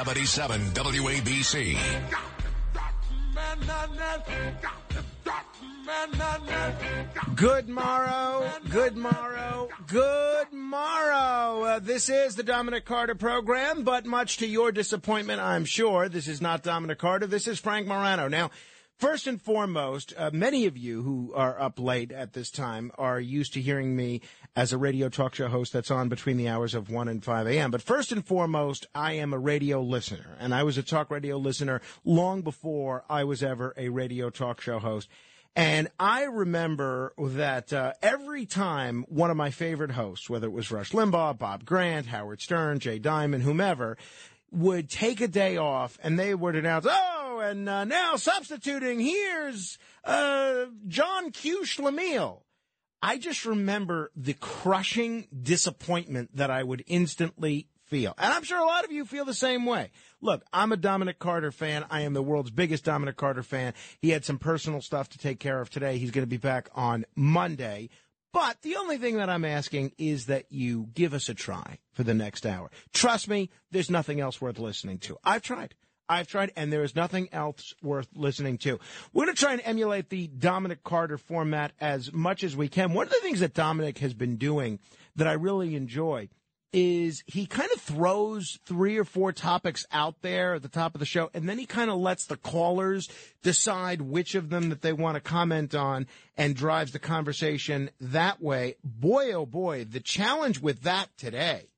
77 0.00 0.62
WABC. 0.70 1.76
Good 7.36 7.68
morrow, 7.68 8.50
good 8.70 8.96
morrow, 8.96 9.68
good 9.86 10.52
morrow. 10.54 11.64
Uh, 11.64 11.78
this 11.80 12.08
is 12.08 12.34
the 12.34 12.42
Dominic 12.42 12.86
Carter 12.86 13.14
program, 13.14 13.82
but 13.82 14.06
much 14.06 14.38
to 14.38 14.46
your 14.46 14.72
disappointment, 14.72 15.38
I'm 15.38 15.66
sure, 15.66 16.08
this 16.08 16.28
is 16.28 16.40
not 16.40 16.62
Dominic 16.62 16.98
Carter. 16.98 17.26
This 17.26 17.46
is 17.46 17.60
Frank 17.60 17.86
Morano. 17.86 18.26
Now, 18.26 18.50
First 19.00 19.26
and 19.26 19.40
foremost, 19.40 20.12
uh, 20.14 20.28
many 20.30 20.66
of 20.66 20.76
you 20.76 21.02
who 21.02 21.32
are 21.34 21.58
up 21.58 21.80
late 21.80 22.12
at 22.12 22.34
this 22.34 22.50
time 22.50 22.92
are 22.98 23.18
used 23.18 23.54
to 23.54 23.60
hearing 23.62 23.96
me 23.96 24.20
as 24.56 24.72
a 24.72 24.78
radio 24.78 25.08
talk 25.08 25.34
show 25.34 25.48
host 25.48 25.72
that's 25.72 25.90
on 25.90 26.08
between 26.08 26.36
the 26.36 26.48
hours 26.48 26.74
of 26.74 26.90
1 26.90 27.08
and 27.08 27.24
5 27.24 27.46
a.m. 27.46 27.70
But 27.70 27.82
first 27.82 28.12
and 28.12 28.24
foremost, 28.24 28.86
I 28.94 29.12
am 29.14 29.32
a 29.32 29.38
radio 29.38 29.80
listener, 29.80 30.36
and 30.38 30.54
I 30.54 30.62
was 30.62 30.78
a 30.78 30.82
talk 30.82 31.10
radio 31.10 31.36
listener 31.36 31.80
long 32.04 32.42
before 32.42 33.04
I 33.08 33.24
was 33.24 33.42
ever 33.42 33.74
a 33.76 33.88
radio 33.88 34.30
talk 34.30 34.60
show 34.60 34.78
host. 34.78 35.08
And 35.56 35.88
I 35.98 36.24
remember 36.24 37.12
that 37.18 37.72
uh, 37.72 37.92
every 38.02 38.46
time 38.46 39.04
one 39.08 39.30
of 39.30 39.36
my 39.36 39.50
favorite 39.50 39.90
hosts, 39.90 40.30
whether 40.30 40.46
it 40.46 40.52
was 40.52 40.70
Rush 40.70 40.92
Limbaugh, 40.92 41.38
Bob 41.38 41.64
Grant, 41.64 42.06
Howard 42.06 42.40
Stern, 42.40 42.78
Jay 42.78 42.98
Diamond, 42.98 43.42
whomever, 43.42 43.96
would 44.52 44.88
take 44.88 45.20
a 45.20 45.28
day 45.28 45.56
off 45.56 45.98
and 46.02 46.18
they 46.18 46.34
would 46.34 46.54
announce, 46.54 46.86
oh, 46.88 47.40
and 47.42 47.68
uh, 47.68 47.84
now 47.84 48.16
substituting, 48.16 49.00
here's 49.00 49.78
uh, 50.04 50.66
John 50.86 51.30
Q. 51.30 51.62
Schlemiel. 51.62 52.42
I 53.02 53.18
just 53.18 53.44
remember 53.44 54.10
the 54.14 54.34
crushing 54.34 55.26
disappointment 55.42 56.36
that 56.36 56.50
I 56.50 56.62
would 56.62 56.84
instantly 56.86 57.68
feel. 57.86 58.14
And 58.18 58.32
I'm 58.32 58.44
sure 58.44 58.58
a 58.58 58.64
lot 58.64 58.84
of 58.84 58.92
you 58.92 59.04
feel 59.04 59.24
the 59.24 59.34
same 59.34 59.66
way. 59.66 59.90
Look, 60.20 60.44
I'm 60.52 60.72
a 60.72 60.76
Dominic 60.76 61.18
Carter 61.18 61.50
fan. 61.50 61.84
I 61.90 62.02
am 62.02 62.12
the 62.12 62.22
world's 62.22 62.50
biggest 62.50 62.84
Dominic 62.84 63.16
Carter 63.16 63.42
fan. 63.42 63.74
He 64.00 64.10
had 64.10 64.24
some 64.24 64.38
personal 64.38 64.80
stuff 64.80 65.08
to 65.10 65.18
take 65.18 65.40
care 65.40 65.60
of 65.60 65.70
today. 65.70 65.98
He's 65.98 66.10
going 66.10 66.24
to 66.24 66.30
be 66.30 66.36
back 66.36 66.68
on 66.74 67.04
Monday. 67.16 67.90
But 68.32 68.62
the 68.62 68.76
only 68.76 68.96
thing 68.96 69.16
that 69.16 69.28
I'm 69.28 69.44
asking 69.44 69.92
is 69.98 70.26
that 70.26 70.46
you 70.50 70.88
give 70.94 71.14
us 71.14 71.28
a 71.28 71.34
try 71.34 71.78
for 71.92 72.04
the 72.04 72.14
next 72.14 72.46
hour. 72.46 72.70
Trust 72.92 73.28
me, 73.28 73.50
there's 73.72 73.90
nothing 73.90 74.20
else 74.20 74.40
worth 74.40 74.60
listening 74.60 74.98
to. 75.00 75.16
I've 75.24 75.42
tried. 75.42 75.74
I've 76.10 76.26
tried, 76.26 76.50
and 76.56 76.72
there 76.72 76.82
is 76.82 76.96
nothing 76.96 77.28
else 77.30 77.72
worth 77.82 78.08
listening 78.16 78.58
to. 78.58 78.80
We're 79.12 79.26
going 79.26 79.36
to 79.36 79.40
try 79.40 79.52
and 79.52 79.62
emulate 79.64 80.08
the 80.08 80.26
Dominic 80.26 80.82
Carter 80.82 81.16
format 81.16 81.70
as 81.80 82.12
much 82.12 82.42
as 82.42 82.56
we 82.56 82.68
can. 82.68 82.94
One 82.94 83.06
of 83.06 83.12
the 83.12 83.20
things 83.20 83.38
that 83.40 83.54
Dominic 83.54 83.98
has 83.98 84.12
been 84.12 84.36
doing 84.36 84.80
that 85.14 85.28
I 85.28 85.34
really 85.34 85.76
enjoy 85.76 86.28
is 86.72 87.22
he 87.26 87.46
kind 87.46 87.70
of 87.72 87.80
throws 87.80 88.58
three 88.64 88.98
or 88.98 89.04
four 89.04 89.32
topics 89.32 89.86
out 89.92 90.22
there 90.22 90.54
at 90.54 90.62
the 90.62 90.68
top 90.68 90.94
of 90.94 90.98
the 90.98 91.06
show, 91.06 91.30
and 91.32 91.48
then 91.48 91.58
he 91.58 91.66
kind 91.66 91.90
of 91.90 91.98
lets 91.98 92.26
the 92.26 92.36
callers 92.36 93.08
decide 93.42 94.00
which 94.00 94.34
of 94.34 94.50
them 94.50 94.68
that 94.68 94.82
they 94.82 94.92
want 94.92 95.14
to 95.14 95.20
comment 95.20 95.76
on 95.76 96.08
and 96.36 96.56
drives 96.56 96.90
the 96.90 96.98
conversation 96.98 97.88
that 98.00 98.42
way. 98.42 98.74
Boy, 98.82 99.32
oh 99.32 99.46
boy, 99.46 99.84
the 99.84 100.00
challenge 100.00 100.60
with 100.60 100.82
that 100.82 101.08
today 101.16 101.69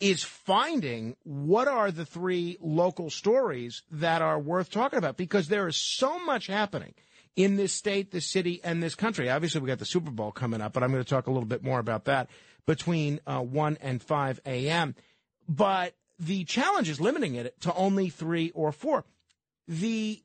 is 0.00 0.22
finding 0.22 1.16
what 1.22 1.68
are 1.68 1.90
the 1.90 2.04
three 2.04 2.58
local 2.60 3.10
stories 3.10 3.82
that 3.90 4.20
are 4.22 4.38
worth 4.38 4.70
talking 4.70 4.98
about 4.98 5.16
because 5.16 5.48
there 5.48 5.68
is 5.68 5.76
so 5.76 6.18
much 6.24 6.48
happening 6.48 6.94
in 7.36 7.56
this 7.56 7.72
state, 7.72 8.10
this 8.10 8.26
city, 8.26 8.60
and 8.64 8.82
this 8.82 8.94
country. 8.94 9.30
Obviously, 9.30 9.60
we 9.60 9.68
got 9.68 9.78
the 9.78 9.84
Super 9.84 10.10
Bowl 10.10 10.32
coming 10.32 10.60
up, 10.60 10.72
but 10.72 10.82
I'm 10.82 10.90
going 10.90 11.02
to 11.02 11.08
talk 11.08 11.26
a 11.26 11.30
little 11.30 11.48
bit 11.48 11.62
more 11.62 11.78
about 11.78 12.04
that 12.06 12.28
between 12.66 13.20
uh, 13.26 13.40
1 13.40 13.78
and 13.80 14.02
5 14.02 14.40
a.m. 14.44 14.94
But 15.48 15.94
the 16.18 16.44
challenge 16.44 16.88
is 16.88 17.00
limiting 17.00 17.34
it 17.34 17.60
to 17.62 17.74
only 17.74 18.08
three 18.08 18.50
or 18.50 18.72
four. 18.72 19.04
The 19.66 20.22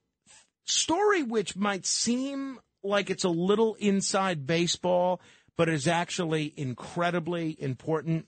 story, 0.66 1.24
which 1.24 1.56
might 1.56 1.86
seem 1.86 2.60
like 2.84 3.10
it's 3.10 3.24
a 3.24 3.30
little 3.30 3.76
inside 3.76 4.46
baseball, 4.46 5.22
but 5.56 5.70
is 5.70 5.88
actually 5.88 6.54
incredibly 6.56 7.56
important 7.60 8.28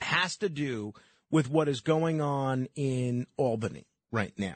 has 0.00 0.36
to 0.38 0.48
do 0.48 0.94
with 1.30 1.50
what 1.50 1.68
is 1.68 1.80
going 1.80 2.20
on 2.20 2.68
in 2.74 3.26
Albany 3.36 3.86
right 4.12 4.32
now. 4.38 4.54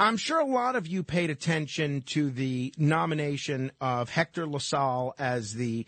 I'm 0.00 0.16
sure 0.16 0.38
a 0.38 0.46
lot 0.46 0.76
of 0.76 0.86
you 0.86 1.02
paid 1.02 1.28
attention 1.28 2.02
to 2.02 2.30
the 2.30 2.72
nomination 2.78 3.72
of 3.80 4.10
Hector 4.10 4.46
LaSalle 4.46 5.14
as 5.18 5.54
the 5.54 5.86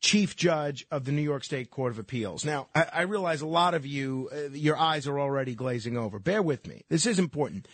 chief 0.00 0.34
judge 0.34 0.86
of 0.90 1.04
the 1.04 1.12
New 1.12 1.22
York 1.22 1.44
State 1.44 1.70
Court 1.70 1.92
of 1.92 1.98
Appeals. 1.98 2.44
Now, 2.44 2.68
I, 2.74 2.86
I 2.92 3.02
realize 3.02 3.42
a 3.42 3.46
lot 3.46 3.74
of 3.74 3.86
you, 3.86 4.30
uh, 4.32 4.50
your 4.52 4.76
eyes 4.76 5.06
are 5.06 5.20
already 5.20 5.54
glazing 5.54 5.96
over. 5.96 6.18
Bear 6.18 6.42
with 6.42 6.66
me. 6.66 6.82
This 6.88 7.06
is 7.06 7.18
important. 7.18 7.68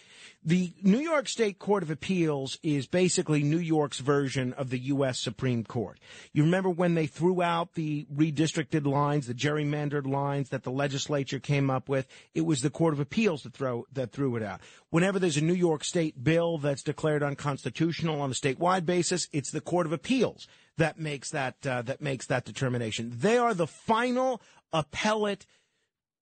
The 0.46 0.72
New 0.80 1.00
York 1.00 1.26
State 1.26 1.58
Court 1.58 1.82
of 1.82 1.90
Appeals 1.90 2.56
is 2.62 2.86
basically 2.86 3.42
New 3.42 3.58
York's 3.58 3.98
version 3.98 4.52
of 4.52 4.70
the 4.70 4.78
U.S. 4.78 5.18
Supreme 5.18 5.64
Court. 5.64 5.98
You 6.32 6.44
remember 6.44 6.70
when 6.70 6.94
they 6.94 7.08
threw 7.08 7.42
out 7.42 7.74
the 7.74 8.06
redistricted 8.14 8.86
lines, 8.86 9.26
the 9.26 9.34
gerrymandered 9.34 10.06
lines 10.06 10.50
that 10.50 10.62
the 10.62 10.70
legislature 10.70 11.40
came 11.40 11.68
up 11.68 11.88
with? 11.88 12.06
It 12.32 12.42
was 12.42 12.62
the 12.62 12.70
Court 12.70 12.94
of 12.94 13.00
Appeals 13.00 13.42
that 13.42 13.54
throw 13.54 13.86
that 13.92 14.12
threw 14.12 14.36
it 14.36 14.42
out. 14.44 14.60
Whenever 14.90 15.18
there's 15.18 15.36
a 15.36 15.40
New 15.40 15.52
York 15.52 15.82
State 15.82 16.22
bill 16.22 16.58
that's 16.58 16.84
declared 16.84 17.24
unconstitutional 17.24 18.20
on 18.20 18.30
a 18.30 18.34
statewide 18.34 18.86
basis, 18.86 19.26
it's 19.32 19.50
the 19.50 19.60
Court 19.60 19.86
of 19.86 19.92
Appeals 19.92 20.46
that 20.78 20.96
makes 20.96 21.30
that 21.30 21.66
uh, 21.66 21.82
that 21.82 22.00
makes 22.00 22.26
that 22.26 22.44
determination. 22.44 23.10
They 23.16 23.36
are 23.36 23.52
the 23.52 23.66
final 23.66 24.40
appellate 24.72 25.44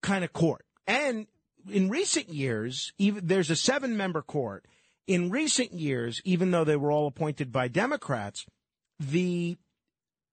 kind 0.00 0.24
of 0.24 0.32
court. 0.32 0.64
And 0.86 1.26
in 1.70 1.88
recent 1.88 2.28
years, 2.28 2.92
even 2.98 3.26
there's 3.26 3.50
a 3.50 3.56
seven 3.56 3.96
member 3.96 4.22
court. 4.22 4.66
In 5.06 5.30
recent 5.30 5.72
years, 5.72 6.22
even 6.24 6.50
though 6.50 6.64
they 6.64 6.76
were 6.76 6.90
all 6.90 7.06
appointed 7.06 7.52
by 7.52 7.68
Democrats, 7.68 8.46
the 8.98 9.56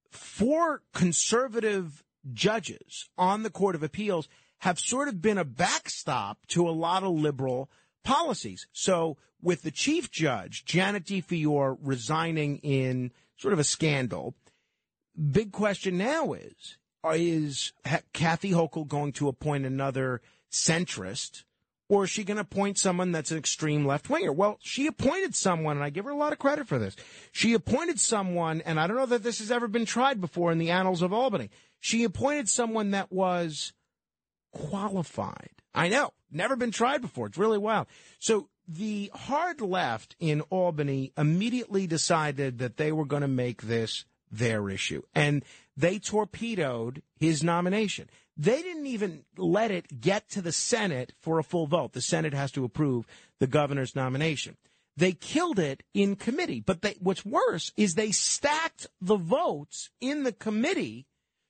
four 0.09 0.81
conservative 0.93 2.03
judges 2.33 3.09
on 3.17 3.43
the 3.43 3.49
Court 3.49 3.75
of 3.75 3.83
Appeals 3.83 4.29
have 4.59 4.79
sort 4.79 5.07
of 5.07 5.21
been 5.21 5.37
a 5.37 5.45
backstop 5.45 6.45
to 6.47 6.67
a 6.67 6.71
lot 6.71 7.03
of 7.03 7.11
liberal 7.11 7.69
policies. 8.03 8.67
So 8.71 9.17
with 9.41 9.63
the 9.63 9.71
chief 9.71 10.11
judge, 10.11 10.65
Janet 10.65 11.05
DeFiore, 11.05 11.77
resigning 11.81 12.57
in 12.59 13.11
sort 13.37 13.53
of 13.53 13.59
a 13.59 13.63
scandal, 13.63 14.35
big 15.31 15.51
question 15.51 15.97
now 15.97 16.33
is, 16.33 16.77
is 17.13 17.73
Kathy 18.13 18.51
Hochul 18.51 18.87
going 18.87 19.13
to 19.13 19.27
appoint 19.27 19.65
another 19.65 20.21
centrist, 20.51 21.43
or 21.89 22.05
is 22.05 22.09
she 22.09 22.23
going 22.23 22.37
to 22.37 22.41
appoint 22.41 22.77
someone 22.77 23.11
that's 23.11 23.31
an 23.31 23.37
extreme 23.37 23.85
left 23.85 24.09
winger? 24.09 24.31
Well, 24.31 24.57
she 24.61 24.87
appointed 24.87 25.35
someone, 25.35 25.77
and 25.77 25.83
I 25.83 25.89
give 25.89 26.05
her 26.05 26.11
a 26.11 26.17
lot 26.17 26.33
of 26.33 26.39
credit 26.39 26.67
for 26.67 26.79
this. 26.79 26.95
She 27.31 27.53
appointed 27.53 27.99
someone, 27.99 28.61
and 28.61 28.79
I 28.79 28.87
don't 28.87 28.97
know 28.97 29.05
that 29.07 29.23
this 29.23 29.39
has 29.39 29.51
ever 29.51 29.67
been 29.67 29.85
tried 29.85 30.21
before 30.21 30.51
in 30.51 30.57
the 30.57 30.71
annals 30.71 31.01
of 31.01 31.13
Albany. 31.13 31.49
She 31.79 32.03
appointed 32.03 32.47
someone 32.47 32.91
that 32.91 33.11
was 33.11 33.73
qualified. 34.51 35.49
I 35.73 35.89
know, 35.89 36.11
never 36.31 36.55
been 36.55 36.71
tried 36.71 37.01
before. 37.01 37.27
It's 37.27 37.37
really 37.37 37.57
wild. 37.57 37.87
So 38.19 38.49
the 38.67 39.11
hard 39.13 39.61
left 39.61 40.15
in 40.19 40.41
Albany 40.49 41.11
immediately 41.17 41.87
decided 41.87 42.59
that 42.59 42.77
they 42.77 42.91
were 42.91 43.05
going 43.05 43.21
to 43.21 43.27
make 43.27 43.63
this 43.63 44.05
their 44.31 44.69
issue. 44.69 45.01
And 45.13 45.43
they 45.77 45.99
torpedoed 45.99 47.01
his 47.19 47.43
nomination. 47.43 48.09
They 48.37 48.61
didn't 48.61 48.87
even 48.87 49.23
let 49.37 49.71
it 49.71 50.01
get 50.01 50.29
to 50.29 50.41
the 50.41 50.51
Senate 50.51 51.13
for 51.19 51.39
a 51.39 51.43
full 51.43 51.67
vote. 51.67 51.93
The 51.93 52.01
Senate 52.01 52.33
has 52.33 52.51
to 52.53 52.63
approve 52.63 53.05
the 53.39 53.47
governor's 53.47 53.95
nomination. 53.95 54.57
They 54.97 55.13
killed 55.13 55.59
it 55.59 55.83
in 55.93 56.15
committee. 56.15 56.59
But 56.59 56.81
they, 56.81 56.95
what's 56.99 57.25
worse 57.25 57.71
is 57.77 57.95
they 57.95 58.11
stacked 58.11 58.87
the 58.99 59.15
votes 59.15 59.89
in 59.99 60.23
the 60.23 60.33
committee 60.33 61.07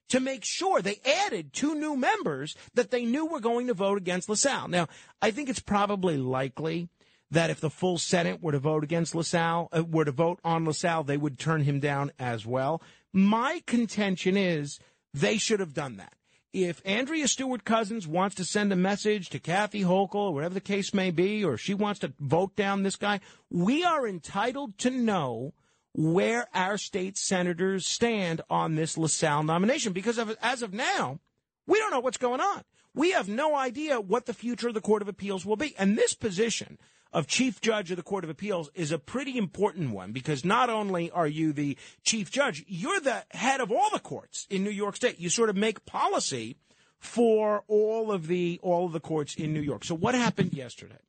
to 0.09 0.19
make 0.19 0.43
sure 0.43 0.81
they 0.81 0.99
added 1.05 1.53
two 1.53 1.73
new 1.73 1.95
members 1.95 2.55
that 2.73 2.91
they 2.91 3.05
knew 3.05 3.25
were 3.25 3.39
going 3.39 3.67
to 3.67 3.73
vote 3.73 3.97
against 3.97 4.27
LaSalle. 4.27 4.67
Now, 4.67 4.87
I 5.21 5.31
think 5.31 5.49
it's 5.49 5.61
probably 5.61 6.17
likely 6.17 6.89
that 7.31 7.49
if 7.49 7.61
the 7.61 7.69
full 7.69 7.97
Senate 7.97 8.43
were 8.43 8.51
to 8.51 8.59
vote 8.59 8.83
against 8.83 9.15
LaSalle, 9.15 9.69
uh, 9.71 9.83
were 9.83 10.03
to 10.03 10.11
vote 10.11 10.39
on 10.43 10.65
LaSalle, 10.65 11.05
they 11.05 11.15
would 11.15 11.39
turn 11.39 11.63
him 11.63 11.79
down 11.79 12.11
as 12.19 12.45
well. 12.45 12.81
My 13.13 13.61
contention 13.65 14.37
is 14.37 14.79
they 15.13 15.37
should 15.37 15.59
have 15.59 15.73
done 15.73 15.97
that. 15.97 16.13
if 16.53 16.81
Andrea 16.83 17.29
Stewart 17.29 17.63
Cousins 17.63 18.05
wants 18.05 18.35
to 18.35 18.43
send 18.43 18.73
a 18.73 18.75
message 18.75 19.29
to 19.29 19.39
Kathy 19.39 19.83
Hochul, 19.83 20.15
or 20.15 20.33
whatever 20.33 20.53
the 20.53 20.59
case 20.59 20.93
may 20.93 21.09
be, 21.09 21.45
or 21.45 21.55
she 21.57 21.73
wants 21.73 22.01
to 22.01 22.13
vote 22.19 22.57
down 22.57 22.83
this 22.83 22.97
guy, 22.97 23.21
we 23.49 23.85
are 23.85 24.05
entitled 24.05 24.77
to 24.79 24.89
know 24.89 25.53
where 25.93 26.47
our 26.53 26.77
state 26.77 27.17
senators 27.17 27.85
stand 27.87 28.41
on 28.49 28.75
this 28.75 28.97
LaSalle 28.97 29.43
nomination 29.43 29.93
because 29.93 30.19
as 30.41 30.61
of 30.61 30.73
now, 30.73 31.19
we 31.67 31.79
don't 31.79 31.91
know 31.91 31.99
what's 32.01 32.17
going 32.17 32.41
on. 32.41 32.63
We 32.93 33.11
have 33.11 33.29
no 33.29 33.55
idea 33.55 34.01
what 34.01 34.25
the 34.25 34.33
future 34.33 34.67
of 34.67 34.73
the 34.73 34.81
Court 34.81 35.01
of 35.01 35.07
Appeals 35.07 35.45
will 35.45 35.55
be. 35.55 35.75
And 35.77 35.97
this 35.97 36.13
position 36.13 36.77
of 37.13 37.27
Chief 37.27 37.61
Judge 37.61 37.91
of 37.91 37.97
the 37.97 38.03
Court 38.03 38.23
of 38.23 38.29
Appeals 38.29 38.69
is 38.73 38.91
a 38.91 38.99
pretty 38.99 39.37
important 39.37 39.91
one 39.91 40.11
because 40.11 40.45
not 40.45 40.69
only 40.69 41.11
are 41.11 41.27
you 41.27 41.53
the 41.53 41.77
Chief 42.03 42.31
Judge, 42.31 42.63
you're 42.67 42.99
the 42.99 43.23
head 43.31 43.61
of 43.61 43.71
all 43.71 43.89
the 43.91 43.99
courts 43.99 44.47
in 44.49 44.63
New 44.63 44.71
York 44.71 44.95
State. 44.95 45.19
You 45.19 45.29
sort 45.29 45.49
of 45.49 45.55
make 45.55 45.85
policy 45.85 46.57
for 46.99 47.63
all 47.67 48.11
of 48.11 48.27
the 48.27 48.59
all 48.61 48.85
of 48.85 48.93
the 48.93 48.99
courts 48.99 49.35
in 49.35 49.53
New 49.53 49.61
York. 49.61 49.83
So 49.83 49.95
what 49.95 50.15
happened 50.15 50.53
yesterday? 50.53 50.99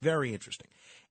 Very 0.00 0.32
interesting. 0.32 0.68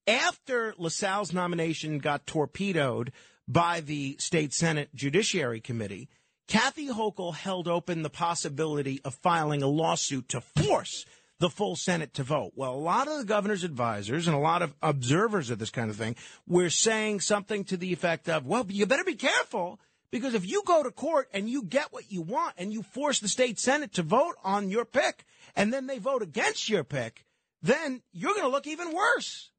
After 0.07 0.73
LaSalle's 0.77 1.33
nomination 1.33 1.99
got 1.99 2.27
torpedoed 2.27 3.11
by 3.47 3.81
the 3.81 4.15
state 4.19 4.53
Senate 4.53 4.89
Judiciary 4.95 5.59
Committee, 5.59 6.09
Kathy 6.47 6.89
Hochul 6.89 7.35
held 7.35 7.67
open 7.67 8.01
the 8.01 8.09
possibility 8.09 9.01
of 9.03 9.15
filing 9.15 9.63
a 9.63 9.67
lawsuit 9.67 10.29
to 10.29 10.41
force 10.41 11.05
the 11.39 11.49
full 11.49 11.75
Senate 11.75 12.13
to 12.13 12.23
vote. 12.23 12.53
Well, 12.55 12.73
a 12.73 12.75
lot 12.75 13.07
of 13.07 13.17
the 13.17 13.25
governor's 13.25 13.63
advisors 13.63 14.27
and 14.27 14.35
a 14.35 14.39
lot 14.39 14.61
of 14.61 14.73
observers 14.81 15.49
of 15.49 15.59
this 15.59 15.69
kind 15.69 15.89
of 15.89 15.95
thing 15.95 16.15
were 16.47 16.69
saying 16.69 17.21
something 17.21 17.63
to 17.65 17.77
the 17.77 17.91
effect 17.91 18.29
of, 18.29 18.45
well, 18.45 18.65
you 18.69 18.85
better 18.85 19.03
be 19.03 19.15
careful 19.15 19.79
because 20.11 20.35
if 20.35 20.47
you 20.47 20.63
go 20.65 20.83
to 20.83 20.91
court 20.91 21.27
and 21.33 21.49
you 21.49 21.63
get 21.63 21.91
what 21.91 22.11
you 22.11 22.21
want 22.21 22.53
and 22.57 22.71
you 22.71 22.83
force 22.83 23.19
the 23.19 23.27
state 23.27 23.59
Senate 23.59 23.93
to 23.93 24.03
vote 24.03 24.35
on 24.43 24.69
your 24.69 24.85
pick 24.85 25.25
and 25.55 25.73
then 25.73 25.87
they 25.87 25.97
vote 25.97 26.21
against 26.21 26.69
your 26.69 26.83
pick, 26.83 27.25
then 27.61 28.01
you're 28.11 28.33
going 28.33 28.45
to 28.45 28.51
look 28.51 28.67
even 28.67 28.93
worse. 28.93 29.49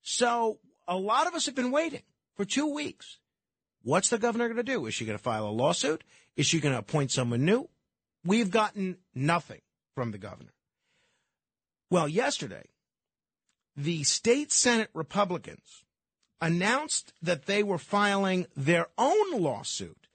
So 0.00 0.58
a 0.88 0.96
lot 0.96 1.26
of 1.26 1.34
us 1.34 1.46
have 1.46 1.54
been 1.54 1.70
waiting 1.70 2.02
for 2.34 2.44
two 2.44 2.72
weeks. 2.72 3.18
What's 3.82 4.08
the 4.08 4.18
governor 4.18 4.46
going 4.46 4.56
to 4.56 4.62
do? 4.62 4.86
Is 4.86 4.94
she 4.94 5.04
going 5.04 5.18
to 5.18 5.22
file 5.22 5.46
a 5.46 5.50
lawsuit? 5.50 6.04
Is 6.36 6.46
she 6.46 6.60
going 6.60 6.72
to 6.72 6.78
appoint 6.78 7.10
someone 7.10 7.44
new? 7.44 7.68
We've 8.24 8.50
gotten 8.50 8.98
nothing 9.14 9.60
from 9.94 10.12
the 10.12 10.18
governor. 10.18 10.52
Well, 11.90 12.08
yesterday, 12.08 12.66
the 13.76 14.04
state 14.04 14.52
Senate 14.52 14.90
Republicans 14.94 15.84
announced 16.40 17.12
that 17.22 17.46
they 17.46 17.62
were 17.62 17.78
filing 17.78 18.46
their 18.56 18.86
own 18.98 19.40
lawsuit 19.40 20.08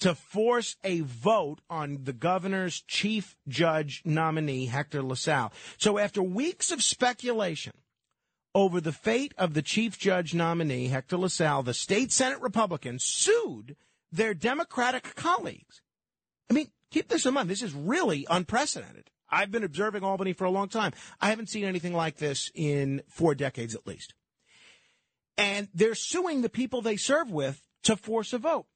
to 0.00 0.14
force 0.14 0.76
a 0.84 1.00
vote 1.00 1.60
on 1.70 2.00
the 2.04 2.12
governor's 2.12 2.82
chief 2.82 3.36
judge 3.48 4.02
nominee, 4.04 4.66
Hector 4.66 5.02
LaSalle. 5.02 5.52
So 5.78 5.98
after 5.98 6.22
weeks 6.22 6.70
of 6.70 6.82
speculation 6.82 7.72
over 8.54 8.80
the 8.80 8.92
fate 8.92 9.34
of 9.36 9.54
the 9.54 9.62
chief 9.62 9.98
judge 9.98 10.34
nominee, 10.34 10.88
Hector 10.88 11.16
LaSalle, 11.16 11.62
the 11.62 11.74
state 11.74 12.12
Senate 12.12 12.40
Republicans 12.40 13.04
sued 13.04 13.76
their 14.12 14.34
Democratic 14.34 15.14
colleagues. 15.16 15.82
I 16.48 16.54
mean, 16.54 16.68
keep 16.90 17.08
this 17.08 17.26
in 17.26 17.34
mind. 17.34 17.48
This 17.48 17.62
is 17.62 17.74
really 17.74 18.26
unprecedented. 18.30 19.10
I've 19.28 19.50
been 19.50 19.64
observing 19.64 20.04
Albany 20.04 20.32
for 20.32 20.44
a 20.44 20.50
long 20.50 20.68
time. 20.68 20.92
I 21.20 21.30
haven't 21.30 21.48
seen 21.48 21.64
anything 21.64 21.92
like 21.92 22.16
this 22.16 22.50
in 22.54 23.02
four 23.08 23.34
decades 23.34 23.74
at 23.74 23.86
least. 23.86 24.14
And 25.36 25.68
they're 25.74 25.96
suing 25.96 26.42
the 26.42 26.48
people 26.48 26.80
they 26.80 26.96
serve 26.96 27.32
with 27.32 27.60
to 27.82 27.96
force 27.96 28.32
a 28.32 28.38
vote. 28.38 28.66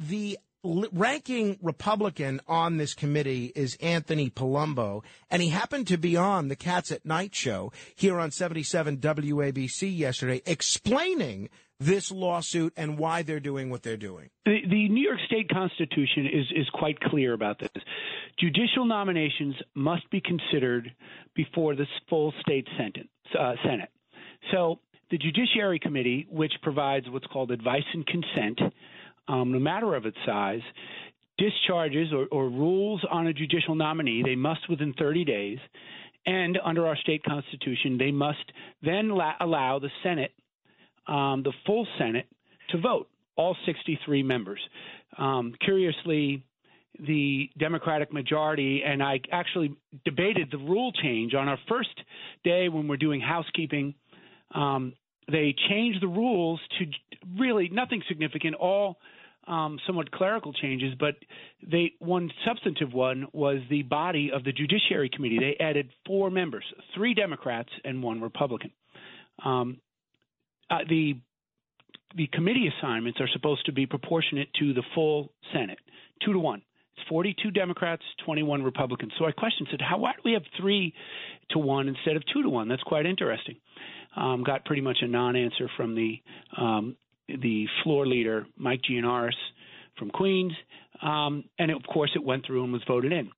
The 0.00 0.38
ranking 0.64 1.58
Republican 1.62 2.40
on 2.48 2.76
this 2.76 2.94
committee 2.94 3.52
is 3.54 3.76
Anthony 3.80 4.30
Palumbo, 4.30 5.02
and 5.30 5.42
he 5.42 5.48
happened 5.48 5.86
to 5.88 5.96
be 5.96 6.16
on 6.16 6.48
the 6.48 6.56
Cats 6.56 6.90
at 6.90 7.04
Night 7.04 7.34
show 7.34 7.72
here 7.94 8.18
on 8.18 8.30
77 8.30 8.98
WABC 8.98 9.96
yesterday 9.96 10.42
explaining 10.46 11.48
this 11.80 12.10
lawsuit 12.10 12.72
and 12.76 12.98
why 12.98 13.22
they're 13.22 13.38
doing 13.38 13.70
what 13.70 13.82
they're 13.82 13.96
doing. 13.96 14.30
The, 14.44 14.58
the 14.68 14.88
New 14.88 15.02
York 15.02 15.20
State 15.26 15.48
Constitution 15.48 16.26
is, 16.26 16.46
is 16.56 16.68
quite 16.74 16.98
clear 17.00 17.34
about 17.34 17.60
this. 17.60 17.70
Judicial 18.38 18.84
nominations 18.84 19.54
must 19.74 20.10
be 20.10 20.20
considered 20.20 20.92
before 21.34 21.76
the 21.76 21.86
full 22.08 22.32
state 22.40 22.66
sentence, 22.76 23.08
uh, 23.38 23.52
Senate. 23.62 23.90
So 24.52 24.80
the 25.10 25.18
Judiciary 25.18 25.78
Committee, 25.78 26.26
which 26.30 26.52
provides 26.62 27.06
what's 27.08 27.26
called 27.26 27.52
advice 27.52 27.84
and 27.94 28.04
consent, 28.06 28.60
um, 29.28 29.52
no 29.52 29.58
matter 29.58 29.94
of 29.94 30.06
its 30.06 30.16
size, 30.26 30.60
discharges 31.36 32.12
or, 32.12 32.26
or 32.32 32.48
rules 32.48 33.04
on 33.10 33.26
a 33.28 33.32
judicial 33.32 33.74
nominee, 33.74 34.22
they 34.24 34.34
must 34.34 34.68
within 34.68 34.92
30 34.94 35.24
days. 35.24 35.58
And 36.26 36.58
under 36.64 36.86
our 36.86 36.96
state 36.96 37.22
constitution, 37.24 37.96
they 37.96 38.10
must 38.10 38.52
then 38.82 39.10
la- 39.10 39.36
allow 39.40 39.78
the 39.78 39.90
Senate 40.02 40.32
um, 41.08 41.42
the 41.42 41.52
full 41.66 41.86
Senate 41.98 42.26
to 42.70 42.78
vote, 42.78 43.08
all 43.36 43.56
63 43.66 44.22
members. 44.22 44.60
Um, 45.16 45.54
curiously, 45.64 46.44
the 47.00 47.48
Democratic 47.58 48.12
majority, 48.12 48.82
and 48.84 49.02
I 49.02 49.20
actually 49.32 49.74
debated 50.04 50.48
the 50.50 50.58
rule 50.58 50.92
change 50.92 51.34
on 51.34 51.48
our 51.48 51.58
first 51.68 51.88
day 52.44 52.68
when 52.68 52.88
we're 52.88 52.96
doing 52.96 53.20
housekeeping. 53.20 53.94
Um, 54.54 54.92
they 55.30 55.54
changed 55.68 56.02
the 56.02 56.08
rules 56.08 56.60
to 56.78 56.86
really 57.38 57.68
nothing 57.70 58.02
significant, 58.08 58.54
all 58.54 58.98
um, 59.48 59.78
somewhat 59.86 60.10
clerical 60.10 60.52
changes, 60.52 60.94
but 60.98 61.16
they 61.66 61.92
one 61.98 62.30
substantive 62.46 62.92
one 62.92 63.26
was 63.32 63.58
the 63.70 63.82
body 63.82 64.30
of 64.32 64.44
the 64.44 64.52
Judiciary 64.52 65.08
Committee. 65.08 65.38
They 65.38 65.64
added 65.64 65.90
four 66.06 66.30
members, 66.30 66.64
three 66.94 67.14
Democrats 67.14 67.70
and 67.84 68.02
one 68.02 68.20
Republican. 68.20 68.70
Um, 69.44 69.78
uh, 70.70 70.78
the 70.88 71.14
the 72.16 72.28
committee 72.32 72.70
assignments 72.78 73.20
are 73.20 73.28
supposed 73.32 73.66
to 73.66 73.72
be 73.72 73.86
proportionate 73.86 74.48
to 74.54 74.72
the 74.72 74.82
full 74.94 75.32
Senate, 75.52 75.78
two 76.24 76.32
to 76.32 76.38
one. 76.38 76.62
It's 76.96 77.08
42 77.08 77.50
Democrats, 77.50 78.02
21 78.24 78.62
Republicans. 78.62 79.12
So 79.18 79.26
I 79.26 79.32
questioned, 79.32 79.68
said, 79.70 79.80
how 79.80 79.98
why 79.98 80.12
do 80.12 80.22
we 80.24 80.32
have 80.32 80.42
three 80.58 80.94
to 81.50 81.58
one 81.58 81.88
instead 81.88 82.16
of 82.16 82.22
two 82.32 82.42
to 82.42 82.48
one? 82.48 82.68
That's 82.68 82.82
quite 82.82 83.06
interesting. 83.06 83.56
Um, 84.16 84.42
got 84.42 84.64
pretty 84.64 84.82
much 84.82 84.98
a 85.02 85.06
non-answer 85.06 85.70
from 85.76 85.94
the 85.94 86.20
um, 86.56 86.96
the 87.28 87.66
floor 87.82 88.06
leader, 88.06 88.46
Mike 88.56 88.80
Gianaris 88.88 89.32
from 89.98 90.10
Queens, 90.10 90.52
um, 91.02 91.44
and 91.58 91.70
of 91.70 91.82
course 91.92 92.10
it 92.14 92.24
went 92.24 92.46
through 92.46 92.64
and 92.64 92.72
was 92.72 92.82
voted 92.86 93.12
in. 93.12 93.30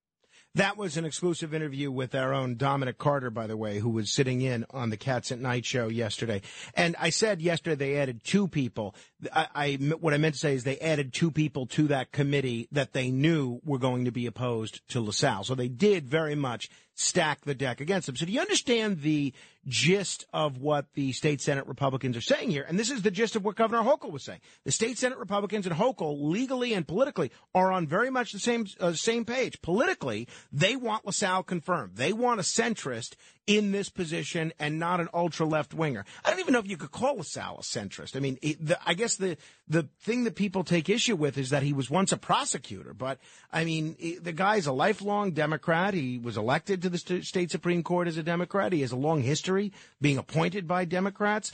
That 0.56 0.76
was 0.76 0.96
an 0.96 1.04
exclusive 1.04 1.54
interview 1.54 1.92
with 1.92 2.12
our 2.12 2.34
own 2.34 2.56
Dominic 2.56 2.98
Carter, 2.98 3.30
by 3.30 3.46
the 3.46 3.56
way, 3.56 3.78
who 3.78 3.90
was 3.90 4.10
sitting 4.10 4.40
in 4.40 4.66
on 4.70 4.90
the 4.90 4.96
Cats 4.96 5.30
at 5.30 5.38
Night 5.38 5.64
show 5.64 5.86
yesterday. 5.86 6.42
And 6.74 6.96
I 6.98 7.10
said 7.10 7.40
yesterday 7.40 7.76
they 7.76 7.96
added 7.96 8.24
two 8.24 8.48
people. 8.48 8.96
I, 9.32 9.46
I, 9.54 9.72
what 10.00 10.12
I 10.12 10.18
meant 10.18 10.34
to 10.34 10.40
say 10.40 10.54
is 10.54 10.64
they 10.64 10.78
added 10.78 11.12
two 11.12 11.30
people 11.30 11.66
to 11.68 11.86
that 11.88 12.10
committee 12.10 12.66
that 12.72 12.94
they 12.94 13.12
knew 13.12 13.60
were 13.64 13.78
going 13.78 14.06
to 14.06 14.10
be 14.10 14.26
opposed 14.26 14.86
to 14.88 15.00
LaSalle. 15.00 15.44
So 15.44 15.54
they 15.54 15.68
did 15.68 16.08
very 16.08 16.34
much 16.34 16.68
stack 17.00 17.40
the 17.46 17.54
deck 17.54 17.80
against 17.80 18.06
them. 18.06 18.16
So 18.16 18.26
do 18.26 18.32
you 18.32 18.40
understand 18.40 19.00
the 19.00 19.32
gist 19.66 20.26
of 20.32 20.58
what 20.58 20.86
the 20.92 21.12
state 21.12 21.40
Senate 21.40 21.66
Republicans 21.66 22.16
are 22.16 22.20
saying 22.20 22.50
here? 22.50 22.64
And 22.68 22.78
this 22.78 22.90
is 22.90 23.02
the 23.02 23.10
gist 23.10 23.36
of 23.36 23.44
what 23.44 23.56
Governor 23.56 23.82
Hochul 23.82 24.12
was 24.12 24.22
saying. 24.22 24.40
The 24.64 24.72
state 24.72 24.98
Senate 24.98 25.18
Republicans 25.18 25.66
and 25.66 25.74
Hochul, 25.74 26.30
legally 26.30 26.74
and 26.74 26.86
politically, 26.86 27.30
are 27.54 27.72
on 27.72 27.86
very 27.86 28.10
much 28.10 28.32
the 28.32 28.38
same 28.38 28.66
uh, 28.78 28.92
same 28.92 29.24
page. 29.24 29.62
Politically, 29.62 30.28
they 30.52 30.76
want 30.76 31.06
LaSalle 31.06 31.42
confirmed. 31.42 31.96
They 31.96 32.12
want 32.12 32.40
a 32.40 32.42
centrist 32.42 33.14
in 33.50 33.72
this 33.72 33.88
position 33.88 34.52
and 34.60 34.78
not 34.78 35.00
an 35.00 35.08
ultra 35.12 35.44
left 35.44 35.74
winger. 35.74 36.04
I 36.24 36.30
don't 36.30 36.38
even 36.38 36.52
know 36.52 36.60
if 36.60 36.68
you 36.68 36.76
could 36.76 36.92
call 36.92 37.16
LaSalle 37.16 37.58
a 37.58 37.62
centrist. 37.62 38.14
I 38.14 38.20
mean, 38.20 38.38
the, 38.60 38.78
I 38.86 38.94
guess 38.94 39.16
the 39.16 39.36
the 39.66 39.88
thing 40.02 40.22
that 40.22 40.36
people 40.36 40.62
take 40.62 40.88
issue 40.88 41.16
with 41.16 41.36
is 41.36 41.50
that 41.50 41.64
he 41.64 41.72
was 41.72 41.90
once 41.90 42.12
a 42.12 42.16
prosecutor, 42.16 42.94
but 42.94 43.18
I 43.52 43.64
mean, 43.64 43.96
the 44.22 44.30
guy's 44.30 44.66
a 44.66 44.72
lifelong 44.72 45.32
Democrat. 45.32 45.94
He 45.94 46.16
was 46.16 46.36
elected 46.36 46.82
to 46.82 46.90
the 46.90 46.98
state 46.98 47.50
Supreme 47.50 47.82
Court 47.82 48.06
as 48.06 48.16
a 48.16 48.22
Democrat. 48.22 48.72
He 48.72 48.82
has 48.82 48.92
a 48.92 48.96
long 48.96 49.20
history 49.20 49.72
being 50.00 50.16
appointed 50.16 50.68
by 50.68 50.84
Democrats. 50.84 51.50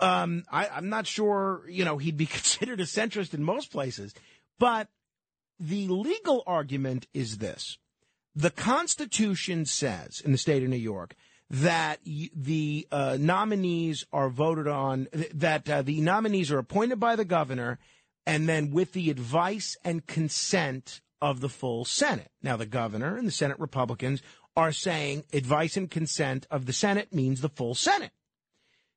Um, 0.00 0.42
I, 0.50 0.68
I'm 0.68 0.88
not 0.88 1.06
sure, 1.06 1.62
you 1.68 1.84
know, 1.84 1.98
he'd 1.98 2.16
be 2.16 2.26
considered 2.38 2.80
a 2.80 2.84
centrist 2.84 3.32
in 3.32 3.44
most 3.44 3.70
places, 3.70 4.12
but 4.58 4.88
the 5.60 5.86
legal 5.86 6.42
argument 6.48 7.06
is 7.14 7.38
this. 7.38 7.78
The 8.34 8.50
Constitution 8.50 9.64
says 9.66 10.20
in 10.24 10.32
the 10.32 10.38
state 10.38 10.62
of 10.62 10.68
New 10.68 10.76
York 10.76 11.16
that 11.50 11.98
the 12.04 12.86
uh, 12.92 13.16
nominees 13.18 14.04
are 14.12 14.28
voted 14.28 14.68
on, 14.68 15.08
that 15.34 15.68
uh, 15.68 15.82
the 15.82 16.00
nominees 16.00 16.52
are 16.52 16.58
appointed 16.58 17.00
by 17.00 17.16
the 17.16 17.24
governor 17.24 17.78
and 18.26 18.48
then 18.48 18.70
with 18.70 18.92
the 18.92 19.08
advice 19.08 19.76
and 19.84 20.06
consent 20.06 21.00
of 21.22 21.40
the 21.40 21.48
full 21.48 21.84
Senate. 21.84 22.30
Now, 22.42 22.56
the 22.56 22.66
governor 22.66 23.16
and 23.16 23.26
the 23.26 23.32
Senate 23.32 23.58
Republicans 23.58 24.22
are 24.56 24.72
saying 24.72 25.24
advice 25.32 25.76
and 25.76 25.90
consent 25.90 26.46
of 26.50 26.66
the 26.66 26.72
Senate 26.72 27.14
means 27.14 27.40
the 27.40 27.48
full 27.48 27.74
Senate. 27.74 28.12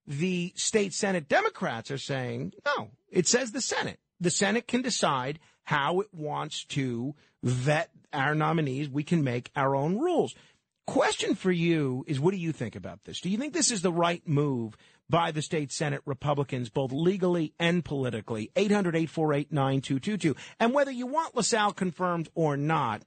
The 0.06 0.52
state 0.56 0.94
Senate 0.94 1.30
Democrats 1.30 1.90
are 1.90 1.98
saying, 1.98 2.54
no, 2.66 2.90
it 3.10 3.28
says 3.28 3.52
the 3.52 3.62
Senate. 3.62 4.00
The 4.20 4.32
Senate 4.32 4.68
can 4.68 4.82
decide 4.82 5.40
how 5.64 6.02
it 6.02 6.14
wants 6.14 6.66
to 6.66 7.16
vet 7.44 7.90
our 8.14 8.36
nominees, 8.36 8.90
we 8.90 9.04
can 9.04 9.24
make 9.24 9.52
our 9.56 9.76
own 9.76 9.98
rules. 9.98 10.36
Question 10.92 11.36
for 11.36 11.54
you 11.54 12.04
is 12.06 12.20
what 12.20 12.32
do 12.32 12.38
you 12.38 12.52
think 12.52 12.76
about 12.76 13.06
this? 13.06 13.22
Do 13.22 13.30
you 13.30 13.38
think 13.38 13.54
this 13.54 13.72
is 13.72 13.82
the 13.82 13.94
right 13.94 14.22
move 14.28 14.76
by 15.10 15.32
the 15.32 15.42
state 15.42 15.72
Senate 15.72 16.02
Republicans, 16.06 16.70
both 16.70 16.92
legally 16.92 17.54
and 17.58 17.86
politically? 17.86 18.52
800 18.58 18.98
848 18.98 19.54
9222. 19.54 20.36
And 20.60 20.74
whether 20.74 20.92
you 20.92 21.08
want 21.08 21.34
LaSalle 21.34 21.72
confirmed 21.72 22.28
or 22.36 22.58
not, 22.58 23.04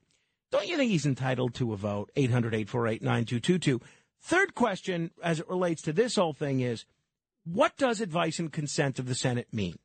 don't 0.49 0.67
you 0.67 0.77
think 0.77 0.89
he's 0.89 1.05
entitled 1.05 1.53
to 1.55 1.73
a 1.73 1.77
vote? 1.77 2.09
800 2.15 2.55
848 2.55 3.03
9222. 3.03 3.79
Third 4.19 4.55
question, 4.55 5.11
as 5.23 5.39
it 5.39 5.47
relates 5.47 5.83
to 5.83 5.93
this 5.93 6.15
whole 6.15 6.33
thing, 6.33 6.61
is 6.61 6.85
what 7.43 7.77
does 7.77 8.01
advice 8.01 8.39
and 8.39 8.51
consent 8.51 8.97
of 8.97 9.05
the 9.05 9.13
Senate 9.13 9.49
mean? 9.53 9.77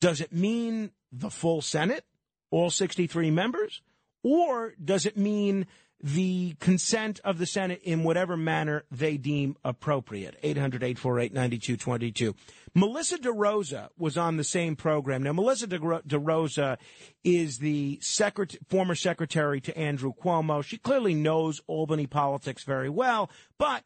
Does 0.00 0.20
it 0.20 0.32
mean 0.32 0.90
the 1.12 1.30
full 1.30 1.62
Senate, 1.62 2.04
all 2.50 2.70
63 2.70 3.30
members? 3.30 3.80
Or 4.24 4.74
does 4.84 5.06
it 5.06 5.16
mean 5.16 5.68
the 6.00 6.54
consent 6.60 7.20
of 7.24 7.38
the 7.38 7.46
Senate 7.46 7.80
in 7.82 8.04
whatever 8.04 8.36
manner 8.36 8.84
they 8.90 9.16
deem 9.16 9.56
appropriate. 9.64 10.36
800 10.42 10.82
848 10.82 11.32
9222. 11.32 12.34
Melissa 12.74 13.18
DeRosa 13.18 13.88
was 13.98 14.16
on 14.16 14.36
the 14.36 14.44
same 14.44 14.76
program. 14.76 15.24
Now, 15.24 15.32
Melissa 15.32 15.66
DeRosa 15.66 16.76
is 17.24 17.58
the 17.58 17.98
secret- 18.00 18.58
former 18.68 18.94
secretary 18.94 19.60
to 19.62 19.76
Andrew 19.76 20.12
Cuomo. 20.12 20.62
She 20.62 20.78
clearly 20.78 21.14
knows 21.14 21.60
Albany 21.66 22.06
politics 22.06 22.62
very 22.62 22.88
well, 22.88 23.30
but 23.58 23.84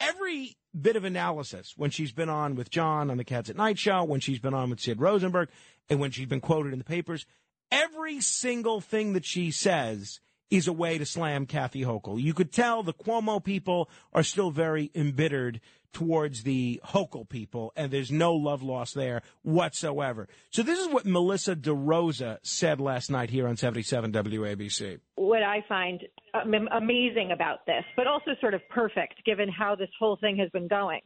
every 0.00 0.56
bit 0.78 0.96
of 0.96 1.04
analysis 1.04 1.74
when 1.76 1.90
she's 1.90 2.12
been 2.12 2.28
on 2.28 2.54
with 2.54 2.70
John 2.70 3.10
on 3.10 3.16
the 3.16 3.24
Cats 3.24 3.50
at 3.50 3.56
Night 3.56 3.78
show, 3.78 4.04
when 4.04 4.20
she's 4.20 4.38
been 4.38 4.54
on 4.54 4.70
with 4.70 4.80
Sid 4.80 5.00
Rosenberg, 5.00 5.50
and 5.88 6.00
when 6.00 6.10
she's 6.10 6.26
been 6.26 6.40
quoted 6.40 6.72
in 6.72 6.78
the 6.78 6.84
papers, 6.84 7.26
every 7.70 8.20
single 8.20 8.80
thing 8.80 9.12
that 9.12 9.24
she 9.24 9.50
says 9.50 10.20
is 10.50 10.68
a 10.68 10.72
way 10.72 10.98
to 10.98 11.06
slam 11.06 11.46
Kathy 11.46 11.82
Hochul. 11.82 12.20
You 12.20 12.34
could 12.34 12.52
tell 12.52 12.82
the 12.82 12.92
Cuomo 12.92 13.42
people 13.42 13.88
are 14.12 14.22
still 14.22 14.50
very 14.50 14.90
embittered 14.94 15.60
towards 15.92 16.42
the 16.42 16.78
Hochul 16.84 17.26
people, 17.26 17.72
and 17.74 17.90
there's 17.90 18.12
no 18.12 18.34
love 18.34 18.62
lost 18.62 18.94
there 18.94 19.22
whatsoever. 19.42 20.28
So 20.50 20.62
this 20.62 20.78
is 20.78 20.88
what 20.88 21.06
Melissa 21.06 21.56
DeRosa 21.56 22.38
said 22.42 22.80
last 22.80 23.10
night 23.10 23.30
here 23.30 23.48
on 23.48 23.56
77 23.56 24.12
WABC. 24.12 25.00
What 25.14 25.42
I 25.42 25.64
find 25.66 26.02
amazing 26.34 27.30
about 27.32 27.64
this, 27.66 27.82
but 27.96 28.06
also 28.06 28.32
sort 28.40 28.52
of 28.52 28.60
perfect 28.68 29.24
given 29.24 29.48
how 29.48 29.74
this 29.74 29.88
whole 29.98 30.18
thing 30.20 30.36
has 30.36 30.50
been 30.50 30.68
going, 30.68 31.00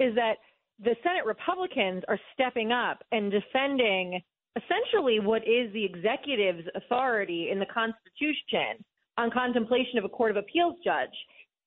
is 0.00 0.16
that 0.16 0.38
the 0.80 0.96
Senate 1.04 1.24
Republicans 1.24 2.02
are 2.08 2.18
stepping 2.32 2.72
up 2.72 3.04
and 3.12 3.30
defending 3.30 4.20
essentially 4.56 5.20
what 5.20 5.42
is 5.42 5.72
the 5.72 5.84
executive's 5.84 6.66
authority 6.74 7.50
in 7.50 7.58
the 7.58 7.66
Constitution 7.66 8.84
on 9.18 9.30
contemplation 9.30 9.98
of 9.98 10.04
a 10.04 10.08
Court 10.08 10.30
of 10.30 10.36
Appeals 10.36 10.76
judge. 10.84 11.14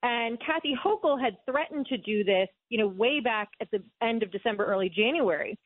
And 0.03 0.39
Kathy 0.46 0.75
Hochul 0.75 1.20
had 1.22 1.38
threatened 1.50 1.88
to 1.88 1.98
do 1.98 2.24
this, 2.24 2.48
you 2.70 2.77
know, 2.77 2.88
way 2.88 3.20
back 3.20 3.50
at 3.62 3.70
the 3.72 3.82
end 4.01 4.22
of 4.22 4.32
December, 4.32 4.65
early 4.65 4.89
January, 4.89 5.58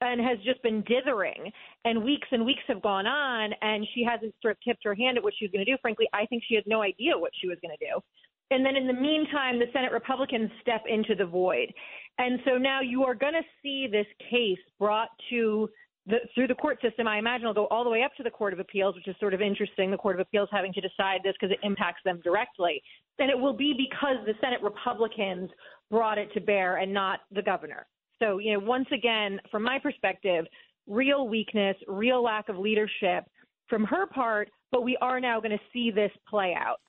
and 0.00 0.20
has 0.20 0.38
just 0.44 0.62
been 0.62 0.82
dithering. 0.82 1.50
And 1.84 2.02
weeks 2.02 2.28
and 2.30 2.46
weeks 2.46 2.62
have 2.68 2.82
gone 2.82 3.06
on, 3.06 3.52
and 3.60 3.86
she 3.94 4.04
hasn't 4.04 4.34
sort 4.40 4.52
of 4.52 4.58
tipped 4.66 4.84
her 4.84 4.94
hand 4.94 5.18
at 5.18 5.22
what 5.22 5.34
she 5.38 5.44
was 5.44 5.52
going 5.52 5.64
to 5.64 5.70
do. 5.70 5.76
Frankly, 5.82 6.08
I 6.12 6.26
think 6.26 6.42
she 6.48 6.54
has 6.54 6.64
no 6.66 6.82
idea 6.82 7.16
what 7.16 7.32
she 7.40 7.48
was 7.48 7.58
going 7.62 7.76
to 7.78 7.84
do. 7.84 8.00
And 8.50 8.64
then 8.64 8.76
in 8.76 8.86
the 8.86 8.92
meantime, 8.92 9.58
the 9.58 9.66
Senate 9.72 9.92
Republicans 9.92 10.50
step 10.60 10.82
into 10.88 11.14
the 11.14 11.26
void. 11.26 11.72
And 12.18 12.38
so 12.44 12.56
now 12.56 12.80
you 12.80 13.04
are 13.04 13.14
going 13.14 13.32
to 13.32 13.42
see 13.62 13.88
this 13.90 14.06
case 14.30 14.58
brought 14.78 15.08
to 15.30 15.68
the, 16.06 16.18
through 16.34 16.48
the 16.48 16.54
court 16.54 16.80
system, 16.82 17.08
I 17.08 17.18
imagine 17.18 17.46
it 17.46 17.48
will 17.48 17.54
go 17.54 17.66
all 17.66 17.84
the 17.84 17.90
way 17.90 18.02
up 18.02 18.14
to 18.16 18.22
the 18.22 18.30
Court 18.30 18.52
of 18.52 18.58
Appeals, 18.58 18.94
which 18.94 19.08
is 19.08 19.16
sort 19.18 19.32
of 19.32 19.40
interesting. 19.40 19.90
The 19.90 19.96
Court 19.96 20.16
of 20.16 20.20
Appeals 20.20 20.48
having 20.52 20.72
to 20.74 20.80
decide 20.80 21.20
this 21.24 21.34
because 21.40 21.52
it 21.52 21.66
impacts 21.66 22.00
them 22.04 22.20
directly. 22.22 22.82
And 23.18 23.30
it 23.30 23.38
will 23.38 23.54
be 23.54 23.72
because 23.72 24.16
the 24.26 24.34
Senate 24.40 24.62
Republicans 24.62 25.50
brought 25.90 26.18
it 26.18 26.32
to 26.34 26.40
bear 26.40 26.76
and 26.76 26.92
not 26.92 27.20
the 27.32 27.42
governor. 27.42 27.86
So, 28.18 28.38
you 28.38 28.52
know, 28.52 28.58
once 28.58 28.86
again, 28.92 29.40
from 29.50 29.62
my 29.62 29.78
perspective, 29.78 30.44
real 30.86 31.26
weakness, 31.26 31.76
real 31.88 32.22
lack 32.22 32.48
of 32.48 32.58
leadership 32.58 33.24
from 33.68 33.84
her 33.84 34.06
part, 34.06 34.50
but 34.70 34.82
we 34.82 34.98
are 35.00 35.20
now 35.20 35.40
going 35.40 35.52
to 35.52 35.64
see 35.72 35.90
this 35.90 36.10
play 36.28 36.54
out. 36.58 36.80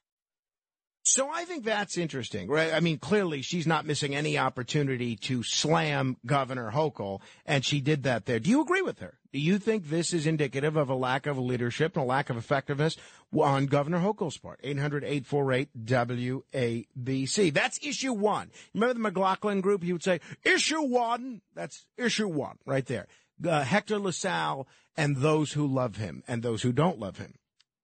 So 1.07 1.29
I 1.29 1.45
think 1.45 1.65
that's 1.65 1.99
interesting, 1.99 2.47
right? 2.47 2.73
I 2.73 2.79
mean, 2.79 2.97
clearly 2.97 3.43
she's 3.43 3.67
not 3.67 3.85
missing 3.85 4.15
any 4.15 4.39
opportunity 4.39 5.15
to 5.17 5.43
slam 5.43 6.17
Governor 6.25 6.71
Hochul, 6.71 7.21
and 7.45 7.63
she 7.63 7.79
did 7.79 8.01
that 8.03 8.25
there. 8.25 8.39
Do 8.39 8.49
you 8.49 8.59
agree 8.59 8.81
with 8.81 8.97
her? 9.01 9.13
Do 9.31 9.37
you 9.37 9.59
think 9.59 9.87
this 9.87 10.13
is 10.13 10.25
indicative 10.25 10.75
of 10.75 10.89
a 10.89 10.95
lack 10.95 11.27
of 11.27 11.37
leadership 11.37 11.95
and 11.95 12.03
a 12.03 12.07
lack 12.07 12.31
of 12.31 12.37
effectiveness 12.37 12.97
on 13.31 13.67
Governor 13.67 13.99
Hochul's 13.99 14.39
part? 14.39 14.59
800-848-WABC. 14.63 17.53
That's 17.53 17.77
issue 17.85 18.13
one. 18.13 18.49
Remember 18.73 18.95
the 18.95 18.99
McLaughlin 18.99 19.61
group? 19.61 19.83
He 19.83 19.93
would 19.93 20.01
say, 20.01 20.21
issue 20.43 20.81
one. 20.81 21.41
That's 21.53 21.85
issue 21.97 22.27
one 22.27 22.57
right 22.65 22.87
there. 22.87 23.05
Uh, 23.47 23.61
Hector 23.61 23.99
LaSalle 23.99 24.67
and 24.97 25.17
those 25.17 25.51
who 25.51 25.67
love 25.67 25.97
him 25.97 26.23
and 26.27 26.41
those 26.41 26.63
who 26.63 26.71
don't 26.71 26.97
love 26.97 27.19
him. 27.19 27.35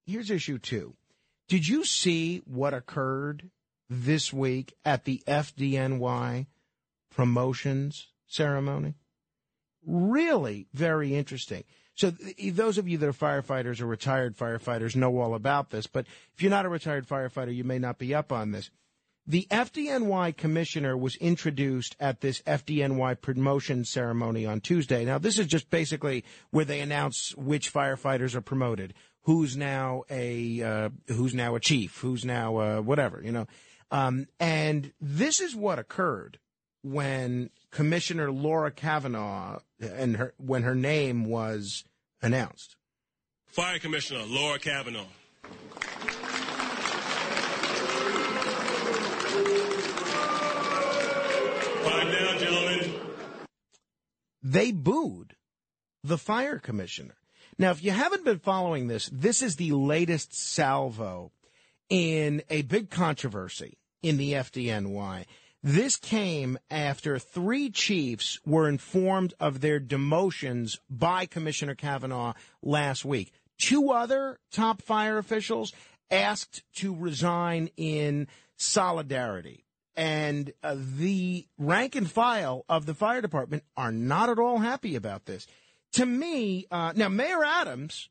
Here's 0.08 0.32
issue 0.32 0.58
two. 0.58 0.96
Did 1.52 1.68
you 1.68 1.84
see 1.84 2.42
what 2.46 2.74
occurred 2.74 3.50
this 3.90 4.32
week 4.32 4.74
at 4.86 5.04
the 5.04 5.22
FDNY 5.28 6.46
promotions 7.14 8.08
ceremony? 8.26 8.94
Really 9.86 10.68
very 10.74 11.14
interesting. 11.14 11.66
So 11.96 12.12
those 12.54 12.78
of 12.78 12.88
you 12.88 12.98
that 13.00 13.10
are 13.10 13.12
firefighters 13.12 13.82
or 13.82 13.86
retired 13.86 14.38
firefighters 14.38 14.96
know 14.96 15.20
all 15.20 15.36
about 15.36 15.72
this, 15.72 15.88
but 15.88 16.06
if 16.34 16.42
you're 16.42 16.50
not 16.50 16.66
a 16.66 16.70
retired 16.70 17.06
firefighter, 17.06 17.54
you 17.54 17.66
may 17.66 17.80
not 17.80 17.98
be 17.98 18.16
up 18.16 18.32
on 18.32 18.54
this. 18.54 18.72
The 19.28 19.46
FDNY 19.52 20.38
commissioner 20.38 20.96
was 20.96 21.18
introduced 21.18 21.98
at 22.00 22.22
this 22.22 22.42
FDNY 22.44 23.20
promotion 23.20 23.84
ceremony 23.84 24.46
on 24.46 24.62
Tuesday. 24.62 25.04
Now, 25.04 25.18
this 25.18 25.38
is 25.38 25.48
just 25.48 25.70
basically 25.70 26.24
where 26.52 26.66
they 26.66 26.80
announce 26.80 27.36
which 27.36 27.74
firefighters 27.74 28.36
are 28.36 28.42
promoted 28.42 28.94
who's 29.24 29.56
now 29.56 30.04
a 30.10 30.62
uh, 30.62 30.90
who's 31.08 31.34
now 31.34 31.56
a 31.56 31.60
chief, 31.60 31.98
who's 32.00 32.26
now 32.26 32.58
uh, 32.58 32.82
whatever, 32.82 33.22
you 33.24 33.32
know. 33.32 33.48
Um, 33.92 34.28
and 34.40 34.94
this 35.02 35.40
is 35.42 35.56
what 35.56 35.80
occurred 35.80 36.40
when 36.84 37.50
Commissioner 37.72 38.32
Laura 38.32 38.72
Kavanagh 38.72 39.60
and 39.80 40.18
her 40.18 40.34
when 40.38 40.64
her 40.64 40.76
name 40.76 41.26
was 41.26 41.84
announced. 42.22 42.76
Fire 43.48 43.80
Commissioner 43.80 44.24
Laura 44.26 44.60
Kavanagh. 44.60 45.06
Quiet 51.84 52.20
down, 52.20 52.40
gentlemen. 52.40 52.94
They 54.44 54.72
booed 54.72 55.36
the 56.04 56.18
fire 56.18 56.60
commissioner. 56.60 57.16
Now, 57.58 57.72
if 57.72 57.84
you 57.84 57.92
haven't 57.92 58.26
been 58.26 58.40
following 58.40 58.88
this, 58.88 59.10
this 59.12 59.42
is 59.42 59.56
the 59.56 59.72
latest 59.72 60.34
salvo 60.34 61.32
in 61.90 62.42
a 62.50 62.62
big 62.64 62.90
controversy 62.90 63.78
in 64.02 64.18
the 64.18 64.34
FDNY. 64.34 65.26
This 65.64 65.96
came 65.96 66.58
after 66.72 67.20
three 67.20 67.70
chiefs 67.70 68.40
were 68.46 68.68
informed 68.68 69.36
of 69.40 69.62
their 69.62 69.80
demotions 69.80 70.80
by 70.90 71.28
Commissioner 71.28 71.76
Kavanagh 71.76 72.34
last 72.64 73.06
week. 73.06 73.32
Two 73.60 73.92
other 73.92 74.40
top 74.52 74.82
fire 74.82 75.20
officials 75.20 75.72
asked 76.10 76.64
to 76.78 76.96
resign 76.96 77.70
in 77.78 78.28
solidarity. 78.58 79.66
And 79.96 80.52
uh, 80.64 80.78
the 80.78 81.46
rank 81.60 81.96
and 81.96 82.10
file 82.10 82.66
of 82.68 82.88
the 82.88 82.96
fire 82.96 83.22
department 83.22 83.64
are 83.78 83.92
not 83.92 84.30
at 84.30 84.40
all 84.40 84.60
happy 84.60 84.96
about 84.96 85.26
this 85.26 85.46
to 85.94 86.06
me, 86.06 86.68
uh, 86.72 86.94
now 86.96 87.10
Mayor 87.10 87.44
Adams, 87.44 88.10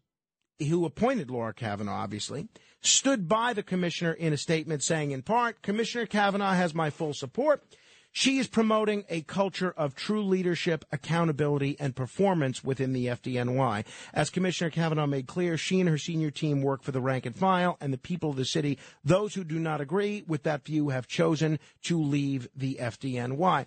who 0.59 0.85
appointed 0.85 1.31
Laura 1.31 1.55
Kavanagh, 1.55 1.93
obviously, 1.93 2.49
stood 2.83 3.29
by 3.29 3.53
the 3.53 3.63
commissioner 3.63 4.13
in 4.13 4.33
a 4.33 4.37
statement 4.37 4.83
saying, 4.83 5.11
in 5.11 5.23
part, 5.23 5.63
Commissioner 5.63 6.07
Kavanagh 6.07 6.55
has 6.55 6.75
my 6.75 6.91
full 6.91 7.15
support. 7.15 7.65
She 8.13 8.39
is 8.39 8.49
promoting 8.49 9.05
a 9.09 9.21
culture 9.23 9.71
of 9.71 9.95
true 9.95 10.25
leadership, 10.25 10.85
accountability, 10.91 11.77
and 11.79 11.95
performance 11.95 12.65
within 12.65 12.93
the 12.93 13.07
FDNY. 13.07 13.85
As 14.13 14.31
Commissioner 14.31 14.71
Kavanagh 14.71 15.07
made 15.07 15.29
clear, 15.29 15.57
she 15.57 15.79
and 15.79 15.89
her 15.89 15.99
senior 15.99 16.33
team 16.33 16.61
work 16.61 16.83
for 16.83 16.91
the 16.91 17.01
rank 17.01 17.25
and 17.25 17.37
file 17.37 17.77
and 17.81 17.93
the 17.93 17.99
people 17.99 18.31
of 18.31 18.37
the 18.37 18.45
city. 18.45 18.79
Those 19.05 19.35
who 19.35 19.45
do 19.45 19.61
not 19.61 19.81
agree 19.81 20.25
with 20.27 20.43
that 20.43 20.65
view 20.65 20.89
have 20.89 21.07
chosen 21.07 21.61
to 21.85 22.03
leave 22.03 22.49
the 22.55 22.79
FDNY. 22.81 23.67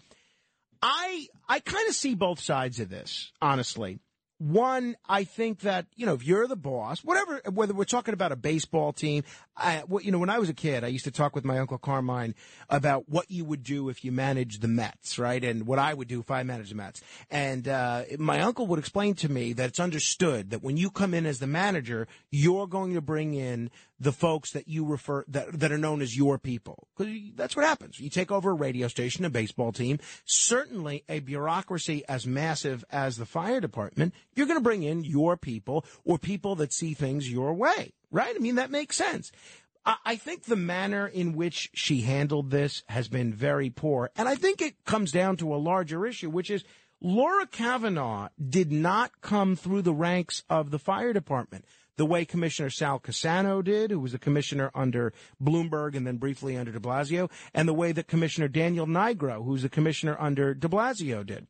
I 0.84 1.28
I 1.48 1.62
kind 1.62 1.88
of 1.88 1.96
see 1.96 2.14
both 2.14 2.42
sides 2.42 2.82
of 2.82 2.90
this, 2.90 3.32
honestly. 3.42 4.00
One, 4.40 4.98
I 5.08 5.24
think 5.24 5.62
that 5.62 5.86
you 5.96 6.06
know 6.06 6.14
if 6.14 6.26
you're 6.26 6.46
the 6.48 6.58
boss, 6.58 7.02
whatever, 7.02 7.42
whether 7.50 7.74
we're 7.74 7.86
talking 7.86 8.14
about 8.14 8.34
a 8.34 8.36
baseball 8.36 8.92
team, 8.92 9.24
I, 9.56 9.84
you 10.02 10.12
know, 10.12 10.18
when 10.18 10.30
I 10.30 10.40
was 10.40 10.50
a 10.50 10.54
kid, 10.54 10.84
I 10.84 10.88
used 10.88 11.06
to 11.06 11.12
talk 11.12 11.36
with 11.36 11.46
my 11.46 11.60
uncle 11.60 11.78
Carmine 11.78 12.36
about 12.70 13.08
what 13.08 13.32
you 13.32 13.46
would 13.46 13.64
do 13.64 13.88
if 13.88 14.04
you 14.04 14.12
managed 14.12 14.62
the 14.62 14.68
Mets, 14.68 15.18
right, 15.18 15.42
and 15.42 15.66
what 15.66 15.80
I 15.80 15.94
would 15.94 16.10
do 16.10 16.20
if 16.20 16.30
I 16.30 16.44
managed 16.44 16.72
the 16.72 16.76
Mets. 16.76 17.02
And 17.32 17.66
uh, 17.70 18.04
my 18.20 18.42
uncle 18.42 18.68
would 18.68 18.80
explain 18.80 19.14
to 19.16 19.30
me 19.30 19.54
that 19.54 19.70
it's 19.70 19.80
understood 19.80 20.50
that 20.50 20.62
when 20.62 20.76
you 20.76 20.90
come 20.90 21.14
in 21.14 21.26
as 21.26 21.40
the 21.40 21.48
manager, 21.48 22.10
you're 22.30 22.68
going 22.68 22.96
to 22.96 23.02
bring 23.02 23.36
in 23.36 23.72
the 24.04 24.12
folks 24.12 24.52
that 24.52 24.68
you 24.68 24.86
refer 24.86 25.24
that 25.30 25.60
that 25.60 25.72
are 25.72 25.78
known 25.78 26.02
as 26.02 26.16
your 26.16 26.38
people. 26.38 26.88
That's 27.36 27.56
what 27.56 27.66
happens. 27.66 28.00
You 28.00 28.10
take 28.10 28.32
over 28.32 28.52
a 28.52 28.56
radio 28.56 28.88
station, 28.90 29.24
a 29.24 29.30
baseball 29.30 29.72
team, 29.72 30.00
certainly 30.26 31.04
a 31.08 31.20
bureaucracy 31.20 32.04
as 32.10 32.28
massive 32.28 32.84
as 32.92 33.16
the 33.16 33.26
fire 33.26 33.62
department. 33.62 34.14
You're 34.36 34.48
going 34.48 34.60
to 34.60 34.64
bring 34.64 34.84
in 34.84 35.06
your 35.06 35.38
people 35.38 35.86
or 36.04 36.18
people 36.18 36.56
that 36.56 36.74
see 36.74 36.94
things 36.94 37.32
your 37.32 37.54
way, 37.54 37.94
right? 38.12 38.36
I 38.36 38.40
mean 38.40 38.56
that 38.56 38.72
makes 38.72 38.98
sense. 38.98 39.32
I, 39.86 39.96
I 40.06 40.16
think 40.18 40.44
the 40.44 40.58
manner 40.58 41.08
in 41.08 41.34
which 41.34 41.70
she 41.74 42.02
handled 42.02 42.52
this 42.52 42.84
has 42.88 43.08
been 43.08 43.34
very 43.34 43.70
poor, 43.70 44.12
and 44.18 44.28
I 44.28 44.36
think 44.36 44.62
it 44.62 44.84
comes 44.84 45.12
down 45.12 45.38
to 45.38 45.56
a 45.56 45.58
larger 45.58 46.06
issue, 46.06 46.30
which 46.30 46.52
is. 46.52 46.64
Laura 47.06 47.46
Kavanagh 47.46 48.30
did 48.40 48.72
not 48.72 49.12
come 49.20 49.58
through 49.58 49.82
the 49.82 49.94
ranks 49.94 50.42
of 50.50 50.72
the 50.72 50.80
fire 50.80 51.12
department 51.12 51.66
the 51.98 52.06
way 52.06 52.26
Commissioner 52.26 52.70
Sal 52.70 53.00
Cassano 53.00 53.64
did, 53.64 53.92
who 53.92 54.00
was 54.00 54.14
a 54.14 54.20
commissioner 54.20 54.72
under 54.74 55.14
Bloomberg 55.42 55.96
and 55.96 56.06
then 56.06 56.18
briefly 56.18 56.58
under 56.58 56.72
de 56.72 56.80
Blasio, 56.80 57.30
and 57.54 57.68
the 57.68 57.74
way 57.74 57.92
that 57.92 58.08
Commissioner 58.08 58.48
Daniel 58.48 58.88
Nigro, 58.88 59.44
who's 59.44 59.64
a 59.64 59.70
commissioner 59.70 60.16
under 60.20 60.54
de 60.54 60.68
Blasio, 60.68 61.26
did. 61.26 61.48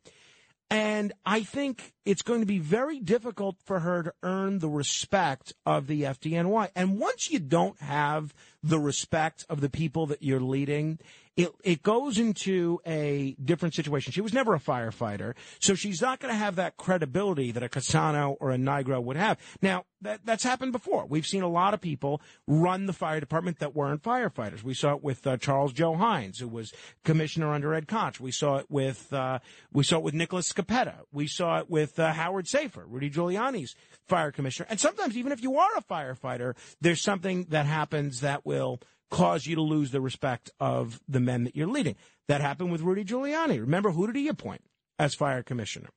And 0.70 1.14
I 1.24 1.44
think 1.44 1.94
it's 2.04 2.24
going 2.24 2.40
to 2.40 2.48
be 2.48 2.58
very 2.58 3.00
difficult 3.00 3.58
for 3.64 3.82
her 3.82 4.02
to 4.02 4.14
earn 4.24 4.58
the 4.58 4.70
respect 4.70 5.54
of 5.68 5.86
the 5.86 6.02
FDNY. 6.02 6.70
And 6.76 7.00
once 7.00 7.30
you 7.30 7.38
don't 7.38 7.80
have 7.80 8.34
the 8.64 8.80
respect 8.80 9.46
of 9.50 9.62
the 9.62 9.70
people 9.70 10.08
that 10.08 10.24
you're 10.24 10.40
leading, 10.40 10.98
it, 11.36 11.50
it 11.64 11.82
goes 11.82 12.20
into 12.20 12.80
a 12.86 13.36
different 13.44 13.74
situation. 13.74 14.12
She 14.12 14.22
was 14.22 14.34
never 14.34 14.54
a 14.54 14.60
firefighter, 14.60 15.34
so 15.60 15.74
she's 15.74 16.02
not 16.02 16.20
going 16.20 16.32
to 16.34 16.38
have 16.38 16.58
that 16.58 16.78
credibility 16.78 17.52
that 17.52 17.64
a 17.64 17.70
Cassano 17.70 18.36
or 18.40 18.52
a 18.52 18.58
Nigro 18.58 19.04
would 19.04 19.18
have. 19.18 19.40
Now, 19.62 19.86
that, 20.02 20.20
that's 20.26 20.44
happened 20.44 20.74
before. 20.74 21.06
We've 21.08 21.26
seen 21.26 21.42
a 21.42 21.48
lot 21.48 21.74
of 21.74 21.82
people 21.82 22.22
run 22.46 22.86
the 22.86 22.94
fire 22.94 23.20
department 23.20 23.60
that 23.60 23.76
weren't 23.76 24.04
firefighters. 24.04 24.64
We 24.64 24.74
saw 24.74 24.96
it 24.96 25.04
with 25.04 25.26
uh, 25.26 25.38
Charles 25.38 25.74
Joe 25.74 25.94
Hynes, 25.94 26.40
who 26.40 26.48
was 26.48 26.74
commissioner 27.04 27.52
under 27.52 27.74
Ed 27.74 27.88
Koch. 27.88 28.20
We 28.20 28.32
saw 28.32 28.58
it 28.58 28.66
with 28.70 29.12
uh, 29.12 29.40
we 29.72 29.84
saw 29.84 29.98
it 29.98 30.04
with 30.04 30.14
Nicholas 30.14 30.52
Scoppetta. 30.52 30.98
We 31.12 31.28
saw 31.28 31.60
it 31.60 31.70
with 31.70 32.00
uh, 32.00 32.12
Howard 32.14 32.46
Safir, 32.46 32.84
Rudy 32.86 33.10
Giuliani's 33.10 33.76
fire 34.08 34.32
commissioner. 34.32 34.68
And 34.70 34.80
sometimes, 34.80 35.18
even 35.18 35.32
if 35.32 35.42
you 35.42 35.58
are 35.58 35.78
a 35.78 35.82
firefighter, 35.82 36.56
there's 36.82 37.02
something 37.02 37.46
that 37.50 37.66
happens 37.66 38.20
that 38.20 38.46
will 38.46 38.82
cause 39.14 39.46
you 39.46 39.56
to 39.56 39.62
lose 39.62 39.92
the 39.92 40.02
respect 40.02 40.50
of 40.60 41.00
the 41.08 41.20
men 41.20 41.44
that 41.44 41.56
you're 41.56 41.68
leading. 41.68 41.96
That 42.28 42.42
happened 42.42 42.72
with 42.72 42.82
Rudy 42.82 43.04
Giuliani. 43.04 43.60
Remember, 43.60 43.92
who 43.92 44.08
did 44.08 44.16
he 44.16 44.28
appoint 44.28 44.62
as 44.98 45.14
fire 45.14 45.44
commissioner? 45.44 45.90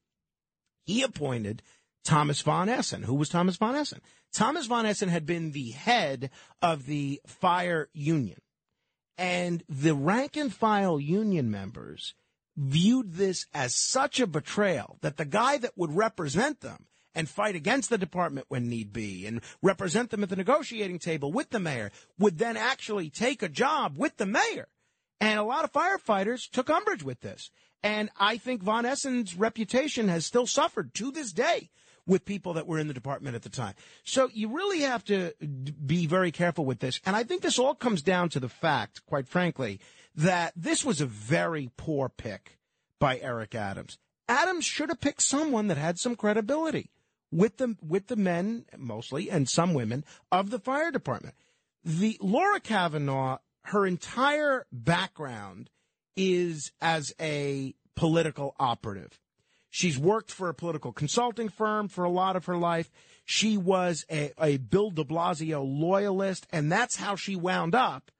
He 0.85 1.03
appointed 1.03 1.63
Thomas 2.05 2.43
von 2.43 2.69
Essen. 2.69 3.05
Who 3.05 3.15
was 3.15 3.29
Thomas 3.29 3.57
von 3.57 3.75
Essen? 3.75 4.01
Thomas 4.33 4.67
von 4.67 4.87
Essen 4.87 5.09
had 5.09 5.25
been 5.25 5.53
the 5.53 5.71
head 5.71 6.31
of 6.61 6.87
the 6.87 7.21
fire 7.27 7.89
union. 7.93 8.39
And 9.19 9.65
the 9.69 9.95
rank 9.95 10.37
and 10.37 10.53
file 10.53 11.01
union 11.01 11.51
members 11.51 12.15
viewed 12.57 13.15
this 13.15 13.47
as 13.55 13.75
such 13.75 14.21
a 14.21 14.27
betrayal 14.27 14.99
that 15.01 15.17
the 15.17 15.25
guy 15.25 15.57
that 15.59 15.73
would 15.77 15.97
represent 15.97 16.61
them 16.61 16.87
and 17.17 17.29
fight 17.29 17.57
against 17.57 17.91
the 17.91 17.99
department 17.99 18.47
when 18.49 18.69
need 18.69 18.93
be 18.93 19.27
and 19.27 19.41
represent 19.63 20.11
them 20.11 20.23
at 20.23 20.29
the 20.29 20.37
negotiating 20.37 21.01
table 21.01 21.33
with 21.33 21.51
the 21.51 21.59
mayor 21.59 21.91
would 22.19 22.39
then 22.39 22.57
actually 22.57 23.11
take 23.11 23.43
a 23.43 23.49
job 23.49 23.97
with 23.97 24.19
the 24.19 24.27
mayor. 24.27 24.69
And 25.21 25.41
a 25.41 25.45
lot 25.45 25.65
of 25.65 25.73
firefighters 25.73 26.49
took 26.49 26.69
umbrage 26.69 27.03
with 27.03 27.23
this. 27.23 27.51
And 27.83 28.11
I 28.19 28.37
think 28.37 28.63
Von 28.63 28.85
Essen's 28.85 29.35
reputation 29.35 30.09
has 30.09 30.27
still 30.27 30.47
suffered 30.47 30.93
to 30.95 31.11
this 31.11 31.33
day 31.33 31.71
with 32.07 32.27
people 32.27 32.53
that 32.53 32.67
were 32.67 32.79
in 32.79 32.87
the 32.87 32.95
department 32.95 33.35
at 33.35 33.43
the 33.43 33.49
time. 33.49 33.75
So 34.05 34.29
you 34.33 34.55
really 34.55 34.81
have 34.81 35.03
to 35.07 35.33
be 35.85 36.07
very 36.07 36.31
careful 36.31 36.67
with 36.67 36.81
this. 36.81 37.01
And 37.07 37.17
I 37.17 37.25
think 37.25 37.43
this 37.43 37.59
all 37.59 37.75
comes 37.75 38.03
down 38.03 38.29
to 38.31 38.41
the 38.41 38.49
fact, 38.49 39.05
quite 39.07 39.27
frankly, 39.27 39.81
that 40.15 40.53
this 40.55 40.85
was 40.85 41.01
a 41.01 41.07
very 41.07 41.71
poor 41.77 42.11
pick 42.11 42.59
by 43.01 43.19
Eric 43.19 43.55
Adams. 43.55 43.99
Adams 44.29 44.65
should 44.65 44.91
have 44.91 45.00
picked 45.00 45.23
someone 45.23 45.69
that 45.69 45.76
had 45.79 45.99
some 45.99 46.15
credibility 46.15 46.91
with 47.30 47.58
the 47.58 47.76
with 47.86 48.06
the 48.08 48.17
men 48.17 48.65
mostly 48.76 49.30
and 49.30 49.49
some 49.49 49.75
women 49.75 50.04
of 50.30 50.50
the 50.50 50.58
fire 50.58 50.91
department. 50.91 51.34
The 51.84 52.19
Laura 52.21 52.60
Kavanagh, 52.60 53.39
her 53.65 53.86
entire 53.86 54.67
background 54.73 55.71
is 56.17 56.73
as 56.80 57.12
a 57.21 57.75
political 57.95 58.54
operative. 58.58 59.21
She's 59.71 59.99
worked 59.99 60.30
for 60.30 60.49
a 60.49 60.54
political 60.54 60.93
consulting 60.93 61.49
firm 61.49 61.89
for 61.89 62.04
a 62.04 62.10
lot 62.10 62.34
of 62.34 62.47
her 62.47 62.56
life. 62.56 62.91
She 63.25 63.56
was 63.56 64.06
a, 64.10 64.32
a 64.41 64.56
Bill 64.56 64.91
de 64.91 65.04
Blasio 65.04 65.62
loyalist, 65.65 66.47
and 66.50 66.73
that's 66.73 66.97
how 66.97 67.17
she 67.17 67.36
wound 67.36 67.75
up 67.75 68.10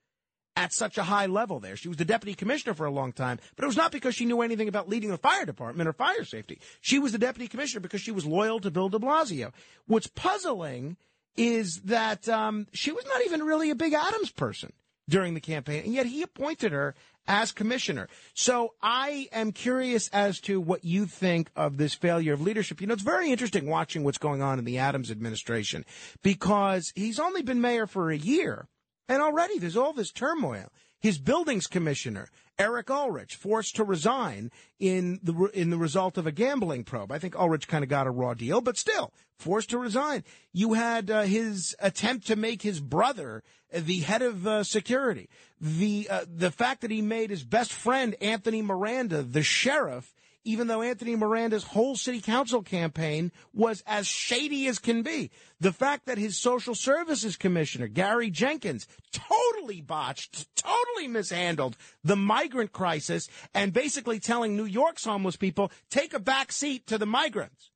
at 0.57 0.73
such 0.73 0.99
a 0.99 1.03
high 1.03 1.27
level 1.27 1.61
there. 1.61 1.77
She 1.77 1.89
was 1.89 1.99
the 1.99 2.05
deputy 2.05 2.35
commissioner 2.35 2.75
for 2.75 2.87
a 2.87 2.91
long 2.91 3.13
time, 3.13 3.39
but 3.55 3.65
it 3.65 3.67
was 3.67 3.77
not 3.77 3.93
because 3.93 4.15
she 4.15 4.25
knew 4.25 4.41
anything 4.41 4.69
about 4.69 4.89
leading 4.89 5.11
the 5.11 5.19
fire 5.19 5.45
department 5.45 5.89
or 5.89 5.93
fire 5.93 6.25
safety. 6.25 6.59
She 6.81 6.99
was 6.99 7.13
the 7.13 7.19
deputy 7.19 7.47
commissioner 7.47 7.81
because 7.81 8.01
she 8.01 8.11
was 8.11 8.25
loyal 8.25 8.59
to 8.61 8.71
Bill 8.71 8.89
de 8.89 8.99
Blasio. 8.99 9.53
What's 9.87 10.07
puzzling 10.07 10.97
is 11.37 11.83
that 11.85 12.29
um, 12.29 12.67
she 12.73 12.91
was 12.91 13.05
not 13.05 13.25
even 13.27 13.43
really 13.43 13.71
a 13.71 13.75
big 13.75 13.93
Adams 13.93 14.31
person 14.31 14.73
during 15.09 15.35
the 15.35 15.41
campaign, 15.41 15.85
and 15.85 15.95
yet 15.95 16.07
he 16.07 16.23
appointed 16.23 16.73
her 16.73 16.95
as 17.29 17.53
commissioner. 17.53 18.09
So 18.35 18.75
I 18.83 19.29
am 19.33 19.53
curious 19.53 20.09
as 20.09 20.41
to 20.43 20.61
what 20.61 20.85
you 20.85 21.07
think 21.07 21.51
of 21.55 21.77
this 21.77 21.95
failure 21.95 22.33
of 22.33 22.41
leadership. 22.41 22.81
You 22.81 22.87
know, 22.87 22.95
it's 22.95 23.03
very 23.03 23.31
interesting 23.31 23.67
watching 23.67 24.05
what's 24.05 24.19
going 24.19 24.43
on 24.43 24.59
in 24.59 24.65
the 24.65 24.79
Adams 24.79 25.11
administration 25.11 25.85
because 26.23 26.93
he's 26.95 27.19
only 27.19 27.43
been 27.43 27.61
mayor 27.61 27.87
for 27.87 28.11
a 28.11 28.17
year 28.17 28.69
and 29.09 29.23
already 29.23 29.59
there's 29.59 29.77
all 29.77 29.93
this 29.93 30.13
turmoil. 30.13 30.71
His 30.99 31.19
buildings 31.19 31.67
commissioner, 31.67 32.29
Eric 32.59 32.91
Ulrich, 32.91 33.37
forced 33.37 33.77
to 33.77 33.85
resign 33.85 34.51
in 34.81 35.21
the 35.23 35.35
in 35.53 35.71
the 35.71 35.77
result 35.77 36.17
of 36.17 36.27
a 36.27 36.33
gambling 36.33 36.85
probe. 36.85 37.13
I 37.13 37.19
think 37.19 37.37
Ulrich 37.37 37.69
kind 37.69 37.85
of 37.85 37.91
got 37.91 38.07
a 38.07 38.11
raw 38.11 38.35
deal, 38.35 38.61
but 38.61 38.79
still 38.79 39.13
forced 39.39 39.71
to 39.71 39.79
resign. 39.79 40.25
You 40.53 40.73
had 40.73 41.11
uh, 41.11 41.23
his 41.23 41.77
attempt 41.79 42.27
to 42.29 42.37
make 42.37 42.63
his 42.63 42.81
brother 42.81 43.43
the 43.73 44.01
head 44.01 44.23
of 44.23 44.47
uh, 44.47 44.65
security. 44.65 45.29
The 45.61 46.09
uh, 46.11 46.25
the 46.29 46.51
fact 46.51 46.81
that 46.81 46.91
he 46.91 47.03
made 47.03 47.31
his 47.31 47.45
best 47.45 47.73
friend 47.73 48.17
Anthony 48.21 48.63
Miranda 48.63 49.23
the 49.23 49.43
sheriff 49.43 50.15
even 50.47 50.69
though 50.69 50.81
Anthony 50.81 51.17
Miranda's 51.17 51.65
whole 51.65 51.97
city 51.97 52.21
council 52.21 52.63
campaign 52.63 53.33
was 53.53 53.83
as 53.85 54.07
shady 54.07 54.69
as 54.69 54.79
can 54.79 55.03
be. 55.03 55.31
The 55.59 55.73
fact 55.73 56.07
that 56.07 56.19
his 56.19 56.39
social 56.39 56.77
services 56.77 57.37
commissioner, 57.37 57.89
Gary 57.89 58.31
Jenkins, 58.31 58.87
totally 59.13 59.81
botched, 59.81 60.47
totally 60.55 61.09
mishandled 61.09 61.77
the 62.05 62.15
migrant 62.15 62.73
crisis 62.73 63.29
and 63.55 63.73
basically 63.73 64.21
telling 64.21 64.57
New 64.57 64.65
York's 64.65 65.05
homeless 65.05 65.37
people, 65.37 65.73
take 65.91 66.15
a 66.15 66.21
back 66.21 66.53
seat 66.53 66.87
to 66.87 66.97
the 66.97 67.07
migrants. 67.07 67.71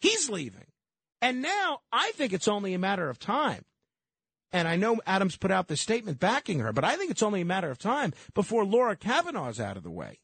He's 0.00 0.28
leaving. 0.28 0.66
And 1.22 1.40
now 1.40 1.80
I 1.92 2.10
think 2.16 2.32
it's 2.32 2.48
only 2.48 2.74
a 2.74 2.78
matter 2.78 3.08
of 3.08 3.20
time. 3.20 3.64
And 4.50 4.66
I 4.66 4.74
know 4.74 5.00
Adams 5.06 5.36
put 5.36 5.52
out 5.52 5.68
this 5.68 5.80
statement 5.80 6.18
backing 6.18 6.60
her, 6.60 6.72
but 6.72 6.84
I 6.84 6.96
think 6.96 7.12
it's 7.12 7.22
only 7.22 7.42
a 7.42 7.46
matter 7.46 7.70
of 7.70 7.78
time 7.78 8.12
before 8.34 8.64
Laura 8.64 8.96
Kavanagh's 8.96 9.60
out 9.60 9.76
of 9.76 9.84
the 9.84 9.90
way. 9.90 10.18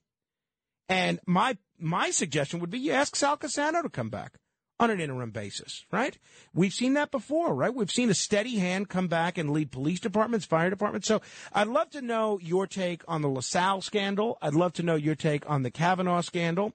And 0.88 1.20
my 1.26 1.56
my 1.78 2.10
suggestion 2.10 2.60
would 2.60 2.70
be 2.70 2.78
you 2.78 2.92
ask 2.92 3.16
Sal 3.16 3.36
Cassano 3.36 3.82
to 3.82 3.88
come 3.88 4.10
back 4.10 4.38
on 4.80 4.90
an 4.90 5.00
interim 5.00 5.30
basis, 5.30 5.84
right? 5.92 6.18
We've 6.52 6.72
seen 6.72 6.94
that 6.94 7.10
before, 7.10 7.54
right? 7.54 7.74
We've 7.74 7.90
seen 7.90 8.10
a 8.10 8.14
steady 8.14 8.58
hand 8.58 8.88
come 8.88 9.06
back 9.06 9.38
and 9.38 9.50
lead 9.50 9.70
police 9.70 10.00
departments, 10.00 10.46
fire 10.46 10.70
departments. 10.70 11.06
So 11.06 11.22
I'd 11.52 11.68
love 11.68 11.90
to 11.90 12.02
know 12.02 12.38
your 12.42 12.66
take 12.66 13.02
on 13.06 13.22
the 13.22 13.28
LaSalle 13.28 13.82
scandal. 13.82 14.36
I'd 14.42 14.54
love 14.54 14.72
to 14.74 14.82
know 14.82 14.96
your 14.96 15.14
take 15.14 15.48
on 15.48 15.62
the 15.62 15.70
Kavanagh 15.70 16.22
scandal. 16.22 16.72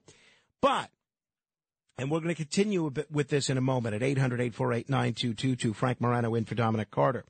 But, 0.62 0.90
and 1.98 2.10
we're 2.10 2.20
going 2.20 2.34
to 2.34 2.42
continue 2.42 2.86
a 2.86 2.90
bit 2.90 3.10
with 3.10 3.28
this 3.28 3.50
in 3.50 3.58
a 3.58 3.62
moment 3.62 3.94
at 3.94 4.02
800 4.02 4.40
848 4.40 4.88
9222. 4.88 5.74
Frank 5.74 6.00
Morano 6.00 6.34
in 6.34 6.46
for 6.46 6.54
Dominic 6.54 6.90
Carter. 6.90 7.24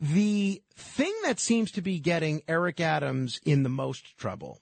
The 0.00 0.60
thing 0.74 1.14
that 1.22 1.38
seems 1.38 1.70
to 1.72 1.82
be 1.82 2.00
getting 2.00 2.42
Eric 2.48 2.80
Adams 2.80 3.40
in 3.44 3.62
the 3.62 3.68
most 3.68 4.18
trouble 4.18 4.60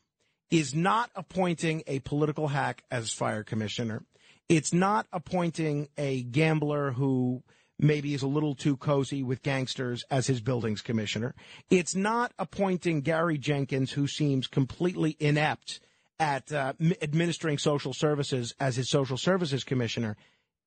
is 0.50 0.74
not 0.74 1.10
appointing 1.14 1.82
a 1.86 2.00
political 2.00 2.48
hack 2.48 2.82
as 2.90 3.12
fire 3.12 3.44
commissioner. 3.44 4.02
It's 4.48 4.72
not 4.72 5.06
appointing 5.12 5.88
a 5.96 6.22
gambler 6.22 6.92
who 6.92 7.42
maybe 7.78 8.14
is 8.14 8.22
a 8.22 8.28
little 8.28 8.54
too 8.54 8.76
cozy 8.76 9.22
with 9.22 9.42
gangsters 9.42 10.04
as 10.10 10.26
his 10.26 10.40
buildings 10.40 10.82
commissioner. 10.82 11.34
It's 11.70 11.94
not 11.94 12.32
appointing 12.38 13.00
Gary 13.00 13.38
Jenkins, 13.38 13.92
who 13.92 14.06
seems 14.06 14.46
completely 14.46 15.16
inept 15.18 15.80
at 16.18 16.52
uh, 16.52 16.74
administering 17.00 17.58
social 17.58 17.94
services 17.94 18.54
as 18.60 18.76
his 18.76 18.90
social 18.90 19.16
services 19.16 19.64
commissioner. 19.64 20.16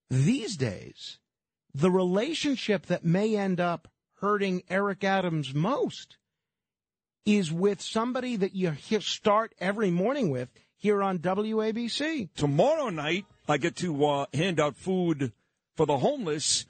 These 0.09 0.57
days, 0.57 1.19
the 1.75 1.91
relationship 1.91 2.87
that 2.87 3.05
may 3.05 3.35
end 3.35 3.59
up 3.59 3.87
hurting 4.15 4.63
Eric 4.69 5.03
Adams 5.03 5.53
most 5.53 6.17
is 7.25 7.51
with 7.51 7.81
somebody 7.81 8.35
that 8.35 8.55
you 8.55 8.75
start 8.99 9.53
every 9.59 9.89
morning 9.89 10.29
with 10.29 10.49
here 10.77 11.01
on 11.01 11.19
WABC. 11.19 12.29
Tomorrow 12.35 12.89
night, 12.89 13.25
I 13.47 13.57
get 13.57 13.75
to 13.77 14.05
uh, 14.05 14.25
hand 14.33 14.59
out 14.59 14.75
food 14.75 15.31
for 15.75 15.85
the 15.85 15.97
homeless 15.97 16.65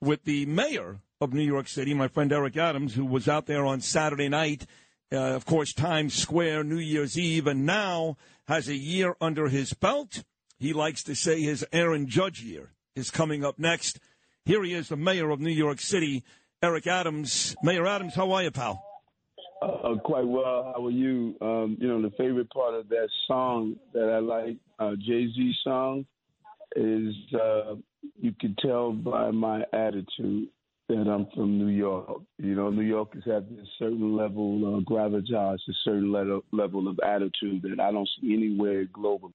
with 0.00 0.24
the 0.24 0.46
mayor 0.46 1.00
of 1.20 1.32
New 1.32 1.42
York 1.42 1.66
City, 1.66 1.94
my 1.94 2.06
friend 2.06 2.32
Eric 2.32 2.56
Adams, 2.56 2.94
who 2.94 3.04
was 3.04 3.28
out 3.28 3.46
there 3.46 3.66
on 3.66 3.80
Saturday 3.80 4.28
night, 4.28 4.66
uh, 5.12 5.16
of 5.16 5.44
course, 5.44 5.72
Times 5.72 6.14
Square, 6.14 6.64
New 6.64 6.78
Year's 6.78 7.18
Eve, 7.18 7.46
and 7.46 7.66
now 7.66 8.16
has 8.46 8.68
a 8.68 8.76
year 8.76 9.16
under 9.20 9.48
his 9.48 9.72
belt. 9.72 10.22
He 10.58 10.72
likes 10.72 11.02
to 11.04 11.14
say 11.14 11.42
his 11.42 11.66
Aaron 11.72 12.06
Judge 12.06 12.42
year 12.42 12.70
is 12.94 13.10
coming 13.10 13.44
up 13.44 13.58
next. 13.58 13.98
Here 14.44 14.62
he 14.62 14.74
is, 14.74 14.88
the 14.88 14.96
mayor 14.96 15.30
of 15.30 15.40
New 15.40 15.50
York 15.50 15.80
City, 15.80 16.24
Eric 16.62 16.86
Adams. 16.86 17.56
Mayor 17.62 17.86
Adams, 17.86 18.14
how 18.14 18.30
are 18.32 18.42
you, 18.42 18.50
pal? 18.50 18.87
Uh, 19.60 19.96
quite 20.04 20.26
well. 20.26 20.72
How 20.74 20.86
are 20.86 20.90
you? 20.90 21.34
Um, 21.40 21.76
you 21.80 21.88
know, 21.88 22.00
the 22.00 22.14
favorite 22.16 22.50
part 22.50 22.74
of 22.74 22.88
that 22.90 23.08
song 23.26 23.76
that 23.92 24.08
I 24.08 24.18
like, 24.18 24.56
uh, 24.78 24.94
Jay 24.96 25.26
Z 25.26 25.54
song, 25.64 26.06
is 26.76 27.14
uh, 27.34 27.74
you 28.20 28.32
can 28.40 28.54
tell 28.60 28.92
by 28.92 29.30
my 29.30 29.64
attitude 29.72 30.48
that 30.88 31.08
I'm 31.08 31.26
from 31.34 31.58
New 31.58 31.68
York. 31.68 32.22
You 32.38 32.54
know, 32.54 32.70
New 32.70 32.82
Yorkers 32.82 33.24
have 33.26 33.44
a 33.44 33.64
certain 33.78 34.16
level 34.16 34.76
of 34.76 34.84
gravitas, 34.84 35.58
a 35.68 35.72
certain 35.84 36.12
level, 36.12 36.44
level 36.52 36.88
of 36.88 36.98
attitude 37.04 37.62
that 37.62 37.80
I 37.80 37.92
don't 37.92 38.08
see 38.20 38.34
anywhere 38.34 38.86
globally. 38.86 39.32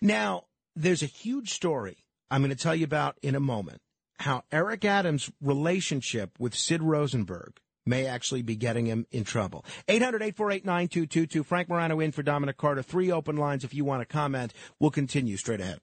Now, 0.00 0.44
there's 0.76 1.02
a 1.02 1.06
huge 1.06 1.50
story 1.50 2.04
I'm 2.30 2.42
going 2.42 2.54
to 2.54 2.62
tell 2.62 2.74
you 2.74 2.84
about 2.84 3.16
in 3.22 3.34
a 3.34 3.40
moment. 3.40 3.80
How 4.20 4.42
Eric 4.52 4.84
Adams' 4.84 5.30
relationship 5.40 6.38
with 6.38 6.54
Sid 6.54 6.82
Rosenberg 6.82 7.58
may 7.88 8.06
actually 8.06 8.42
be 8.42 8.54
getting 8.56 8.86
him 8.86 9.06
in 9.10 9.24
trouble. 9.24 9.64
800-848-9222. 9.88 11.44
Frank 11.44 11.68
Morano 11.68 12.00
in 12.00 12.12
for 12.12 12.22
Dominic 12.22 12.56
Carter. 12.56 12.82
Three 12.82 13.10
open 13.10 13.36
lines 13.36 13.64
if 13.64 13.74
you 13.74 13.84
want 13.84 14.02
to 14.02 14.06
comment. 14.06 14.52
We'll 14.78 14.90
continue 14.90 15.36
straight 15.36 15.60
ahead. 15.60 15.80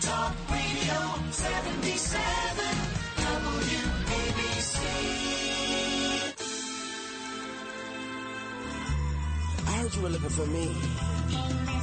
Talk 0.00 0.34
Radio 0.50 1.30
77 1.30 2.20
WABC. 3.16 4.78
I 9.66 9.70
heard 9.78 9.94
you 9.94 10.02
were 10.02 10.10
looking 10.10 10.28
for 10.28 10.46
me. 10.46 11.73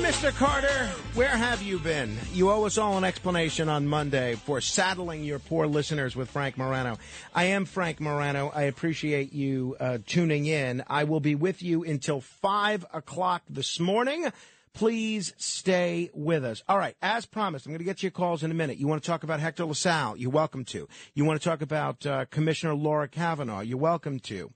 Mr. 0.00 0.34
Carter, 0.34 0.88
where 1.14 1.28
have 1.28 1.62
you 1.62 1.78
been? 1.78 2.16
You 2.32 2.50
owe 2.50 2.64
us 2.64 2.78
all 2.78 2.96
an 2.96 3.04
explanation 3.04 3.68
on 3.68 3.86
Monday 3.86 4.34
for 4.34 4.60
saddling 4.62 5.22
your 5.22 5.38
poor 5.38 5.66
listeners 5.66 6.16
with 6.16 6.30
Frank 6.30 6.56
Morano. 6.56 6.96
I 7.34 7.44
am 7.44 7.66
Frank 7.66 8.00
Morano. 8.00 8.50
I 8.54 8.62
appreciate 8.62 9.34
you 9.34 9.76
uh, 9.78 9.98
tuning 10.06 10.46
in. 10.46 10.82
I 10.86 11.04
will 11.04 11.20
be 11.20 11.34
with 11.34 11.62
you 11.62 11.84
until 11.84 12.22
5 12.22 12.86
o'clock 12.94 13.42
this 13.50 13.78
morning. 13.78 14.32
Please 14.72 15.34
stay 15.36 16.10
with 16.14 16.46
us. 16.46 16.62
All 16.66 16.78
right, 16.78 16.96
as 17.02 17.26
promised, 17.26 17.66
I'm 17.66 17.72
going 17.72 17.80
to 17.80 17.84
get 17.84 17.98
to 17.98 18.02
your 18.02 18.10
calls 18.10 18.42
in 18.42 18.50
a 18.50 18.54
minute. 18.54 18.78
You 18.78 18.88
want 18.88 19.02
to 19.02 19.06
talk 19.06 19.22
about 19.22 19.38
Hector 19.38 19.66
LaSalle? 19.66 20.16
You're 20.16 20.30
welcome 20.30 20.64
to. 20.66 20.88
You 21.14 21.26
want 21.26 21.40
to 21.40 21.48
talk 21.48 21.60
about 21.60 22.06
uh, 22.06 22.24
Commissioner 22.30 22.74
Laura 22.74 23.06
Kavanagh? 23.06 23.62
You're 23.62 23.78
welcome 23.78 24.18
to. 24.20 24.50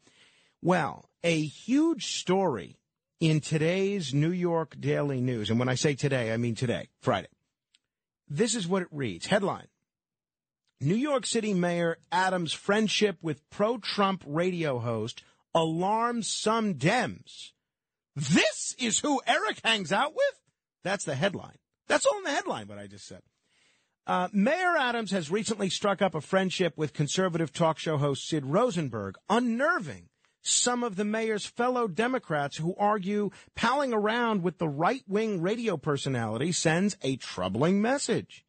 Well, 0.62 1.10
a 1.22 1.42
huge 1.42 2.18
story 2.18 2.78
in 3.20 3.40
today's 3.40 4.12
New 4.12 4.30
York 4.30 4.76
Daily 4.78 5.20
News, 5.20 5.50
and 5.50 5.58
when 5.58 5.68
I 5.68 5.74
say 5.74 5.94
today, 5.94 6.32
I 6.32 6.36
mean 6.36 6.54
today, 6.54 6.88
Friday. 7.00 7.28
This 8.28 8.54
is 8.54 8.66
what 8.66 8.82
it 8.82 8.88
reads. 8.90 9.26
Headline. 9.26 9.68
New 10.80 10.94
York 10.94 11.24
City 11.24 11.54
Mayor 11.54 11.98
Adams' 12.10 12.52
friendship 12.52 13.16
with 13.22 13.48
pro-Trump 13.50 14.22
radio 14.26 14.78
host 14.78 15.22
alarms 15.54 16.28
some 16.28 16.74
Dems. 16.74 17.52
This 18.16 18.74
is 18.78 18.98
who 18.98 19.20
Eric 19.26 19.60
hangs 19.64 19.92
out 19.92 20.14
with? 20.14 20.40
That's 20.82 21.04
the 21.04 21.14
headline. 21.14 21.58
That's 21.88 22.06
all 22.06 22.18
in 22.18 22.24
the 22.24 22.30
headline, 22.30 22.68
what 22.68 22.78
I 22.78 22.86
just 22.86 23.06
said. 23.06 23.22
Uh, 24.06 24.28
Mayor 24.32 24.76
Adams 24.76 25.10
has 25.12 25.30
recently 25.30 25.70
struck 25.70 26.02
up 26.02 26.14
a 26.14 26.20
friendship 26.20 26.76
with 26.76 26.92
conservative 26.92 27.52
talk 27.52 27.78
show 27.78 27.96
host 27.96 28.28
Sid 28.28 28.44
Rosenberg, 28.44 29.16
unnerving 29.30 30.08
some 30.44 30.84
of 30.84 30.96
the 30.96 31.04
mayor's 31.04 31.46
fellow 31.46 31.88
Democrats 31.88 32.58
who 32.58 32.74
argue 32.78 33.30
palling 33.54 33.92
around 33.92 34.42
with 34.42 34.58
the 34.58 34.68
right 34.68 35.02
wing 35.08 35.40
radio 35.40 35.76
personality 35.76 36.52
sends 36.52 36.96
a 37.02 37.16
troubling 37.16 37.80
message. 37.80 38.44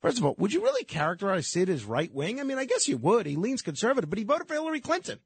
First 0.00 0.18
of 0.18 0.24
all, 0.24 0.36
would 0.38 0.52
you 0.52 0.62
really 0.62 0.84
characterize 0.84 1.48
Sid 1.48 1.68
as 1.68 1.84
right 1.84 2.12
wing? 2.12 2.38
I 2.38 2.44
mean, 2.44 2.58
I 2.58 2.64
guess 2.64 2.86
you 2.86 2.96
would. 2.98 3.26
He 3.26 3.36
leans 3.36 3.62
conservative, 3.62 4.08
but 4.08 4.18
he 4.18 4.24
voted 4.24 4.46
for 4.46 4.54
Hillary 4.54 4.80
Clinton. 4.80 5.18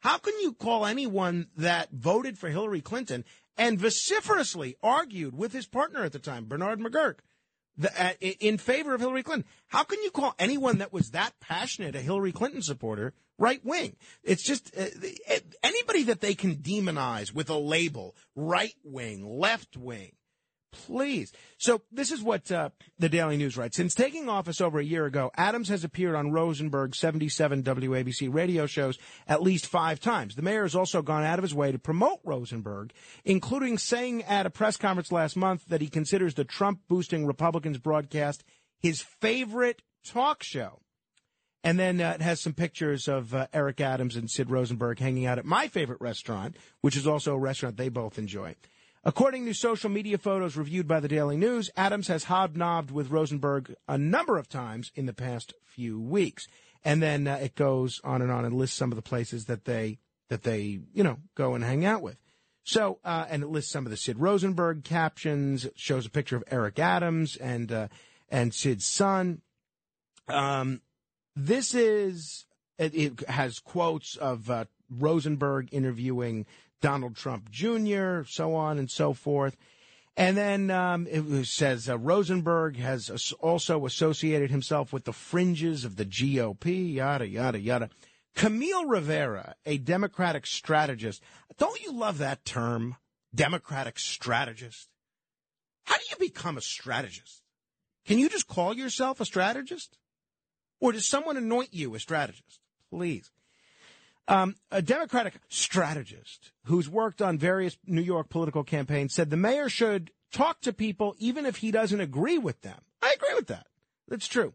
How 0.00 0.18
can 0.18 0.34
you 0.40 0.52
call 0.52 0.86
anyone 0.86 1.48
that 1.56 1.90
voted 1.90 2.38
for 2.38 2.48
Hillary 2.48 2.80
Clinton 2.80 3.24
and 3.56 3.78
vociferously 3.78 4.76
argued 4.82 5.36
with 5.36 5.52
his 5.52 5.66
partner 5.66 6.04
at 6.04 6.12
the 6.12 6.18
time, 6.18 6.46
Bernard 6.46 6.80
McGuirk, 6.80 7.18
the, 7.76 7.90
uh, 8.02 8.12
in 8.20 8.58
favor 8.58 8.94
of 8.94 9.00
Hillary 9.00 9.22
Clinton? 9.22 9.48
How 9.68 9.84
can 9.84 10.02
you 10.02 10.10
call 10.10 10.34
anyone 10.38 10.78
that 10.78 10.92
was 10.92 11.10
that 11.10 11.32
passionate 11.40 11.94
a 11.94 12.00
Hillary 12.00 12.32
Clinton 12.32 12.62
supporter 12.62 13.14
right 13.38 13.64
wing? 13.64 13.96
It's 14.22 14.42
just 14.42 14.76
uh, 14.76 14.86
anybody 15.62 16.04
that 16.04 16.20
they 16.20 16.34
can 16.34 16.56
demonize 16.56 17.32
with 17.32 17.50
a 17.50 17.58
label 17.58 18.14
right 18.34 18.74
wing, 18.84 19.24
left 19.24 19.76
wing. 19.76 20.12
Please. 20.72 21.32
So 21.58 21.82
this 21.92 22.10
is 22.10 22.22
what 22.22 22.50
uh, 22.50 22.70
the 22.98 23.10
Daily 23.10 23.36
News 23.36 23.56
writes. 23.56 23.76
Since 23.76 23.94
taking 23.94 24.28
office 24.28 24.60
over 24.60 24.78
a 24.78 24.84
year 24.84 25.04
ago, 25.04 25.30
Adams 25.36 25.68
has 25.68 25.84
appeared 25.84 26.14
on 26.14 26.32
Rosenberg's 26.32 26.98
77 26.98 27.62
WABC 27.62 28.32
radio 28.32 28.66
shows 28.66 28.98
at 29.28 29.42
least 29.42 29.66
five 29.66 30.00
times. 30.00 30.34
The 30.34 30.42
mayor 30.42 30.62
has 30.62 30.74
also 30.74 31.02
gone 31.02 31.24
out 31.24 31.38
of 31.38 31.42
his 31.42 31.54
way 31.54 31.72
to 31.72 31.78
promote 31.78 32.20
Rosenberg, 32.24 32.92
including 33.24 33.76
saying 33.76 34.24
at 34.24 34.46
a 34.46 34.50
press 34.50 34.78
conference 34.78 35.12
last 35.12 35.36
month 35.36 35.66
that 35.68 35.82
he 35.82 35.88
considers 35.88 36.34
the 36.34 36.44
Trump 36.44 36.80
boosting 36.88 37.26
Republicans 37.26 37.78
broadcast 37.78 38.42
his 38.78 39.00
favorite 39.00 39.82
talk 40.04 40.42
show. 40.42 40.80
And 41.64 41.78
then 41.78 42.00
uh, 42.00 42.12
it 42.12 42.22
has 42.22 42.40
some 42.40 42.54
pictures 42.54 43.06
of 43.06 43.34
uh, 43.34 43.46
Eric 43.52 43.80
Adams 43.80 44.16
and 44.16 44.28
Sid 44.28 44.50
Rosenberg 44.50 44.98
hanging 44.98 45.26
out 45.26 45.38
at 45.38 45.44
my 45.44 45.68
favorite 45.68 46.00
restaurant, 46.00 46.56
which 46.80 46.96
is 46.96 47.06
also 47.06 47.34
a 47.34 47.38
restaurant 47.38 47.76
they 47.76 47.88
both 47.88 48.18
enjoy. 48.18 48.56
According 49.04 49.46
to 49.46 49.54
social 49.54 49.90
media 49.90 50.16
photos 50.16 50.56
reviewed 50.56 50.86
by 50.86 51.00
the 51.00 51.08
Daily 51.08 51.36
News, 51.36 51.70
Adams 51.76 52.06
has 52.06 52.24
hobnobbed 52.24 52.92
with 52.92 53.10
Rosenberg 53.10 53.74
a 53.88 53.98
number 53.98 54.38
of 54.38 54.48
times 54.48 54.92
in 54.94 55.06
the 55.06 55.12
past 55.12 55.54
few 55.64 56.00
weeks. 56.00 56.46
And 56.84 57.02
then 57.02 57.26
uh, 57.26 57.34
it 57.42 57.56
goes 57.56 58.00
on 58.04 58.22
and 58.22 58.30
on 58.30 58.44
and 58.44 58.54
lists 58.54 58.76
some 58.76 58.92
of 58.92 58.96
the 58.96 59.02
places 59.02 59.46
that 59.46 59.64
they 59.64 59.98
that 60.28 60.44
they 60.44 60.80
you 60.94 61.02
know 61.02 61.18
go 61.34 61.54
and 61.54 61.64
hang 61.64 61.84
out 61.84 62.00
with. 62.00 62.16
So 62.64 63.00
uh, 63.04 63.26
and 63.28 63.42
it 63.42 63.48
lists 63.48 63.72
some 63.72 63.86
of 63.86 63.90
the 63.90 63.96
Sid 63.96 64.18
Rosenberg 64.18 64.84
captions. 64.84 65.64
It 65.64 65.78
shows 65.78 66.06
a 66.06 66.10
picture 66.10 66.36
of 66.36 66.44
Eric 66.48 66.78
Adams 66.78 67.36
and 67.36 67.72
uh, 67.72 67.88
and 68.28 68.54
Sid's 68.54 68.86
son. 68.86 69.42
Um, 70.28 70.80
this 71.34 71.74
is 71.74 72.46
it, 72.78 72.94
it 72.94 73.28
has 73.28 73.58
quotes 73.58 74.16
of 74.16 74.48
uh, 74.48 74.66
Rosenberg 74.88 75.68
interviewing 75.72 76.46
Donald 76.82 77.16
Trump 77.16 77.50
Jr., 77.50 78.24
so 78.26 78.54
on 78.54 78.78
and 78.78 78.90
so 78.90 79.14
forth. 79.14 79.56
And 80.14 80.36
then 80.36 80.70
um, 80.70 81.06
it 81.10 81.46
says 81.46 81.88
uh, 81.88 81.96
Rosenberg 81.96 82.76
has 82.76 83.32
also 83.40 83.86
associated 83.86 84.50
himself 84.50 84.92
with 84.92 85.04
the 85.04 85.12
fringes 85.14 85.86
of 85.86 85.96
the 85.96 86.04
GOP, 86.04 86.92
yada, 86.94 87.26
yada, 87.26 87.58
yada. 87.58 87.88
Camille 88.34 88.86
Rivera, 88.86 89.54
a 89.64 89.78
Democratic 89.78 90.46
strategist. 90.46 91.22
Don't 91.56 91.82
you 91.82 91.92
love 91.92 92.18
that 92.18 92.44
term, 92.44 92.96
Democratic 93.34 93.98
strategist? 93.98 94.88
How 95.84 95.96
do 95.96 96.02
you 96.10 96.16
become 96.28 96.58
a 96.58 96.62
strategist? 96.62 97.42
Can 98.06 98.18
you 98.18 98.28
just 98.28 98.48
call 98.48 98.74
yourself 98.74 99.20
a 99.20 99.24
strategist? 99.24 99.96
Or 100.80 100.92
does 100.92 101.06
someone 101.06 101.36
anoint 101.36 101.72
you 101.72 101.94
a 101.94 102.00
strategist? 102.00 102.60
Please. 102.90 103.30
Um, 104.28 104.54
a 104.70 104.80
Democratic 104.80 105.34
strategist 105.48 106.52
who's 106.64 106.88
worked 106.88 107.20
on 107.20 107.38
various 107.38 107.76
New 107.86 108.02
York 108.02 108.28
political 108.28 108.62
campaigns 108.62 109.14
said 109.14 109.30
the 109.30 109.36
mayor 109.36 109.68
should 109.68 110.12
talk 110.32 110.60
to 110.62 110.72
people 110.72 111.14
even 111.18 111.44
if 111.44 111.56
he 111.56 111.70
doesn't 111.70 112.00
agree 112.00 112.38
with 112.38 112.60
them. 112.62 112.78
I 113.02 113.14
agree 113.16 113.34
with 113.34 113.48
that. 113.48 113.66
That's 114.08 114.28
true. 114.28 114.54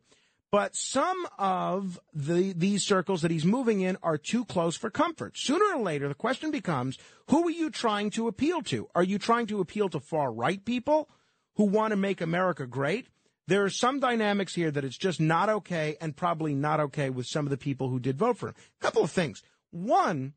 But 0.50 0.76
some 0.78 1.28
of 1.38 2.00
the 2.14 2.54
these 2.54 2.86
circles 2.86 3.22
that 3.22 3.32
he's 3.32 3.44
moving 3.44 3.82
in 3.82 3.98
are 4.02 4.18
too 4.18 4.46
close 4.46 4.78
for 4.78 4.90
comfort. 4.90 5.38
Sooner 5.38 5.76
or 5.76 5.82
later, 5.82 6.08
the 6.08 6.14
question 6.14 6.52
becomes: 6.52 6.98
Who 7.30 7.48
are 7.48 7.52
you 7.52 7.70
trying 7.70 8.12
to 8.12 8.30
appeal 8.30 8.62
to? 8.64 8.88
Are 8.96 9.04
you 9.04 9.20
trying 9.20 9.48
to 9.48 9.60
appeal 9.60 9.90
to 9.90 10.00
far 10.00 10.32
right 10.32 10.64
people 10.64 11.10
who 11.56 11.66
want 11.66 11.92
to 11.92 11.98
make 11.98 12.22
America 12.22 12.66
great? 12.66 13.08
There 13.48 13.64
are 13.64 13.70
some 13.70 14.00
dynamics 14.00 14.56
here 14.56 14.72
that 14.72 14.86
it's 14.86 14.98
just 14.98 15.20
not 15.20 15.50
okay, 15.50 15.98
and 16.00 16.16
probably 16.16 16.54
not 16.54 16.80
okay 16.80 17.10
with 17.10 17.28
some 17.28 17.46
of 17.46 17.50
the 17.50 17.58
people 17.58 17.90
who 17.90 18.00
did 18.00 18.18
vote 18.18 18.38
for 18.38 18.50
him. 18.50 18.56
A 18.80 18.84
couple 18.84 19.04
of 19.04 19.12
things. 19.12 19.44
One, 19.72 20.34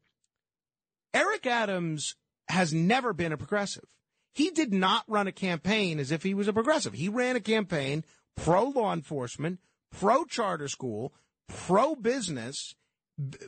Eric 1.14 1.46
Adams 1.46 2.14
has 2.48 2.72
never 2.72 3.12
been 3.12 3.32
a 3.32 3.36
progressive. 3.36 3.84
He 4.32 4.50
did 4.50 4.72
not 4.72 5.04
run 5.08 5.26
a 5.26 5.32
campaign 5.32 5.98
as 5.98 6.10
if 6.10 6.22
he 6.22 6.34
was 6.34 6.48
a 6.48 6.52
progressive. 6.52 6.94
He 6.94 7.08
ran 7.08 7.36
a 7.36 7.40
campaign 7.40 8.04
pro 8.36 8.64
law 8.64 8.92
enforcement, 8.92 9.60
pro 9.90 10.24
charter 10.24 10.68
school, 10.68 11.12
pro 11.48 11.94
business, 11.94 12.74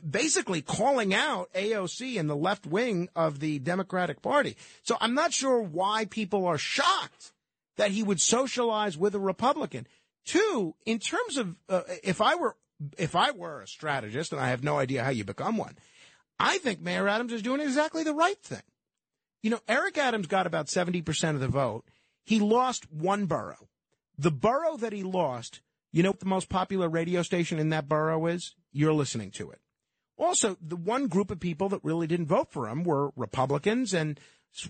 basically 0.07 0.61
calling 0.61 1.13
out 1.13 1.51
AOC 1.53 2.19
and 2.19 2.29
the 2.29 2.35
left 2.35 2.65
wing 2.65 3.09
of 3.15 3.39
the 3.39 3.59
Democratic 3.59 4.21
Party. 4.21 4.55
So 4.83 4.97
I'm 4.99 5.13
not 5.13 5.33
sure 5.33 5.61
why 5.61 6.05
people 6.05 6.45
are 6.45 6.57
shocked 6.57 7.31
that 7.77 7.91
he 7.91 8.03
would 8.03 8.21
socialize 8.21 8.97
with 8.97 9.15
a 9.15 9.19
Republican. 9.19 9.87
Two, 10.25 10.75
in 10.85 10.99
terms 10.99 11.37
of 11.37 11.55
uh, 11.67 11.81
if 12.03 12.21
I 12.21 12.35
were 12.35 12.55
if 12.97 13.15
I 13.15 13.31
were 13.31 13.61
a 13.61 13.67
strategist, 13.67 14.31
and 14.31 14.41
I 14.41 14.49
have 14.49 14.63
no 14.63 14.77
idea 14.77 15.03
how 15.03 15.09
you 15.09 15.23
become 15.23 15.57
one, 15.57 15.77
I 16.39 16.57
think 16.59 16.81
Mayor 16.81 17.07
Adams 17.07 17.33
is 17.33 17.41
doing 17.41 17.61
exactly 17.61 18.03
the 18.03 18.13
right 18.13 18.41
thing. 18.41 18.63
You 19.41 19.49
know, 19.49 19.59
Eric 19.67 19.97
Adams 19.97 20.27
got 20.27 20.47
about 20.47 20.67
70% 20.67 21.29
of 21.31 21.39
the 21.39 21.47
vote. 21.47 21.85
He 22.23 22.39
lost 22.39 22.91
one 22.91 23.25
borough. 23.25 23.67
The 24.17 24.31
borough 24.31 24.77
that 24.77 24.93
he 24.93 25.03
lost, 25.03 25.61
you 25.91 26.03
know 26.03 26.11
what 26.11 26.19
the 26.19 26.25
most 26.25 26.49
popular 26.49 26.87
radio 26.87 27.21
station 27.23 27.59
in 27.59 27.69
that 27.69 27.89
borough 27.89 28.25
is? 28.27 28.55
You're 28.71 28.93
listening 28.93 29.31
to 29.31 29.51
it. 29.51 29.59
Also, 30.17 30.57
the 30.61 30.75
one 30.75 31.07
group 31.07 31.31
of 31.31 31.39
people 31.39 31.69
that 31.69 31.83
really 31.83 32.07
didn't 32.07 32.27
vote 32.27 32.51
for 32.51 32.69
him 32.69 32.83
were 32.83 33.11
Republicans 33.15 33.93
and 33.93 34.19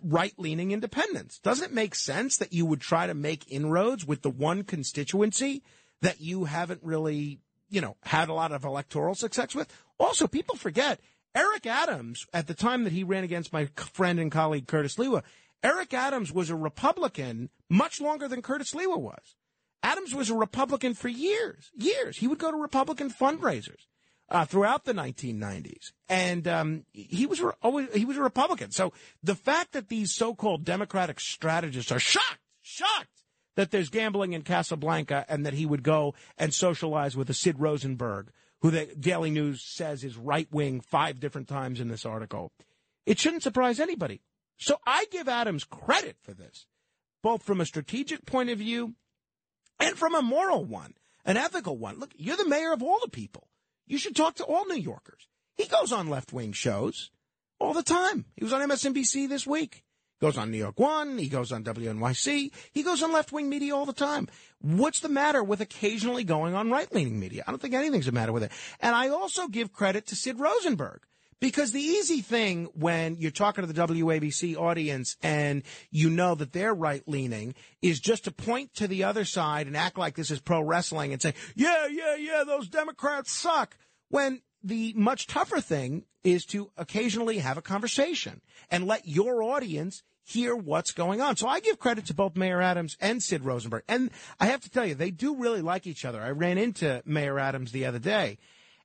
right 0.04 0.34
leaning 0.38 0.72
independents. 0.72 1.40
Doesn't 1.40 1.72
it 1.72 1.74
make 1.74 1.96
sense 1.96 2.38
that 2.38 2.54
you 2.54 2.66
would 2.66 2.82
try 2.82 3.08
to 3.08 3.14
make 3.14 3.52
inroads 3.52 4.06
with 4.06 4.22
the 4.22 4.30
one 4.30 4.64
constituency 4.64 5.62
that 6.02 6.22
you 6.22 6.46
haven't 6.46 6.82
really, 6.84 7.40
you 7.74 7.82
know, 7.82 7.98
had 8.04 8.30
a 8.30 8.34
lot 8.34 8.52
of 8.52 8.64
electoral 8.64 9.16
success 9.16 9.56
with? 9.56 9.68
Also, 10.00 10.28
people 10.28 10.56
forget 10.56 11.00
Eric 11.36 11.66
Adams, 11.66 12.28
at 12.32 12.46
the 12.46 12.54
time 12.54 12.84
that 12.84 12.94
he 12.94 13.04
ran 13.04 13.24
against 13.24 13.52
my 13.52 13.66
friend 13.76 14.20
and 14.20 14.32
colleague 14.32 14.68
Curtis 14.68 14.96
Sliwa, 14.96 15.24
Eric 15.64 15.94
Adams 15.94 16.32
was 16.32 16.50
a 16.52 16.56
Republican 16.56 17.50
much 17.70 18.00
longer 18.00 18.28
than 18.28 18.44
Curtis 18.44 18.74
Sliwa 18.74 19.00
was. 19.00 19.36
Adams 19.82 20.14
was 20.14 20.30
a 20.30 20.36
Republican 20.36 20.94
for 20.94 21.10
years, 21.10 21.72
years. 21.76 22.18
He 22.18 22.28
would 22.28 22.38
go 22.38 22.52
to 22.52 22.58
Republican 22.58 23.10
fundraisers 23.10 23.88
uh, 24.30 24.46
throughout 24.46 24.86
the 24.86 24.94
1990s, 24.94 25.92
and 26.08 26.48
um, 26.48 26.86
he 26.94 27.26
was 27.26 27.42
re- 27.42 27.52
always 27.62 27.92
he 27.94 28.06
was 28.06 28.18
a 28.18 28.22
Republican. 28.22 28.72
So 28.72 28.94
the 29.24 29.36
fact 29.36 29.74
that 29.74 29.90
these 29.90 30.14
so-called 30.14 30.64
Democratic 30.64 31.20
strategists 31.20 31.92
are 31.92 32.00
shocked, 32.00 32.40
shocked 32.62 33.23
that 33.56 33.72
there's 33.72 33.90
gambling 33.90 34.34
in 34.34 34.42
Casablanca, 34.42 35.26
and 35.30 35.46
that 35.46 35.54
he 35.54 35.66
would 35.66 35.84
go 35.84 36.14
and 36.38 36.54
socialize 36.54 37.16
with 37.16 37.30
a 37.30 37.34
Sid 37.34 37.60
Rosenberg, 37.60 38.32
who 38.62 38.72
the 38.72 38.86
Daily 39.00 39.30
News 39.30 39.62
says 39.62 40.04
is 40.04 40.18
right 40.18 40.48
wing 40.52 40.82
five 40.82 41.20
different 41.20 41.48
times 41.48 41.80
in 41.80 41.88
this 41.88 42.06
article. 42.06 42.52
It 43.06 43.20
shouldn't 43.20 43.44
surprise 43.44 43.80
anybody. 43.80 44.22
So 44.58 44.78
I 44.86 45.06
give 45.12 45.28
Adams 45.28 45.66
credit 45.66 46.18
for 46.22 46.34
this, 46.34 46.68
both 47.22 47.44
from 47.44 47.60
a 47.60 47.66
strategic 47.66 48.26
point 48.26 48.50
of 48.50 48.60
view 48.60 48.94
and 49.80 49.98
from 49.98 50.16
a 50.16 50.22
moral 50.22 50.64
one, 50.64 50.94
an 51.26 51.38
ethical 51.38 51.78
one. 51.78 52.00
Look, 52.00 52.14
you're 52.16 52.38
the 52.38 52.48
mayor 52.48 52.72
of 52.72 52.82
all 52.82 53.00
the 53.02 53.10
people. 53.10 53.50
You 53.86 53.98
should 53.98 54.16
talk 54.16 54.36
to 54.36 54.46
all 54.46 54.66
New 54.66 54.80
Yorkers. 54.80 55.28
He 55.56 55.66
goes 55.66 55.92
on 55.92 56.10
left 56.10 56.32
wing 56.32 56.54
shows 56.54 57.12
all 57.60 57.74
the 57.74 57.84
time. 57.84 58.26
He 58.36 58.44
was 58.44 58.54
on 58.54 58.62
MSNBC 58.62 59.28
this 59.28 59.46
week. 59.46 59.83
Goes 60.24 60.38
on 60.38 60.52
New 60.52 60.58
York 60.58 60.80
One. 60.80 61.18
He 61.18 61.28
goes 61.28 61.52
on 61.52 61.66
WNYC. 61.66 62.54
He 62.72 62.82
goes 62.82 63.04
on 63.04 63.12
left 63.12 63.34
wing 63.34 63.50
media 63.50 63.76
all 63.76 63.86
the 63.86 63.92
time. 63.92 64.30
What's 64.62 65.02
the 65.02 65.10
matter 65.10 65.44
with 65.44 65.60
occasionally 65.60 66.24
going 66.24 66.56
on 66.56 66.72
right 66.72 66.90
leaning 66.94 67.20
media? 67.20 67.44
I 67.46 67.52
don't 67.52 67.62
think 67.62 67.74
anything's 67.74 68.06
the 68.06 68.14
matter 68.14 68.32
with 68.32 68.44
it. 68.44 68.54
And 68.80 68.96
I 68.96 69.10
also 69.10 69.50
give 69.50 69.74
credit 69.74 70.08
to 70.08 70.16
Sid 70.16 70.40
Rosenberg. 70.40 71.02
Because 71.42 71.72
the 71.72 71.82
easy 71.82 72.22
thing 72.22 72.70
when 72.74 73.18
you're 73.18 73.32
talking 73.32 73.68
to 73.68 73.74
the 73.74 73.82
WABC 73.82 74.56
audience 74.56 75.18
and 75.22 75.62
you 75.92 76.10
know 76.10 76.36
that 76.36 76.54
they're 76.54 76.74
right 76.74 77.06
leaning 77.06 77.54
is 77.82 78.00
just 78.00 78.24
to 78.24 78.32
point 78.32 78.74
to 78.76 78.88
the 78.88 79.04
other 79.04 79.26
side 79.26 79.68
and 79.68 79.76
act 79.76 79.98
like 79.98 80.16
this 80.16 80.32
is 80.32 80.40
pro 80.40 80.62
wrestling 80.62 81.12
and 81.12 81.22
say, 81.22 81.34
yeah, 81.54 81.86
yeah, 81.88 82.16
yeah, 82.16 82.46
those 82.48 82.70
Democrats 82.70 83.30
suck. 83.34 83.76
When 84.08 84.42
the 84.64 84.94
much 84.96 85.28
tougher 85.28 85.60
thing 85.60 86.06
is 86.24 86.46
to 86.46 86.72
occasionally 86.78 87.40
have 87.40 87.58
a 87.58 87.62
conversation 87.62 88.40
and 88.72 88.88
let 88.88 89.06
your 89.06 89.44
audience 89.44 90.02
hear 90.24 90.56
what's 90.56 90.92
going 90.92 91.22
on. 91.22 91.36
So 91.36 91.48
I 91.48 91.60
give 91.60 91.80
credit 91.80 92.06
to 92.08 92.14
both 92.14 92.36
Mayor 92.36 92.62
Adams 92.62 92.98
and 93.00 93.22
Sid 93.22 93.44
Rosenberg. 93.44 93.84
And 93.88 94.12
I 94.40 94.48
have 94.48 94.62
to 94.62 94.70
tell 94.70 94.86
you, 94.86 94.96
they 94.96 95.12
do 95.12 95.36
really 95.36 95.62
like 95.62 95.86
each 95.86 96.06
other. 96.06 96.22
I 96.22 96.32
ran 96.32 96.58
into 96.58 97.02
Mayor 97.06 97.40
Adams 97.40 97.72
the 97.72 97.86
other 97.86 98.00
day. 98.00 98.38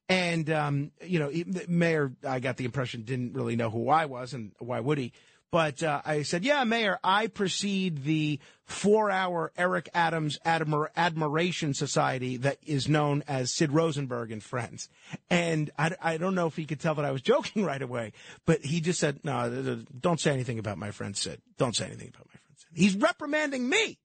And, 0.09 0.49
um, 0.51 0.91
you 1.05 1.19
know, 1.19 1.31
mayor, 1.69 2.13
I 2.27 2.41
got 2.41 2.57
the 2.57 2.65
impression, 2.65 3.03
didn't 3.03 3.35
really 3.35 3.57
know 3.57 3.71
who 3.71 3.91
I 3.91 4.07
was, 4.07 4.33
and 4.33 4.53
why 4.59 4.81
would 4.81 4.99
he? 4.99 5.13
But 5.51 5.83
uh, 5.83 6.03
I 6.05 6.23
said, 6.23 6.45
yeah, 6.45 6.63
Mayor, 6.65 6.99
I 7.03 7.27
precede 7.27 8.05
the 8.05 8.39
four 8.65 9.11
hour 9.11 9.51
Eric 9.57 9.89
Adams 9.95 10.39
Admir- 10.45 10.91
Admiration 10.95 11.73
Society 11.73 12.37
that 12.39 12.59
is 12.67 12.87
known 12.87 13.25
as 13.27 13.55
Sid 13.55 13.73
Rosenberg 13.73 14.31
and 14.31 14.43
Friends. 14.43 14.91
And 15.31 15.71
I, 15.79 15.97
I 16.03 16.17
don't 16.19 16.35
know 16.35 16.49
if 16.49 16.57
he 16.57 16.67
could 16.67 16.81
tell 16.81 16.95
that 16.97 17.05
I 17.07 17.13
was 17.13 17.23
joking 17.23 17.65
right 17.65 17.81
away, 17.81 18.13
but 18.45 18.61
he 18.61 18.81
just 18.81 19.01
said, 19.01 19.21
no, 19.25 19.83
don't 19.99 20.21
say 20.21 20.33
anything 20.33 20.59
about 20.59 20.77
my 20.77 20.91
friend 20.91 21.17
Sid. 21.17 21.41
Don't 21.57 21.75
say 21.75 21.87
anything 21.87 22.09
about 22.09 22.27
my 22.27 22.39
friend 22.39 22.57
Sid. 22.57 22.69
He's 22.75 22.97
reprimanding 22.97 23.67
me 23.67 23.99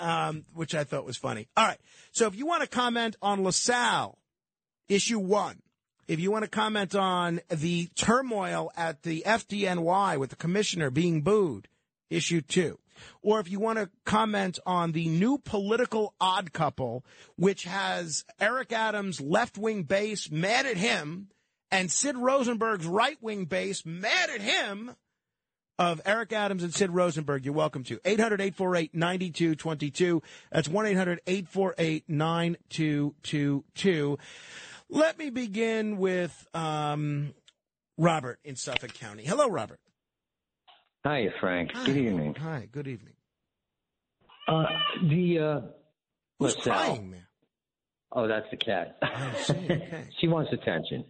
um, 0.00 0.44
which 0.54 0.74
I 0.74 0.84
thought 0.84 1.04
was 1.04 1.16
funny. 1.16 1.48
All 1.56 1.66
right. 1.66 1.78
So 2.12 2.26
if 2.26 2.34
you 2.34 2.46
want 2.46 2.62
to 2.62 2.68
comment 2.68 3.16
on 3.22 3.44
LaSalle, 3.44 4.18
issue 4.90 5.18
one, 5.18 5.62
if 6.08 6.20
you 6.20 6.30
want 6.30 6.44
to 6.44 6.50
comment 6.50 6.94
on 6.94 7.40
the 7.48 7.86
turmoil 7.94 8.70
at 8.76 9.02
the 9.02 9.22
FDNY 9.24 10.18
with 10.18 10.30
the 10.30 10.36
commissioner 10.36 10.90
being 10.90 11.22
booed, 11.22 11.68
issue 12.10 12.40
two. 12.40 12.78
Or 13.22 13.40
if 13.40 13.50
you 13.50 13.60
want 13.60 13.78
to 13.78 13.88
comment 14.04 14.58
on 14.66 14.92
the 14.92 15.08
new 15.08 15.38
political 15.38 16.12
odd 16.20 16.52
couple, 16.52 17.04
which 17.36 17.64
has 17.64 18.24
Eric 18.38 18.72
Adams' 18.72 19.20
left 19.20 19.56
wing 19.56 19.84
base 19.84 20.30
mad 20.30 20.66
at 20.66 20.76
him 20.76 21.28
and 21.70 21.90
Sid 21.90 22.18
Rosenberg's 22.18 22.84
right 22.84 23.16
wing 23.22 23.44
base 23.44 23.86
mad 23.86 24.28
at 24.28 24.42
him, 24.42 24.96
of 25.80 26.00
Eric 26.04 26.34
Adams 26.34 26.62
and 26.62 26.74
Sid 26.74 26.90
Rosenberg, 26.90 27.46
you're 27.46 27.54
welcome 27.54 27.82
to. 27.84 27.98
800 28.04 28.38
848 28.38 28.94
9222. 28.94 30.22
That's 30.52 30.68
1 30.68 30.86
800 30.86 31.20
848 31.26 32.04
9222. 32.06 34.18
Let 34.90 35.18
me 35.18 35.30
begin 35.30 35.98
with 35.98 36.48
um, 36.52 37.32
Robert 37.96 38.40
in 38.44 38.56
Suffolk 38.56 38.92
County. 38.94 39.24
Hello, 39.24 39.48
Robert. 39.48 39.78
Hi, 41.04 41.28
Frank. 41.40 41.72
Good 41.86 41.96
evening. 41.96 42.34
Hi, 42.34 42.68
good 42.70 42.88
evening. 42.88 43.14
Uh, 44.48 44.64
the 45.08 45.38
uh, 45.38 45.60
Who's 46.40 46.56
LaSalle. 46.56 46.74
crying? 46.74 47.14
Oh, 48.12 48.26
that's 48.26 48.46
the 48.50 48.56
cat. 48.56 48.98
see, 49.42 49.52
okay. 49.54 50.08
she 50.20 50.26
wants 50.26 50.52
attention. 50.52 51.04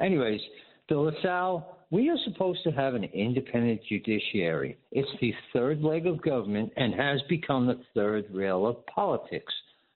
Anyways, 0.00 0.40
the 0.88 0.96
LaSalle. 0.96 1.72
We 1.88 2.08
are 2.08 2.16
supposed 2.24 2.64
to 2.64 2.72
have 2.72 2.94
an 2.94 3.04
independent 3.04 3.80
judiciary. 3.88 4.76
It's 4.90 5.08
the 5.20 5.32
third 5.52 5.82
leg 5.82 6.08
of 6.08 6.20
government 6.20 6.72
and 6.76 6.92
has 6.94 7.20
become 7.28 7.66
the 7.68 7.78
third 7.94 8.24
rail 8.32 8.66
of 8.66 8.84
politics 8.86 9.52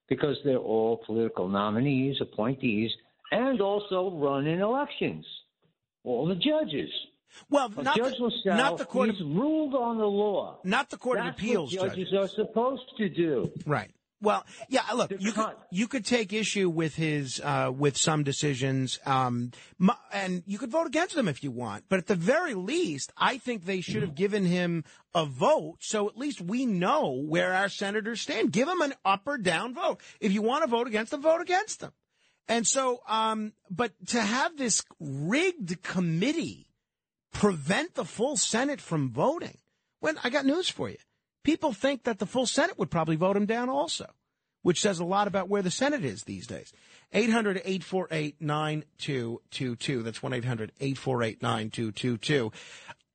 because 0.09 0.37
they're 0.44 0.57
all 0.59 1.03
political 1.05 1.48
nominees, 1.48 2.18
appointees, 2.20 2.92
and 3.31 3.61
also 3.61 4.11
run 4.11 4.47
in 4.47 4.61
elections. 4.61 5.27
All 6.05 6.27
the 6.27 6.35
judges. 6.35 6.90
Well, 7.49 7.69
not 7.69 7.97
Judge 7.97 8.16
the- 8.16 8.25
LaSalle, 8.25 8.57
not 8.57 8.79
the 8.79 8.85
Court 8.85 9.11
of- 9.11 9.21
ruled 9.21 9.75
on 9.75 9.99
the 9.99 10.07
law. 10.07 10.59
Not 10.64 10.90
the 10.90 10.97
Court 10.97 11.21
of 11.21 11.27
Appeals 11.27 11.75
what 11.77 11.90
judges 11.90 12.12
are 12.12 12.29
supposed 12.29 12.90
to 12.99 13.09
do. 13.09 13.53
Right. 13.66 13.90
Well, 14.23 14.45
yeah. 14.69 14.83
Look, 14.95 15.12
you 15.19 15.33
could 15.33 15.55
you 15.71 15.88
could 15.88 16.05
take 16.05 16.35
issue 16.35 16.69
with 16.69 16.95
his 16.95 17.40
uh, 17.43 17.73
with 17.75 17.97
some 17.97 18.23
decisions, 18.23 18.99
um, 19.07 19.53
and 20.12 20.43
you 20.47 20.59
could 20.59 20.71
vote 20.71 20.87
against 20.87 21.14
them 21.14 21.27
if 21.27 21.43
you 21.43 21.51
want. 21.51 21.85
But 21.88 22.01
at 22.01 22.07
the 22.07 22.16
very 22.16 22.53
least, 22.53 23.12
I 23.16 23.38
think 23.38 23.64
they 23.64 23.81
should 23.81 24.03
have 24.03 24.14
given 24.14 24.45
him 24.45 24.85
a 25.14 25.25
vote, 25.25 25.77
so 25.81 26.07
at 26.07 26.19
least 26.19 26.43
we 26.43 26.66
know 26.66 27.12
where 27.12 27.55
our 27.55 27.71
senators 27.71 28.21
stand. 28.21 28.53
Give 28.53 28.66
them 28.66 28.83
an 28.83 28.93
up 29.07 29.23
or 29.27 29.38
down 29.38 29.73
vote. 29.73 30.01
If 30.21 30.33
you 30.33 30.43
want 30.43 30.64
to 30.64 30.71
vote 30.71 30.87
against 30.87 31.12
them, 31.12 31.23
vote 31.23 31.40
against 31.40 31.81
them. 31.81 31.93
And 32.51 32.67
so, 32.67 33.01
um, 33.09 33.53
but 33.71 33.93
to 34.09 34.21
have 34.21 34.57
this 34.57 34.83
rigged 34.99 35.83
committee 35.83 36.67
prevent 37.33 37.95
the 37.95 38.05
full 38.05 38.37
Senate 38.37 38.81
from 38.81 39.11
voting, 39.11 39.57
when 40.01 40.19
I 40.25 40.31
got 40.31 40.45
news 40.45 40.69
for 40.69 40.89
you. 40.89 40.97
People 41.45 41.73
think 41.73 42.05
that 42.05 42.19
the 42.19 42.27
full 42.27 42.47
Senate 42.47 42.79
would 42.79 42.91
probably 42.91 43.17
vote 43.17 43.37
him 43.37 43.47
down 43.47 43.69
also, 43.71 44.07
which 44.63 44.81
says 44.81 44.99
a 44.99 45.05
lot 45.05 45.29
about 45.29 45.49
where 45.49 45.63
the 45.63 45.71
Senate 45.71 46.05
is 46.05 46.25
these 46.25 46.47
days. 46.47 46.73
800 47.13 47.59
848 47.59 48.41
9222. 48.41 50.03
That's 50.03 50.23
1 50.23 50.33
800 50.33 50.73
848 50.81 51.43
9222. 51.43 52.53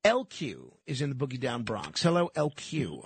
LQ 0.05 0.71
is 0.85 1.01
in 1.01 1.09
the 1.09 1.15
Boogie 1.15 1.39
Down 1.39 1.63
Bronx. 1.63 2.01
Hello, 2.01 2.31
LQ. 2.35 3.03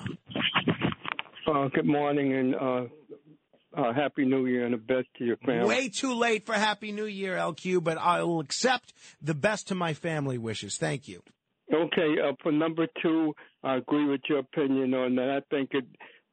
Uh, 1.47 1.67
good 1.69 1.85
morning 1.85 2.33
and 2.33 2.55
uh, 2.55 2.83
uh, 3.75 3.93
happy 3.93 4.25
New 4.25 4.45
Year 4.45 4.65
and 4.65 4.73
the 4.73 4.77
best 4.77 5.07
to 5.17 5.25
your 5.25 5.37
family. 5.37 5.67
Way 5.67 5.89
too 5.89 6.13
late 6.13 6.45
for 6.45 6.53
Happy 6.53 6.91
New 6.91 7.05
Year, 7.05 7.35
LQ, 7.35 7.83
but 7.83 7.97
I'll 7.97 8.39
accept 8.39 8.93
the 9.21 9.35
best 9.35 9.67
to 9.67 9.75
my 9.75 9.93
family 9.93 10.37
wishes. 10.37 10.77
Thank 10.77 11.07
you. 11.07 11.21
Okay, 11.73 12.15
uh, 12.19 12.33
for 12.41 12.51
number 12.51 12.87
two, 13.01 13.35
I 13.63 13.75
agree 13.75 14.05
with 14.05 14.21
your 14.27 14.39
opinion 14.39 14.93
on 14.95 15.15
that. 15.15 15.29
I 15.29 15.55
think 15.55 15.69
it, 15.73 15.85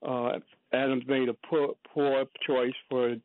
uh, 0.06 0.38
Adams 0.72 1.04
made 1.06 1.28
a 1.28 1.34
poor, 1.48 1.74
poor 1.92 2.24
choice 2.46 2.72
for 2.88 3.16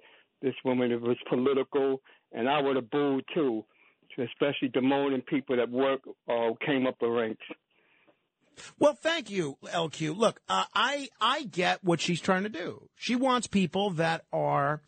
this 0.42 0.56
woman. 0.66 0.92
It 0.92 1.02
was 1.02 1.18
political, 1.30 2.02
and 2.34 2.50
I 2.50 2.62
would 2.62 2.76
have 2.76 2.90
booed 2.90 3.24
too, 3.34 3.64
especially 4.18 4.70
demoting 4.70 5.26
people 5.26 5.56
that 5.56 5.70
work 5.70 6.02
or 6.28 6.58
came 6.58 6.86
up 6.86 6.96
the 7.00 7.08
ranks. 7.08 7.46
Well, 8.80 8.94
thank 8.94 9.30
you, 9.30 9.58
LQ. 9.64 10.18
Look, 10.18 10.42
uh, 10.50 10.66
I 10.74 11.10
I 11.20 11.44
get 11.44 11.84
what 11.84 12.02
she's 12.02 12.22
trying 12.22 12.44
to 12.44 12.50
do. 12.50 12.90
She 12.96 13.16
wants 13.16 13.48
people 13.48 13.92
that 13.92 14.26
are 14.32 14.82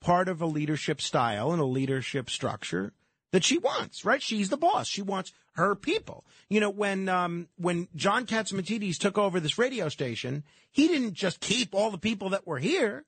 part 0.00 0.28
of 0.28 0.40
a 0.40 0.46
leadership 0.46 1.00
style 1.00 1.52
and 1.52 1.60
a 1.60 1.66
leadership 1.66 2.30
structure 2.30 2.92
that 3.32 3.44
she 3.44 3.58
wants. 3.58 4.04
Right? 4.04 4.22
She's 4.22 4.48
the 4.48 4.56
boss. 4.56 4.88
She 4.88 5.02
wants 5.02 5.32
her 5.52 5.74
people. 5.74 6.24
You 6.48 6.60
know, 6.60 6.70
when 6.70 7.08
um, 7.08 7.48
when 7.56 7.88
John 7.94 8.26
Catsimatidis 8.26 8.98
took 8.98 9.18
over 9.18 9.40
this 9.40 9.58
radio 9.58 9.88
station, 9.88 10.44
he 10.70 10.88
didn't 10.88 11.14
just 11.14 11.40
keep 11.40 11.74
all 11.74 11.90
the 11.90 11.98
people 11.98 12.30
that 12.30 12.46
were 12.46 12.58
here. 12.58 13.04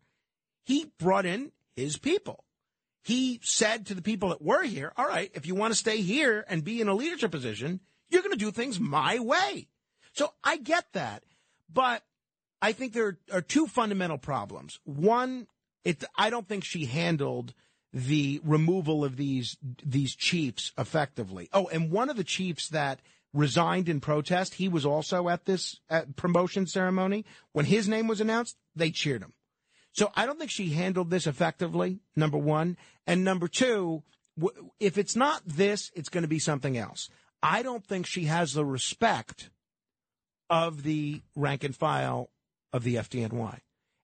He 0.64 0.92
brought 0.98 1.26
in 1.26 1.52
his 1.74 1.96
people. 1.96 2.44
He 3.04 3.40
said 3.42 3.86
to 3.86 3.94
the 3.94 4.02
people 4.02 4.28
that 4.28 4.42
were 4.42 4.62
here, 4.62 4.92
"All 4.96 5.06
right, 5.06 5.30
if 5.34 5.46
you 5.46 5.54
want 5.54 5.72
to 5.72 5.78
stay 5.78 6.02
here 6.02 6.44
and 6.48 6.62
be 6.62 6.80
in 6.80 6.88
a 6.88 6.94
leadership 6.94 7.32
position, 7.32 7.80
you're 8.08 8.22
going 8.22 8.32
to 8.32 8.38
do 8.38 8.52
things 8.52 8.78
my 8.78 9.18
way." 9.18 9.68
So 10.12 10.32
I 10.44 10.56
get 10.56 10.84
that, 10.92 11.22
but 11.72 12.02
I 12.60 12.72
think 12.72 12.92
there 12.92 13.18
are 13.32 13.40
two 13.40 13.66
fundamental 13.66 14.18
problems. 14.18 14.78
One, 14.84 15.46
it 15.84 16.04
I 16.16 16.30
don't 16.30 16.48
think 16.48 16.64
she 16.64 16.84
handled 16.84 17.54
the 17.92 18.40
removal 18.44 19.04
of 19.04 19.16
these 19.16 19.56
these 19.84 20.14
chiefs 20.14 20.72
effectively. 20.78 21.48
Oh, 21.52 21.68
and 21.68 21.90
one 21.90 22.08
of 22.08 22.16
the 22.16 22.24
chiefs 22.24 22.68
that 22.68 23.00
resigned 23.34 23.88
in 23.88 24.00
protest, 24.00 24.54
he 24.54 24.68
was 24.68 24.86
also 24.86 25.28
at 25.28 25.44
this 25.44 25.80
at 25.90 26.16
promotion 26.16 26.66
ceremony. 26.66 27.24
When 27.52 27.64
his 27.64 27.88
name 27.88 28.06
was 28.06 28.20
announced, 28.20 28.56
they 28.76 28.90
cheered 28.90 29.22
him. 29.22 29.32
So 29.92 30.10
I 30.14 30.24
don't 30.24 30.38
think 30.38 30.50
she 30.50 30.70
handled 30.70 31.10
this 31.10 31.26
effectively. 31.26 32.00
Number 32.16 32.38
one, 32.38 32.78
and 33.06 33.24
number 33.24 33.48
two, 33.48 34.02
if 34.80 34.96
it's 34.96 35.16
not 35.16 35.42
this, 35.44 35.90
it's 35.94 36.08
going 36.08 36.22
to 36.22 36.28
be 36.28 36.38
something 36.38 36.78
else. 36.78 37.10
I 37.42 37.62
don't 37.62 37.84
think 37.84 38.06
she 38.06 38.24
has 38.24 38.54
the 38.54 38.64
respect 38.64 39.50
of 40.50 40.82
the 40.82 41.22
rank 41.34 41.64
and 41.64 41.74
file 41.74 42.30
of 42.72 42.84
the 42.84 42.96
FDNY. 42.96 43.58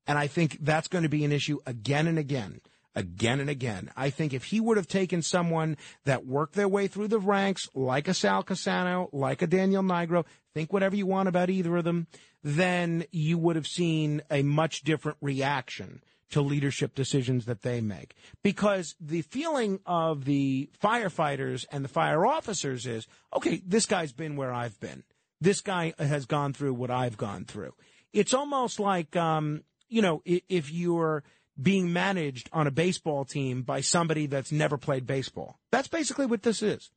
And 0.06 0.18
I 0.18 0.26
think 0.26 0.58
that's 0.60 0.88
going 0.88 1.02
to 1.02 1.08
be 1.08 1.24
an 1.24 1.32
issue 1.32 1.58
again 1.66 2.06
and 2.06 2.18
again, 2.18 2.60
again 2.94 3.40
and 3.40 3.50
again. 3.50 3.90
I 3.96 4.10
think 4.10 4.32
if 4.32 4.44
he 4.44 4.58
would 4.58 4.78
have 4.78 4.88
taken 4.88 5.20
someone 5.20 5.76
that 6.04 6.26
worked 6.26 6.54
their 6.54 6.68
way 6.68 6.86
through 6.86 7.08
the 7.08 7.18
ranks, 7.18 7.68
like 7.74 8.08
a 8.08 8.14
Sal 8.14 8.42
Cassano, 8.42 9.08
like 9.12 9.42
a 9.42 9.46
Daniel 9.46 9.82
Nigro, 9.82 10.24
think 10.54 10.72
whatever 10.72 10.96
you 10.96 11.06
want 11.06 11.28
about 11.28 11.50
either 11.50 11.76
of 11.76 11.84
them, 11.84 12.06
then 12.42 13.04
you 13.10 13.36
would 13.36 13.56
have 13.56 13.66
seen 13.66 14.22
a 14.30 14.42
much 14.42 14.80
different 14.80 15.18
reaction 15.20 16.02
to 16.30 16.40
leadership 16.40 16.94
decisions 16.94 17.46
that 17.46 17.62
they 17.62 17.80
make. 17.80 18.14
Because 18.42 18.94
the 19.00 19.22
feeling 19.22 19.80
of 19.86 20.24
the 20.24 20.70
firefighters 20.82 21.64
and 21.70 21.84
the 21.84 21.88
fire 21.88 22.26
officers 22.26 22.86
is, 22.86 23.06
okay, 23.34 23.62
this 23.66 23.86
guy's 23.86 24.12
been 24.12 24.36
where 24.36 24.52
I've 24.52 24.78
been 24.80 25.04
this 25.40 25.60
guy 25.60 25.94
has 25.98 26.26
gone 26.26 26.52
through 26.52 26.74
what 26.74 26.90
I've 26.90 27.16
gone 27.16 27.44
through. 27.44 27.74
It's 28.12 28.34
almost 28.34 28.80
like, 28.80 29.14
um, 29.16 29.62
you 29.88 30.02
know, 30.02 30.22
if 30.24 30.72
you're 30.72 31.22
being 31.60 31.92
managed 31.92 32.48
on 32.52 32.66
a 32.66 32.70
baseball 32.70 33.24
team 33.24 33.62
by 33.62 33.80
somebody 33.80 34.26
that's 34.26 34.52
never 34.52 34.78
played 34.78 35.06
baseball. 35.06 35.58
That's 35.72 35.88
basically 35.88 36.26
what 36.26 36.42
this 36.42 36.62
is. 36.62 36.90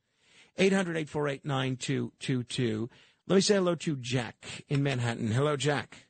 800 0.56 0.96
848 0.96 1.44
9222. 1.44 2.90
Let 3.26 3.34
me 3.34 3.40
say 3.40 3.54
hello 3.54 3.74
to 3.76 3.96
Jack 3.96 4.64
in 4.68 4.82
Manhattan. 4.82 5.32
Hello, 5.32 5.56
Jack. 5.56 6.06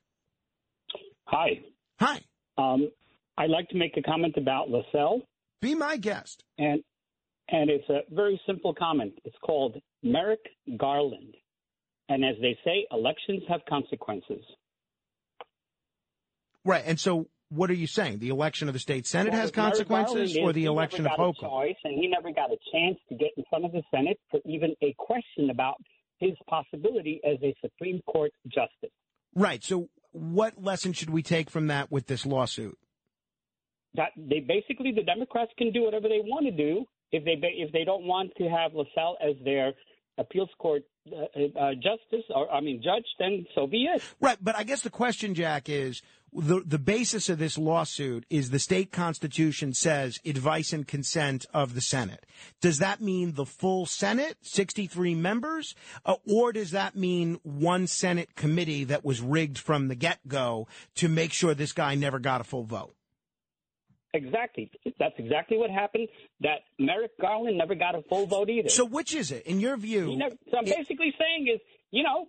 Hi. 1.27 1.61
Hi. 1.99 2.21
Um, 2.59 2.91
I'd 3.39 3.51
like 3.51 3.69
to 3.71 3.77
make 3.77 3.97
a 3.97 4.03
comment 4.03 4.35
about 4.37 4.69
LaSalle. 4.69 5.23
Be 5.61 5.75
my 5.75 5.97
guest. 5.97 6.45
And 6.59 6.83
and 7.49 7.71
it's 7.71 7.89
a 7.89 8.01
very 8.11 8.41
simple 8.47 8.75
comment. 8.75 9.15
It's 9.25 9.37
called 9.45 9.81
Merrick 10.03 10.45
Garland. 10.77 11.35
And 12.09 12.25
as 12.25 12.37
they 12.41 12.59
say, 12.65 12.87
elections 12.91 13.43
have 13.49 13.61
consequences. 13.69 14.45
Right. 16.65 16.83
And 16.87 16.99
so 16.99 17.29
what 17.49 17.71
are 17.71 17.75
you 17.75 17.87
saying? 17.87 18.19
The 18.19 18.31
election 18.31 18.69
of 18.69 18.75
the 18.75 18.81
state 18.81 19.07
senate 19.07 19.33
Well, 19.33 19.41
has 19.43 19.51
consequences 19.51 20.37
or 20.39 20.53
the 20.53 20.65
election 20.65 21.01
of 21.01 21.13
never 21.13 21.17
got 21.17 21.29
a 21.29 21.33
Hochul? 21.33 21.51
choice, 21.51 21.77
and 21.85 21.95
he 21.95 22.09
never 22.09 22.33
got 22.33 22.51
a 22.51 22.57
chance 22.73 22.99
to 23.11 23.15
get 23.15 23.29
in 23.37 23.45
front 23.51 23.65
of 23.65 23.73
the 23.73 23.83
Senate 23.91 24.19
for 24.31 24.41
even 24.47 24.75
a 24.83 24.95
question 24.99 25.51
about 25.51 25.77
his 26.19 26.33
possibility 26.49 27.21
as 27.25 27.37
a 27.43 27.55
Supreme 27.61 28.01
Court 28.07 28.33
justice. 28.47 28.91
Right. 29.35 29.63
So 29.63 29.89
what 30.13 30.63
lesson 30.63 30.93
should 30.93 31.11
we 31.11 31.23
take 31.23 31.51
from 31.51 31.67
that 31.67 31.91
with 31.91 32.07
this 32.07 32.25
lawsuit? 32.25 32.79
That 33.95 34.13
they 34.17 34.41
basically 34.41 34.93
the 34.93 35.03
Democrats 35.03 35.53
can 35.59 35.73
do 35.73 35.83
whatever 35.83 36.09
they 36.09 36.21
want 36.25 36.47
to 36.47 36.53
do 36.53 36.87
if 37.11 37.25
they 37.25 37.37
if 37.43 37.71
they 37.73 37.85
don't 37.85 38.07
want 38.07 38.33
to 38.39 38.45
have 38.45 38.73
LaSalle 38.73 39.19
as 39.21 39.35
their 39.45 39.75
appeals 40.17 40.49
court 40.59 40.83
uh, 41.11 41.59
uh, 41.59 41.75
justice 41.75 42.25
or 42.35 42.51
I 42.51 42.61
mean 42.61 42.83
judge, 42.83 43.05
then 43.19 43.47
so 43.55 43.67
be 43.67 43.85
it. 43.85 44.03
Right, 44.21 44.39
but 44.41 44.57
I 44.57 44.63
guess 44.63 44.83
the 44.83 44.91
question, 44.91 45.35
Jack, 45.35 45.69
is 45.69 46.03
the 46.33 46.63
the 46.65 46.79
basis 46.79 47.29
of 47.29 47.39
this 47.39 47.59
lawsuit 47.59 48.25
is 48.31 48.51
the 48.51 48.59
state 48.59 48.93
constitution 48.93 49.75
says 49.75 50.19
advice 50.25 50.73
and 50.73 50.87
consent 50.87 51.45
of 51.53 51.75
the 51.75 51.81
Senate. 51.81 52.25
Does 52.61 52.79
that 52.79 53.01
mean 53.01 53.33
the 53.33 53.45
full 53.45 53.85
Senate, 53.87 54.37
sixty 54.43 54.87
three 54.87 55.15
members, 55.15 55.75
uh, 56.07 56.17
or 56.27 56.53
does 56.53 56.71
that 56.71 56.95
mean 56.97 57.41
one 57.43 57.87
Senate 57.87 58.35
committee 58.37 58.85
that 58.85 59.05
was 59.05 59.21
rigged 59.21 59.59
from 59.59 59.89
the 59.89 59.97
get 59.97 60.21
go 60.29 60.69
to 60.97 61.09
make 61.09 61.33
sure 61.33 61.55
this 61.55 61.73
guy 61.73 61.95
never 61.95 62.19
got 62.19 62.41
a 62.41 62.45
full 62.45 62.65
vote? 62.65 62.95
Exactly. 64.15 64.71
That's 64.99 65.15
exactly 65.19 65.57
what 65.57 65.71
happened. 65.71 66.09
That 66.41 66.61
Merrick 66.79 67.13
Garland 67.21 67.57
never 67.57 67.75
got 67.75 67.95
a 67.95 68.03
full 68.03 68.27
vote 68.27 68.51
either. 68.51 68.69
So 68.69 68.85
which 68.85 69.15
is 69.15 69.31
it, 69.31 69.47
in 69.47 69.59
your 69.59 69.77
view? 69.77 70.17
Never, 70.17 70.35
so 70.51 70.59
I'm 70.59 70.65
basically 70.65 71.15
saying 71.19 71.49
is, 71.55 71.61
you 71.91 72.03
know, 72.03 72.29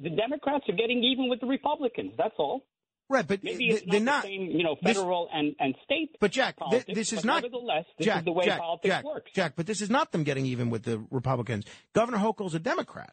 the 0.00 0.10
Democrats 0.10 0.64
are 0.68 0.76
getting 0.76 1.02
even 1.02 1.28
with 1.28 1.40
the 1.40 1.46
Republicans. 1.46 2.12
That's 2.16 2.34
all. 2.38 2.64
Right, 3.10 3.26
but 3.26 3.44
maybe 3.44 3.66
it's 3.68 3.82
they're 3.86 4.00
not, 4.00 4.04
not- 4.04 4.22
the 4.22 4.28
same, 4.28 4.46
you 4.50 4.62
know, 4.62 4.76
this- 4.82 4.96
federal 4.96 5.28
and, 5.32 5.54
and 5.58 5.74
state. 5.84 6.16
But 6.20 6.30
Jack, 6.30 6.56
politics, 6.56 6.86
this 6.94 7.12
is 7.12 7.24
not 7.24 7.42
Nevertheless, 7.42 7.84
this 7.98 8.06
Jack, 8.06 8.18
is 8.20 8.24
the 8.24 8.32
way 8.32 8.44
Jack, 8.46 8.58
politics 8.60 8.94
Jack, 8.94 9.04
works. 9.04 9.32
Jack, 9.32 9.52
but 9.56 9.66
this 9.66 9.82
is 9.82 9.90
not 9.90 10.12
them 10.12 10.22
getting 10.22 10.46
even 10.46 10.70
with 10.70 10.84
the 10.84 11.04
Republicans. 11.10 11.64
Governor 11.92 12.18
Hochul's 12.18 12.54
a 12.54 12.58
Democrat. 12.60 13.12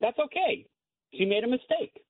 That's 0.00 0.18
okay. 0.18 0.66
She 1.14 1.26
made 1.26 1.44
a 1.44 1.48
mistake. 1.48 2.02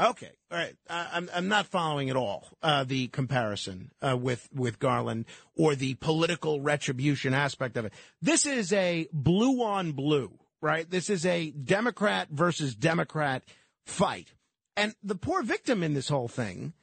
Okay, 0.00 0.30
all 0.50 0.58
right. 0.58 0.76
I, 0.88 1.08
I'm 1.12 1.28
I'm 1.34 1.48
not 1.48 1.66
following 1.66 2.08
at 2.08 2.16
all 2.16 2.48
uh, 2.62 2.84
the 2.84 3.08
comparison 3.08 3.90
uh, 4.00 4.16
with 4.16 4.48
with 4.54 4.78
Garland 4.78 5.24
or 5.56 5.74
the 5.74 5.94
political 5.94 6.60
retribution 6.60 7.34
aspect 7.34 7.76
of 7.76 7.84
it. 7.84 7.92
This 8.22 8.46
is 8.46 8.72
a 8.72 9.08
blue 9.12 9.62
on 9.64 9.92
blue, 9.92 10.38
right? 10.62 10.88
This 10.88 11.10
is 11.10 11.26
a 11.26 11.50
Democrat 11.50 12.28
versus 12.30 12.76
Democrat 12.76 13.42
fight, 13.86 14.34
and 14.76 14.94
the 15.02 15.16
poor 15.16 15.42
victim 15.42 15.82
in 15.82 15.94
this 15.94 16.08
whole 16.08 16.28
thing 16.28 16.74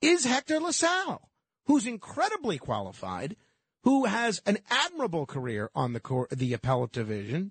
is 0.00 0.24
Hector 0.24 0.60
LaSalle, 0.60 1.28
who's 1.66 1.86
incredibly 1.86 2.58
qualified, 2.58 3.34
who 3.82 4.04
has 4.04 4.40
an 4.46 4.58
admirable 4.70 5.26
career 5.26 5.70
on 5.74 5.92
the 5.92 6.00
court, 6.00 6.30
the 6.30 6.54
appellate 6.54 6.92
division, 6.92 7.50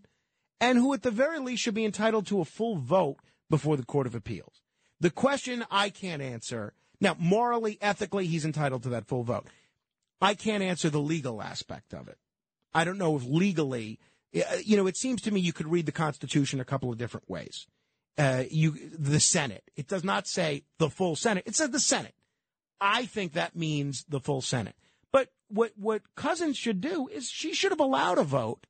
and 0.61 0.77
who 0.77 0.93
at 0.93 1.03
the 1.03 1.11
very 1.11 1.39
least 1.39 1.61
should 1.61 1.75
be 1.75 1.85
entitled 1.85 2.25
to 2.27 2.39
a 2.39 2.45
full 2.45 2.77
vote 2.77 3.17
before 3.49 3.77
the 3.77 3.85
Court 3.85 4.07
of 4.07 4.15
Appeals. 4.15 4.61
The 4.99 5.09
question 5.09 5.65
I 5.71 5.89
can't 5.89 6.21
answer 6.21 6.73
now, 7.01 7.15
morally, 7.17 7.77
ethically, 7.81 8.27
he's 8.27 8.45
entitled 8.45 8.83
to 8.83 8.89
that 8.89 9.07
full 9.07 9.23
vote. 9.23 9.47
I 10.21 10.33
can't 10.33 10.63
answer 10.63 10.89
the 10.89 10.99
legal 10.99 11.41
aspect 11.41 11.93
of 11.93 12.07
it. 12.07 12.17
I 12.73 12.83
don't 12.83 12.97
know 12.97 13.15
if 13.15 13.23
legally, 13.23 13.99
uh, 14.35 14.57
you 14.63 14.75
know, 14.75 14.87
it 14.87 14.97
seems 14.97 15.21
to 15.21 15.31
me 15.31 15.39
you 15.39 15.53
could 15.53 15.71
read 15.71 15.85
the 15.85 15.91
Constitution 15.91 16.59
a 16.59 16.65
couple 16.65 16.91
of 16.91 16.97
different 16.97 17.29
ways. 17.29 17.67
Uh, 18.17 18.43
you, 18.51 18.75
the 18.91 19.21
Senate. 19.21 19.63
It 19.77 19.87
does 19.87 20.03
not 20.03 20.27
say 20.27 20.63
the 20.77 20.89
full 20.89 21.15
Senate. 21.15 21.45
It 21.45 21.55
says 21.55 21.69
the 21.69 21.79
Senate. 21.79 22.15
I 22.81 23.05
think 23.05 23.33
that 23.33 23.55
means 23.55 24.03
the 24.09 24.19
full 24.19 24.41
Senate. 24.41 24.75
But 25.11 25.29
what 25.47 25.71
what 25.77 26.01
Cousins 26.15 26.57
should 26.57 26.81
do 26.81 27.07
is 27.07 27.29
she 27.29 27.53
should 27.53 27.71
have 27.71 27.79
allowed 27.79 28.17
a 28.17 28.23
vote 28.23 28.67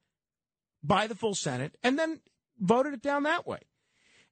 by 0.84 1.08
the 1.08 1.16
full 1.16 1.36
Senate 1.36 1.76
and 1.84 1.98
then 1.98 2.22
voted 2.60 2.94
it 2.94 3.02
down 3.02 3.24
that 3.24 3.48
way. 3.48 3.60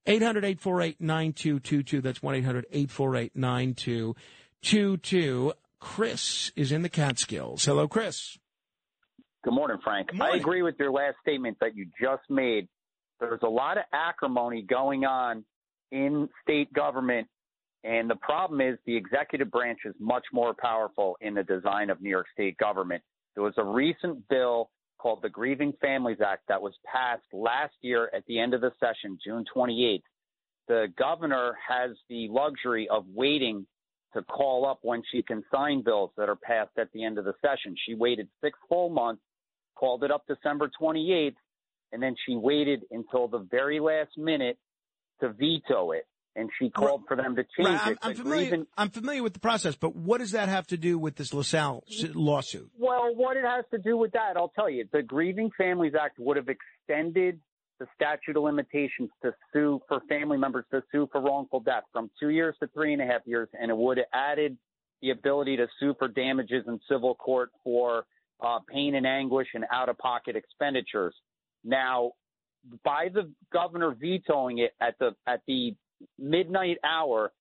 800 0.08 0.44
848 0.44 1.00
9222. 1.00 2.00
That's 2.00 2.22
1 2.22 2.34
800 2.36 2.66
848 2.70 3.36
9222. 3.36 5.52
Chris 5.80 6.50
is 6.56 6.72
in 6.72 6.82
the 6.82 6.88
Catskills. 6.88 7.64
Hello, 7.64 7.86
Chris. 7.86 8.36
Good 9.44 9.54
morning, 9.54 9.78
Frank. 9.84 10.08
I 10.20 10.36
agree 10.36 10.62
with 10.62 10.74
your 10.78 10.90
last 10.90 11.16
statement 11.22 11.58
that 11.60 11.76
you 11.76 11.86
just 12.00 12.22
made. 12.28 12.66
There's 13.20 13.42
a 13.42 13.48
lot 13.48 13.78
of 13.78 13.84
acrimony 13.92 14.62
going 14.62 15.04
on 15.04 15.44
in 15.92 16.28
state 16.42 16.72
government, 16.72 17.28
and 17.84 18.10
the 18.10 18.16
problem 18.16 18.60
is 18.60 18.76
the 18.86 18.96
executive 18.96 19.50
branch 19.50 19.80
is 19.84 19.94
much 20.00 20.24
more 20.32 20.54
powerful 20.54 21.16
in 21.20 21.34
the 21.34 21.44
design 21.44 21.90
of 21.90 22.00
New 22.00 22.10
York 22.10 22.26
State 22.32 22.56
government. 22.56 23.02
There 23.34 23.44
was 23.44 23.54
a 23.58 23.64
recent 23.64 24.28
bill 24.28 24.70
called 24.98 25.20
the 25.22 25.28
Grieving 25.28 25.72
Families 25.80 26.18
Act 26.24 26.42
that 26.48 26.60
was 26.60 26.74
passed 26.84 27.22
last 27.32 27.74
year 27.80 28.10
at 28.14 28.24
the 28.26 28.38
end 28.38 28.54
of 28.54 28.60
the 28.60 28.72
session, 28.80 29.18
June 29.24 29.44
28th. 29.54 30.02
The 30.66 30.88
governor 30.98 31.56
has 31.66 31.92
the 32.08 32.28
luxury 32.28 32.88
of 32.90 33.04
waiting 33.14 33.66
to 34.14 34.22
call 34.22 34.66
up 34.66 34.80
when 34.82 35.02
she 35.10 35.22
can 35.22 35.44
sign 35.54 35.82
bills 35.82 36.10
that 36.16 36.28
are 36.28 36.36
passed 36.36 36.76
at 36.78 36.90
the 36.92 37.04
end 37.04 37.18
of 37.18 37.24
the 37.24 37.34
session. 37.40 37.76
She 37.86 37.94
waited 37.94 38.28
six 38.42 38.58
full 38.68 38.90
months, 38.90 39.22
called 39.76 40.02
it 40.02 40.10
up 40.10 40.24
December 40.26 40.70
28th, 40.80 41.36
and 41.92 42.02
then 42.02 42.14
she 42.26 42.36
waited 42.36 42.84
until 42.90 43.28
the 43.28 43.46
very 43.50 43.80
last 43.80 44.16
minute 44.16 44.58
to 45.20 45.30
veto 45.30 45.92
it. 45.92 46.06
And 46.38 46.48
she 46.58 46.70
called 46.70 47.02
for 47.08 47.16
them 47.16 47.34
to 47.36 47.42
change 47.42 47.68
Right, 47.68 47.80
I'm, 47.86 47.92
it. 47.92 47.98
I'm 48.02 48.14
familiar. 48.14 48.40
grievance- 48.50 48.68
I'm 48.78 48.90
familiar 48.90 49.22
with 49.24 49.32
the 49.34 49.40
process, 49.40 49.74
but 49.74 49.96
what 49.96 50.18
does 50.18 50.30
that 50.32 50.48
have 50.48 50.66
to 50.68 50.76
do 50.76 50.96
with 50.98 51.16
this 51.16 51.34
LaSalle 51.34 51.82
lawsuit? 52.14 52.70
Well, 52.78 53.14
what 53.14 53.36
it 53.36 53.44
has 53.44 53.64
to 53.72 53.78
do 53.78 53.96
with 53.96 54.12
that, 54.12 54.36
I'll 54.36 54.50
tell 54.54 54.70
you. 54.70 54.86
The 54.92 55.02
Grieving 55.02 55.50
Families 55.58 55.94
Act 56.00 56.18
would 56.18 56.36
have 56.36 56.48
extended 56.48 57.40
the 57.80 57.86
statute 57.94 58.36
of 58.36 58.42
limitations 58.44 59.10
to 59.22 59.32
sue 59.52 59.80
for 59.88 60.00
family 60.08 60.36
members 60.38 60.64
to 60.72 60.82
sue 60.92 61.08
for 61.12 61.20
wrongful 61.20 61.60
death 61.60 61.84
from 61.92 62.10
two 62.20 62.30
years 62.30 62.54
to 62.60 62.68
three 62.68 62.92
and 62.92 63.02
a 63.02 63.06
half 63.06 63.22
years, 63.26 63.48
and 63.60 63.70
it 63.70 63.76
would 63.76 63.98
have 63.98 64.06
added 64.12 64.56
the 65.02 65.10
ability 65.10 65.56
to 65.56 65.66
sue 65.78 65.94
for 65.98 66.08
damages 66.08 66.64
in 66.66 66.80
civil 66.88 67.14
court 67.14 67.50
for 67.64 68.04
uh, 68.44 68.58
pain 68.72 68.94
and 68.94 69.06
anguish 69.06 69.48
and 69.54 69.64
out 69.72 69.88
of 69.88 69.96
pocket 69.98 70.34
expenditures. 70.36 71.14
Now, 71.64 72.12
by 72.84 73.08
the 73.12 73.30
governor 73.52 73.94
vetoing 73.98 74.58
it 74.58 74.72
at 74.80 74.96
the 74.98 75.12
at 75.26 75.40
the 75.46 75.74
midnight 76.18 76.78
hour, 76.84 77.32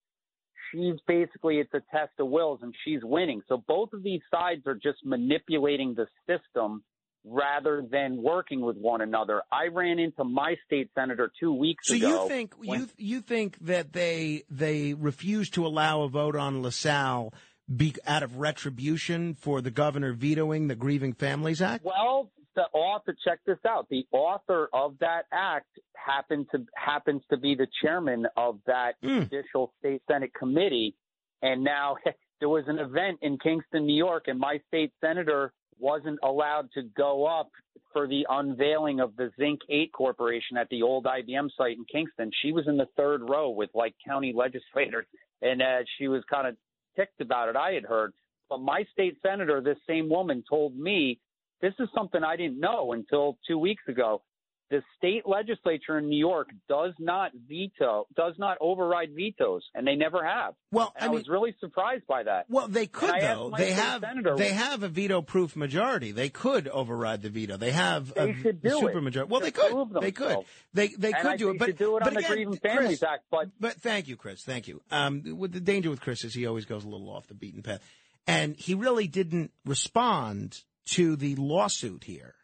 she's 0.71 0.95
basically 1.07 1.57
it's 1.57 1.73
a 1.73 1.81
test 1.91 2.11
of 2.19 2.27
wills 2.27 2.59
and 2.61 2.73
she's 2.85 2.99
winning. 3.03 3.41
So 3.47 3.63
both 3.67 3.93
of 3.93 4.03
these 4.03 4.21
sides 4.31 4.65
are 4.67 4.75
just 4.75 4.99
manipulating 5.05 5.95
the 5.95 6.07
system 6.27 6.83
rather 7.25 7.83
than 7.91 8.21
working 8.21 8.61
with 8.61 8.77
one 8.77 9.01
another. 9.01 9.41
I 9.51 9.67
ran 9.67 9.99
into 9.99 10.23
my 10.23 10.55
state 10.65 10.89
senator 10.95 11.29
two 11.39 11.51
weeks 11.53 11.87
So 11.87 11.95
ago. 11.95 12.23
you 12.23 12.29
think 12.29 12.53
when- 12.55 12.79
you 12.81 12.87
you 12.97 13.21
think 13.21 13.57
that 13.59 13.93
they 13.93 14.43
they 14.49 14.93
refuse 14.93 15.49
to 15.51 15.65
allow 15.65 16.03
a 16.03 16.09
vote 16.09 16.35
on 16.35 16.61
LaSalle 16.61 17.33
be, 17.75 17.93
out 18.05 18.23
of 18.23 18.37
retribution 18.37 19.33
for 19.33 19.59
the 19.61 19.71
governor 19.71 20.13
vetoing 20.13 20.69
the 20.69 20.75
Grieving 20.75 21.11
Families 21.11 21.61
Act? 21.61 21.83
Well, 21.83 22.31
the 22.57 22.63
author 22.73 23.15
check 23.23 23.39
this 23.45 23.59
out. 23.67 23.87
The 23.89 24.05
author 24.11 24.67
of 24.73 24.97
that 24.99 25.25
act 25.31 25.67
happened 25.95 26.47
to 26.51 26.65
happens 26.75 27.21
to 27.29 27.37
be 27.37 27.53
the 27.55 27.67
chairman 27.81 28.25
of 28.35 28.59
that 28.65 28.95
Hmm. 29.01 29.21
judicial 29.21 29.71
state 29.79 30.01
senate 30.07 30.33
committee, 30.33 30.95
and 31.43 31.63
now 31.63 31.95
there 32.39 32.49
was 32.49 32.67
an 32.67 32.79
event 32.79 33.19
in 33.21 33.37
Kingston, 33.37 33.85
New 33.85 33.95
York, 33.95 34.27
and 34.27 34.39
my 34.39 34.59
state 34.67 34.91
senator 34.99 35.53
wasn't 35.79 36.17
allowed 36.23 36.71
to 36.71 36.81
go 36.81 37.25
up 37.25 37.51
for 37.93 38.07
the 38.07 38.25
unveiling 38.27 38.99
of 38.99 39.15
the 39.15 39.31
Zinc 39.37 39.59
8 39.69 39.91
Corporation 39.93 40.57
at 40.57 40.67
the 40.69 40.81
old 40.81 41.05
IBM 41.05 41.49
site 41.55 41.77
in 41.77 41.85
Kingston. 41.85 42.31
She 42.41 42.51
was 42.51 42.67
in 42.67 42.77
the 42.77 42.87
third 42.97 43.21
row 43.29 43.51
with 43.51 43.69
like 43.75 43.93
county 44.03 44.33
legislators, 44.43 45.05
and 45.43 45.61
uh, 45.61 45.83
she 45.97 46.07
was 46.07 46.23
kind 46.27 46.47
of 46.47 46.57
ticked 46.95 47.21
about 47.21 47.49
it. 47.49 47.55
I 47.55 47.73
had 47.73 47.85
heard, 47.85 48.13
but 48.49 48.61
my 48.61 48.83
state 48.91 49.17
senator, 49.21 49.61
this 49.61 49.77
same 49.85 50.09
woman, 50.09 50.43
told 50.49 50.75
me 50.75 51.19
this 51.61 51.73
is 51.79 51.89
something 51.95 52.23
I 52.23 52.35
didn't 52.35 52.59
know 52.59 52.93
until 52.93 53.37
two 53.47 53.57
weeks 53.57 53.83
ago. 53.87 54.21
The 54.69 54.81
state 54.97 55.23
legislature 55.25 55.97
in 55.97 56.09
New 56.09 56.19
York 56.19 56.49
does 56.67 56.91
not 56.99 57.31
veto, 57.47 58.05
does 58.17 58.33
not 58.37 58.57
override 58.59 59.11
vetoes, 59.15 59.63
and 59.73 59.87
they 59.87 59.95
never 59.95 60.25
have. 60.25 60.55
Well, 60.73 60.93
I, 60.99 61.07
was 61.07 61.29
really 61.29 61.55
surprised 61.61 62.05
by 62.05 62.23
that. 62.23 62.47
Well, 62.49 62.67
they 62.67 62.85
could 62.85 63.13
though. 63.21 63.53
They 63.57 63.71
have 63.71 64.01
senator, 64.01 64.35
they 64.35 64.51
have 64.51 64.83
a 64.83 64.89
veto-proof 64.89 65.55
majority. 65.55 66.11
They 66.11 66.27
could 66.27 66.67
override 66.67 67.21
the 67.21 67.29
veto. 67.29 67.55
They 67.55 67.71
have 67.71 68.13
They 68.13 68.31
a 68.31 68.33
do 68.33 68.49
it 68.51 68.63
supermajority. 68.63 69.29
Well, 69.29 69.39
they 69.39 69.51
could. 69.51 70.01
They 70.01 70.11
could. 70.11 70.37
They 70.73 70.87
they 70.89 71.13
And 71.13 71.21
could 71.21 71.31
I 71.31 71.37
do 71.37 71.49
it. 71.51 71.59
But 71.59 71.77
do 71.77 71.95
it 71.95 71.99
but 72.01 72.07
on 72.09 72.13
the 72.15 72.19
again, 72.19 72.31
Grieving 72.31 72.57
Chris, 72.57 72.73
Families 72.73 73.03
Act. 73.03 73.23
But 73.31 73.49
but 73.61 73.75
thank 73.75 74.09
you, 74.09 74.17
Chris. 74.17 74.43
Thank 74.43 74.67
you. 74.67 74.81
Um, 74.91 75.37
with 75.37 75.53
the 75.53 75.61
danger 75.61 75.89
with 75.89 76.01
Chris 76.01 76.25
is 76.25 76.33
he 76.33 76.45
always 76.45 76.65
goes 76.65 76.83
a 76.83 76.89
little 76.89 77.09
off 77.09 77.27
the 77.27 77.35
beaten 77.35 77.63
path, 77.63 77.79
and 78.27 78.57
he 78.57 78.73
really 78.73 79.07
didn't 79.07 79.51
respond 79.63 80.61
to 80.91 81.15
the 81.15 81.35
lawsuit 81.35 82.05
here 82.05 82.35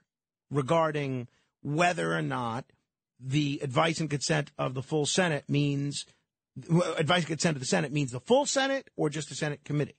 regarding 0.50 1.28
whether 1.62 2.14
or 2.14 2.22
not 2.22 2.66
the 3.20 3.60
advice 3.64 4.00
and 4.00 4.10
consent 4.10 4.52
of 4.58 4.74
the 4.74 4.84
full 4.84 5.06
Senate 5.06 5.46
means 5.48 6.06
advice 6.98 7.20
and 7.20 7.28
consent 7.28 7.56
of 7.56 7.62
the 7.62 7.68
Senate 7.68 7.92
means 7.92 8.12
the 8.12 8.20
full 8.20 8.46
Senate 8.46 8.90
or 8.96 9.10
just 9.10 9.30
the 9.30 9.36
Senate 9.36 9.64
committee. 9.64 9.96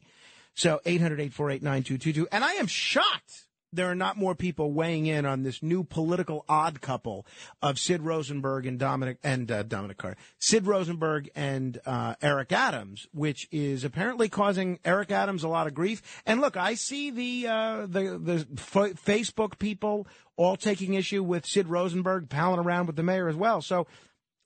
So 0.55 0.80
800-848-9222. 0.86 2.26
And 2.30 2.45
I 2.45 2.53
am 2.55 2.66
shocked 2.66 3.43
there 3.75 3.91
are 3.91 3.95
not 3.95 4.16
more 4.16 4.35
people 4.35 4.72
weighing 4.72 5.07
in 5.07 5.27
on 5.27 5.43
this 5.43 5.62
new 5.62 5.85
political 5.85 6.45
odd 6.49 6.81
couple 6.81 7.27
of 7.62 7.79
Sid 7.79 8.03
Rosenberg 8.03 8.66
and 8.66 8.79
Dominic 8.79 9.18
and 9.22 9.51
uh, 9.51 9.62
Dominic 9.62 9.97
Carter, 9.97 10.16
Sid 10.39 10.66
Rosenberg 10.66 11.31
and 11.35 11.79
uh, 11.87 12.14
Eric 12.22 12.53
Adams, 12.53 13.07
which 13.12 13.49
is 13.51 13.85
apparently 13.85 14.29
causing 14.29 14.79
Eric 14.85 15.11
Adams 15.11 15.45
a 15.45 15.49
lot 15.49 15.66
of 15.66 15.75
grief. 15.75 16.22
And 16.27 16.41
look, 16.41 16.57
I 16.57 16.75
see 16.75 17.11
the 17.11 17.49
uh, 17.49 17.87
the 17.87 18.18
the 18.18 18.47
f- 18.57 19.05
Facebook 19.05 19.59
people 19.59 20.07
all 20.37 20.57
taking 20.57 20.95
issue 20.95 21.22
with 21.22 21.47
Sid 21.47 21.68
Rosenberg 21.68 22.29
palling 22.29 22.61
around 22.61 22.87
with 22.87 22.97
the 22.97 23.03
mayor 23.03 23.29
as 23.29 23.37
well. 23.37 23.61
So 23.61 23.87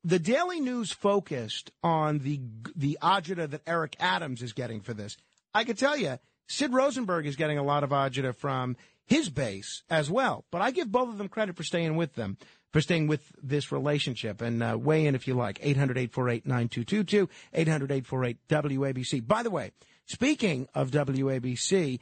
the 0.05 0.19
Daily 0.19 0.61
News 0.61 0.93
focused 0.93 1.71
on 1.83 2.21
the 2.21 2.41
the 2.77 2.99
agita 3.03 3.51
that 3.51 3.63
Eric 3.67 3.97
Adams 3.99 4.43
is 4.43 4.53
getting 4.53 4.81
for 4.81 4.95
this. 4.95 5.17
I 5.55 5.65
could 5.65 5.79
tell 5.79 5.97
you, 5.97 6.19
Sid 6.49 6.73
Rosenberg 6.73 7.27
is 7.27 7.37
getting 7.37 7.59
a 7.59 7.63
lot 7.63 7.85
of 7.85 7.91
agita 7.91 8.35
from 8.35 8.77
his 9.09 9.31
base 9.31 9.83
as 9.89 10.11
well. 10.11 10.45
But 10.51 10.61
I 10.61 10.71
give 10.71 10.93
both 10.93 11.09
of 11.09 11.19
them 11.19 11.29
credit 11.29 11.57
for 11.57 11.65
staying 11.65 11.97
with 11.97 12.15
them, 12.15 12.37
for 12.73 12.83
staying 12.83 13.07
with 13.07 13.33
this 13.43 13.73
relationship. 13.73 14.43
And 14.43 14.63
uh, 14.63 14.77
weigh 14.79 15.07
in 15.07 15.15
if 15.15 15.27
you 15.27 15.35
like. 15.35 15.59
800-848-9222, 15.61 17.29
800-848-WABC. 17.57 19.27
By 19.27 19.43
the 19.43 19.51
way, 19.51 19.73
speaking 20.05 20.69
of 20.75 20.91
WABC, 20.91 22.01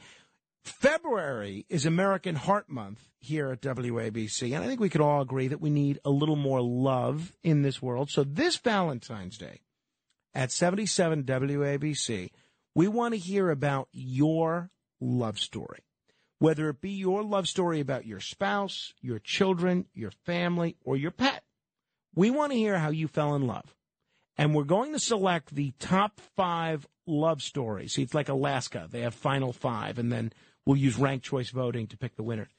February 0.63 1.65
is 1.69 1.85
American 1.85 2.35
Heart 2.35 2.69
Month 2.69 3.07
here 3.19 3.51
at 3.51 3.61
WABC, 3.61 4.53
and 4.53 4.63
I 4.63 4.67
think 4.67 4.81
we 4.81 4.89
could 4.89 5.01
all 5.01 5.21
agree 5.21 5.47
that 5.47 5.61
we 5.61 5.69
need 5.69 5.99
a 6.03 6.09
little 6.09 6.35
more 6.35 6.61
love 6.61 7.31
in 7.41 7.61
this 7.61 7.81
world. 7.81 8.09
So 8.09 8.25
this 8.25 8.57
Valentine's 8.57 9.37
Day 9.37 9.61
at 10.35 10.51
77 10.51 11.23
WABC, 11.23 12.31
we 12.75 12.87
want 12.89 13.13
to 13.13 13.19
hear 13.19 13.49
about 13.49 13.87
your 13.93 14.69
love 14.99 15.39
story. 15.39 15.86
Whether 16.39 16.69
it 16.69 16.81
be 16.81 16.91
your 16.91 17.23
love 17.23 17.47
story 17.47 17.79
about 17.79 18.05
your 18.05 18.19
spouse, 18.19 18.93
your 19.01 19.19
children, 19.19 19.85
your 19.93 20.11
family, 20.25 20.77
or 20.83 20.95
your 20.95 21.11
pet. 21.11 21.43
We 22.15 22.29
want 22.29 22.51
to 22.51 22.57
hear 22.57 22.77
how 22.77 22.89
you 22.89 23.07
fell 23.07 23.35
in 23.35 23.47
love. 23.47 23.75
And 24.37 24.53
we're 24.53 24.63
going 24.63 24.93
to 24.93 24.99
select 24.99 25.53
the 25.53 25.73
top 25.79 26.21
five 26.35 26.87
love 27.07 27.41
stories. 27.41 27.93
See, 27.93 28.03
it's 28.03 28.13
like 28.13 28.29
Alaska. 28.29 28.87
They 28.89 29.01
have 29.01 29.15
final 29.15 29.51
five, 29.51 29.97
and 29.97 30.11
then 30.11 30.31
we'll 30.65 30.77
use 30.77 30.97
ranked 30.97 31.25
choice 31.25 31.49
voting 31.49 31.87
to 31.87 31.97
pick 31.97 32.15
the 32.15 32.23
winners. 32.23 32.49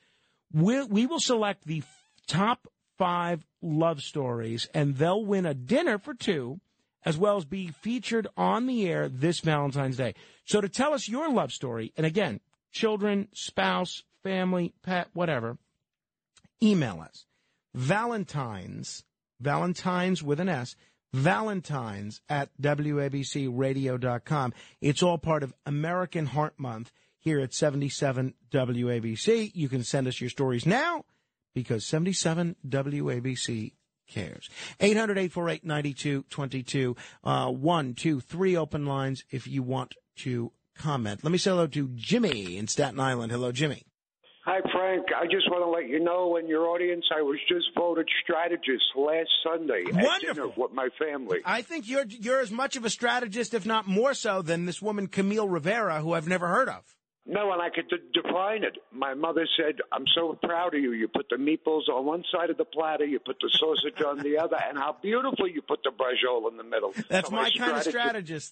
We'll, 0.53 0.89
we 0.89 1.07
will 1.07 1.21
select 1.21 1.65
the 1.65 1.83
top 2.27 2.67
five 2.97 3.45
love 3.63 4.01
stories, 4.01 4.69
and 4.75 4.97
they'll 4.97 5.25
win 5.25 5.47
a 5.47 5.55
dinner 5.55 5.99
for 5.99 6.15
two, 6.15 6.61
as 7.05 7.17
well 7.17 7.37
as 7.37 7.45
be 7.45 7.69
featured 7.69 8.27
on 8.37 8.67
the 8.67 8.89
air 8.89 9.09
this 9.09 9.41
Valentine's 9.41 9.97
Day. 9.97 10.15
So 10.45 10.61
to 10.61 10.69
tell 10.69 10.95
us 10.95 11.09
your 11.09 11.31
love 11.31 11.53
story, 11.53 11.93
and 11.97 12.05
again, 12.05 12.41
children, 12.71 13.29
spouse, 13.33 14.03
family, 14.23 14.73
pet, 14.83 15.09
whatever, 15.13 15.59
email 16.63 17.01
us. 17.01 17.27
Valentines, 17.75 19.05
Valentines 19.41 20.23
with 20.23 20.41
an 20.41 20.49
S, 20.49 20.75
Valentines 21.13 22.21
at 22.29 22.51
WABCradio.com. 22.61 24.53
It's 24.81 25.03
all 25.03 25.19
part 25.19 25.43
of 25.43 25.55
American 25.65 26.27
Heart 26.27 26.59
Month 26.59 26.93
here 27.19 27.41
at 27.41 27.55
77 27.55 28.35
WABC. 28.51 29.51
You 29.55 29.69
can 29.69 29.85
send 29.85 30.07
us 30.07 30.21
your 30.21 30.31
stories 30.31 30.67
now 30.67 31.05
because 31.55 31.87
77 31.87 32.57
WABC 32.67 33.73
cares. 34.09 34.51
800-848-9222. 34.81 36.97
Uh, 37.25 37.51
one, 37.51 37.95
two, 37.95 38.21
three 38.21 38.57
open 38.57 38.87
lines 38.87 39.25
if 39.31 39.47
you 39.47 39.63
want 39.63 39.95
to 40.17 40.53
comment. 40.79 41.23
Let 41.23 41.31
me 41.33 41.39
say 41.39 41.51
hello 41.51 41.67
to 41.67 41.89
Jimmy 41.95 42.57
in 42.57 42.69
Staten 42.69 42.99
Island. 43.01 43.33
Hello, 43.33 43.53
Jimmy. 43.53 43.83
Hi, 44.45 44.61
Frank. 44.73 45.05
I 45.15 45.27
just 45.27 45.51
want 45.51 45.63
to 45.63 45.69
let 45.69 45.89
you 45.91 46.03
know 46.03 46.37
in 46.39 46.49
your 46.49 46.69
audience, 46.69 47.05
I 47.15 47.21
was 47.21 47.39
just 47.47 47.67
voted 47.77 48.09
strategist 48.23 48.85
last 48.97 49.29
Sunday 49.45 49.83
at 49.87 49.93
Wonderful. 49.95 50.35
dinner 50.35 50.49
with 50.57 50.73
my 50.73 50.89
family. 50.99 51.41
I 51.45 51.61
think 51.61 51.87
you're 51.87 52.07
you're 52.07 52.41
as 52.41 52.51
much 52.51 52.77
of 52.77 52.87
a 52.87 52.91
strategist, 52.91 53.53
if 53.53 53.67
not 53.67 53.87
more 53.87 54.15
so, 54.15 54.41
than 54.41 54.65
this 54.65 54.81
woman 54.81 55.07
Camille 55.09 55.47
Rivera, 55.49 56.01
who 56.01 56.15
I've 56.15 56.29
never 56.29 56.49
heard 56.49 56.71
of. 56.71 56.83
No, 57.31 57.53
and 57.53 57.61
I 57.61 57.69
could 57.69 57.89
de- 57.89 58.23
define 58.23 58.65
it. 58.65 58.79
My 58.91 59.13
mother 59.13 59.47
said, 59.59 59.77
"I'm 59.93 60.07
so 60.15 60.33
proud 60.43 60.75
of 60.75 60.81
you. 60.81 60.93
You 60.93 61.09
put 61.09 61.29
the 61.29 61.37
meatballs 61.37 61.87
on 61.93 62.07
one 62.07 62.25
side 62.33 62.49
of 62.49 62.57
the 62.57 62.65
platter, 62.65 63.05
you 63.05 63.19
put 63.19 63.37
the 63.39 63.51
sausage 63.53 64.01
on 64.03 64.19
the 64.21 64.39
other, 64.39 64.57
and 64.67 64.79
how 64.79 64.97
beautiful 65.03 65.47
you 65.47 65.61
put 65.61 65.81
the 65.85 65.91
braciole 65.91 66.51
in 66.51 66.57
the 66.57 66.65
middle." 66.65 66.95
That's 67.11 67.29
So 67.29 67.37
my 67.37 67.51
kind 67.51 67.77
of 67.77 67.83
strategist- 67.83 67.91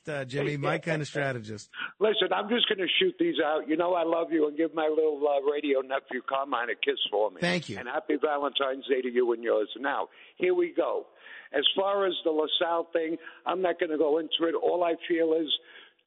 strategist, 0.05 0.09
uh, 0.11 0.25
Jimmy. 0.27 0.59
My 0.59 0.77
kind 0.89 1.01
of 1.01 1.09
strategist. 1.09 1.71
Listen, 2.01 2.29
I'm 2.35 2.51
just 2.51 2.69
going 2.69 2.79
to 2.87 2.89
shoot 2.99 3.15
these 3.19 3.37
out. 3.43 3.67
You 3.67 3.79
know 3.79 3.95
I 3.95 4.05
love 4.05 4.31
you, 4.31 4.47
and 4.47 4.57
give 4.59 4.75
my 4.75 4.89
little 4.89 5.27
uh, 5.27 5.41
radio 5.51 5.81
nephew 5.81 6.21
Carmine 6.29 6.69
a 6.69 6.75
kiss 6.75 7.01
for 7.11 7.31
me. 7.31 7.39
Thank 7.41 7.71
you. 7.71 7.79
And 7.79 7.89
happy 7.89 8.17
Valentine's 8.21 8.87
Day 8.89 9.01
to 9.01 9.11
you 9.11 9.33
and 9.33 9.43
yours. 9.43 9.71
Now, 9.81 10.09
here 10.37 10.55
we 10.55 10.75
go. 10.77 11.07
As 11.53 11.65
far 11.75 12.07
as 12.07 12.13
the 12.25 12.31
LaSalle 12.31 12.89
thing, 12.93 13.17
I'm 13.47 13.63
not 13.63 13.79
going 13.81 13.91
to 13.91 13.97
go 13.97 14.19
into 14.19 14.45
it. 14.49 14.55
All 14.55 14.85
I 14.85 14.97
feel 15.09 15.33
is 15.33 15.49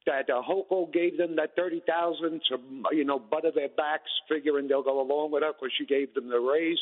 that 0.06 0.30
uh, 0.30 0.42
Hochul 0.42 0.92
gave 0.92 1.18
them 1.18 1.36
that 1.36 1.56
thirty 1.56 1.82
thousand 1.86 2.40
to 2.48 2.58
you 2.92 3.04
know 3.04 3.18
butter 3.18 3.50
their 3.54 3.68
backs, 3.68 4.10
figuring 4.28 4.68
they'll 4.68 4.82
go 4.82 5.00
along 5.00 5.32
with 5.32 5.42
her 5.42 5.52
because 5.52 5.72
she 5.78 5.86
gave 5.86 6.14
them 6.14 6.28
the 6.28 6.38
raise. 6.38 6.78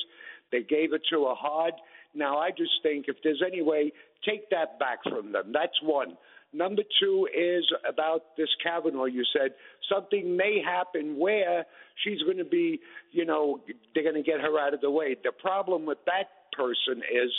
They 0.53 0.62
gave 0.62 0.93
it 0.93 1.03
to 1.11 1.27
her 1.27 1.35
hard. 1.35 1.75
Now 2.14 2.39
I 2.39 2.51
just 2.51 2.73
think 2.83 3.07
if 3.09 3.16
there's 3.23 3.43
any 3.47 3.62
way, 3.62 3.93
take 4.25 4.49
that 4.51 4.79
back 4.79 5.03
from 5.05 5.33
them. 5.33 5.53
That's 5.53 5.81
one. 5.83 6.16
Number 6.53 6.83
two 7.01 7.29
is 7.37 7.64
about 7.87 8.37
this 8.39 8.49
Kavanagh. 8.62 9.07
You 9.07 9.23
said 9.37 9.51
something 9.93 10.37
may 10.37 10.62
happen 10.64 11.19
where 11.19 11.66
she's 12.03 12.23
going 12.23 12.39
to 12.39 12.45
be, 12.45 12.81
you 13.12 13.27
know, 13.27 13.61
they're 13.95 14.03
going 14.03 14.14
to 14.14 14.23
get 14.23 14.41
her 14.41 14.59
out 14.59 14.73
of 14.73 14.81
the 14.81 14.91
way. 14.91 15.14
The 15.23 15.33
problem 15.33 15.85
with 15.85 15.99
that 16.07 16.31
person 16.57 17.03
is 17.03 17.31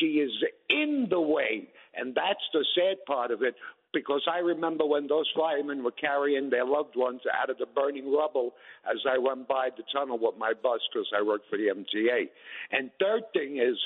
she 0.00 0.06
is 0.18 0.32
in 0.68 1.06
the 1.08 1.20
way, 1.20 1.68
and 1.94 2.14
that's 2.14 2.42
the 2.52 2.64
sad 2.74 2.96
part 3.06 3.30
of 3.30 3.42
it. 3.42 3.54
Because 3.96 4.28
I 4.30 4.40
remember 4.40 4.84
when 4.84 5.06
those 5.06 5.24
firemen 5.34 5.82
were 5.82 5.90
carrying 5.90 6.50
their 6.50 6.66
loved 6.66 6.96
ones 6.96 7.22
out 7.32 7.48
of 7.48 7.56
the 7.56 7.64
burning 7.64 8.12
rubble 8.12 8.52
as 8.84 8.98
I 9.08 9.16
went 9.16 9.48
by 9.48 9.70
the 9.74 9.84
tunnel 9.90 10.18
with 10.20 10.34
my 10.36 10.52
bus 10.52 10.80
because 10.92 11.08
I 11.16 11.22
worked 11.22 11.48
for 11.48 11.56
the 11.56 11.72
MTA. 11.72 12.28
And 12.72 12.90
third 13.00 13.22
thing 13.32 13.56
is 13.56 13.78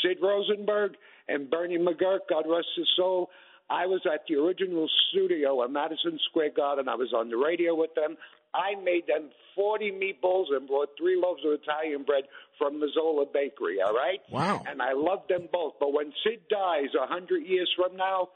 Sid 0.00 0.18
Rosenberg 0.22 0.92
and 1.28 1.50
Bernie 1.50 1.76
McGuirk, 1.76 2.20
God 2.30 2.44
rest 2.48 2.68
his 2.78 2.88
soul. 2.96 3.28
I 3.68 3.84
was 3.84 4.00
at 4.10 4.22
the 4.26 4.36
original 4.36 4.88
studio 5.10 5.62
at 5.62 5.70
Madison 5.70 6.18
Square 6.30 6.52
Garden. 6.56 6.88
I 6.88 6.94
was 6.94 7.12
on 7.14 7.28
the 7.28 7.36
radio 7.36 7.74
with 7.74 7.94
them. 7.94 8.16
I 8.54 8.80
made 8.82 9.06
them 9.06 9.28
40 9.54 9.92
meatballs 9.92 10.46
and 10.50 10.66
brought 10.66 10.96
three 10.96 11.20
loaves 11.22 11.42
of 11.44 11.52
Italian 11.52 12.04
bread 12.04 12.24
from 12.56 12.80
Mazzola 12.80 13.30
Bakery, 13.30 13.82
all 13.84 13.92
right? 13.92 14.20
Wow. 14.30 14.62
And 14.66 14.80
I 14.80 14.94
love 14.94 15.28
them 15.28 15.48
both. 15.52 15.74
But 15.78 15.92
when 15.92 16.14
Sid 16.24 16.40
dies 16.48 16.96
a 16.96 17.00
100 17.00 17.44
years 17.44 17.70
from 17.76 17.98
now, 17.98 18.30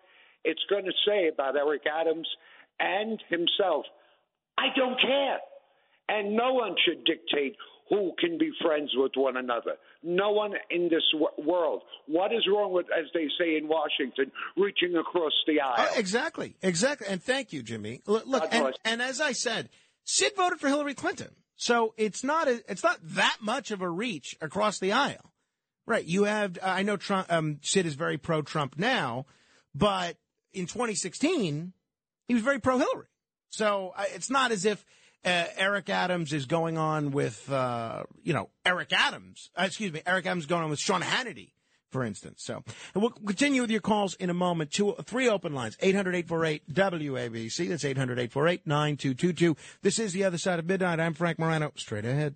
it's 0.45 0.63
going 0.69 0.85
to 0.85 0.93
say 1.07 1.29
about 1.33 1.57
Eric 1.57 1.83
Adams 1.87 2.29
and 2.81 3.21
himself, 3.29 3.85
I 4.59 4.67
don't 4.77 5.01
care. 5.01 5.39
And 6.09 6.37
no 6.37 6.53
one 6.53 6.75
should 6.85 7.05
dictate 7.05 7.57
who 7.89 8.13
can 8.19 8.39
be 8.39 8.51
friends 8.63 8.91
with 8.95 9.13
one 9.17 9.37
another. 9.37 9.73
No 10.03 10.31
one 10.31 10.53
in 10.71 10.85
this 10.85 11.03
w- 11.13 11.49
world. 11.51 11.83
What 12.07 12.33
is 12.33 12.47
wrong 12.51 12.73
with, 12.73 12.87
as 12.87 13.05
they 13.13 13.29
say 13.39 13.57
in 13.57 13.69
Washington, 13.69 14.33
reaching 14.57 14.97
across 14.97 15.33
the 15.47 15.61
aisle? 15.61 15.75
Uh, 15.77 15.99
exactly, 15.99 16.57
exactly. 16.63 17.07
And 17.09 17.23
thank 17.23 17.53
you, 17.53 17.63
Jimmy. 17.63 18.01
Look, 18.07 18.27
look 18.27 18.49
and, 18.51 18.75
and 18.85 19.03
as 19.03 19.21
I 19.21 19.33
said, 19.33 19.69
Sid 20.05 20.33
voted 20.37 20.59
for 20.59 20.69
Hillary 20.69 20.95
Clinton, 20.95 21.35
so 21.57 21.95
it's 21.97 22.25
not 22.25 22.49
a, 22.49 22.63
it's 22.69 22.83
not 22.83 22.99
that 23.03 23.37
much 23.41 23.71
of 23.71 23.83
a 23.83 23.89
reach 23.89 24.37
across 24.41 24.79
the 24.79 24.93
aisle, 24.93 25.33
right? 25.87 26.05
You 26.05 26.25
have 26.25 26.59
I 26.63 26.83
know 26.83 26.97
Trump, 26.97 27.31
um, 27.31 27.59
Sid 27.63 27.87
is 27.87 27.95
very 27.95 28.17
pro 28.17 28.43
Trump 28.43 28.79
now, 28.79 29.27
but 29.75 30.17
in 30.53 30.67
2016 30.67 31.73
he 32.29 32.35
was 32.35 32.43
very 32.43 32.61
pro 32.61 32.79
Hillary. 32.79 33.07
So 33.51 33.93
uh, 33.97 34.05
it's 34.15 34.31
not 34.31 34.53
as 34.53 34.65
if 34.65 34.85
uh, 35.25 35.45
Eric 35.57 35.91
Adams 35.91 36.33
is 36.33 36.47
going 36.47 36.79
on 36.79 37.11
with, 37.11 37.51
uh, 37.51 38.05
you 38.23 38.33
know, 38.33 38.49
Eric 38.65 38.93
Adams. 38.93 39.51
Uh, 39.57 39.65
excuse 39.67 39.93
me, 39.93 40.03
Eric 40.07 40.27
Adams 40.27 40.47
going 40.47 40.65
on 40.65 40.71
with 40.71 40.79
Sean 40.79 41.03
Hannity, 41.03 41.53
for 41.91 42.05
instance. 42.05 42.43
So 42.45 42.65
and 42.95 43.03
we'll 43.03 43.11
continue 43.11 43.61
with 43.61 43.71
your 43.71 43.81
calls 43.81 44.15
in 44.15 44.31
a 44.31 44.35
moment. 44.35 44.71
Two, 44.71 44.95
three 45.05 45.29
open 45.29 45.55
lines: 45.55 45.77
800-848-WABC. 45.77 47.69
That's 47.69 47.85
800-848-9222. 47.85 49.57
This 49.83 49.99
is 49.99 50.13
the 50.13 50.25
other 50.25 50.39
side 50.39 50.59
of 50.59 50.67
midnight. 50.67 50.99
I'm 50.99 51.15
Frank 51.15 51.39
Morano. 51.39 51.73
Straight 51.77 52.05
ahead. 52.05 52.35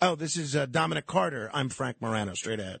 Oh, 0.00 0.14
this 0.14 0.36
is 0.36 0.56
uh, 0.56 0.66
Dominic 0.66 1.06
Carter. 1.06 1.50
I'm 1.54 1.68
Frank 1.68 2.00
Morano. 2.00 2.34
Straight 2.34 2.60
ahead. 2.60 2.80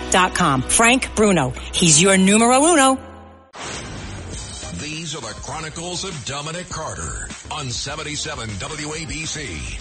Frank 0.81 1.15
Bruno. 1.15 1.51
He's 1.73 2.01
your 2.01 2.17
numero 2.17 2.63
uno. 2.63 2.97
These 4.79 5.15
are 5.15 5.21
the 5.21 5.39
Chronicles 5.41 6.03
of 6.03 6.25
Dominic 6.25 6.69
Carter 6.69 7.27
on 7.51 7.69
77 7.69 8.49
WABC. 8.49 9.77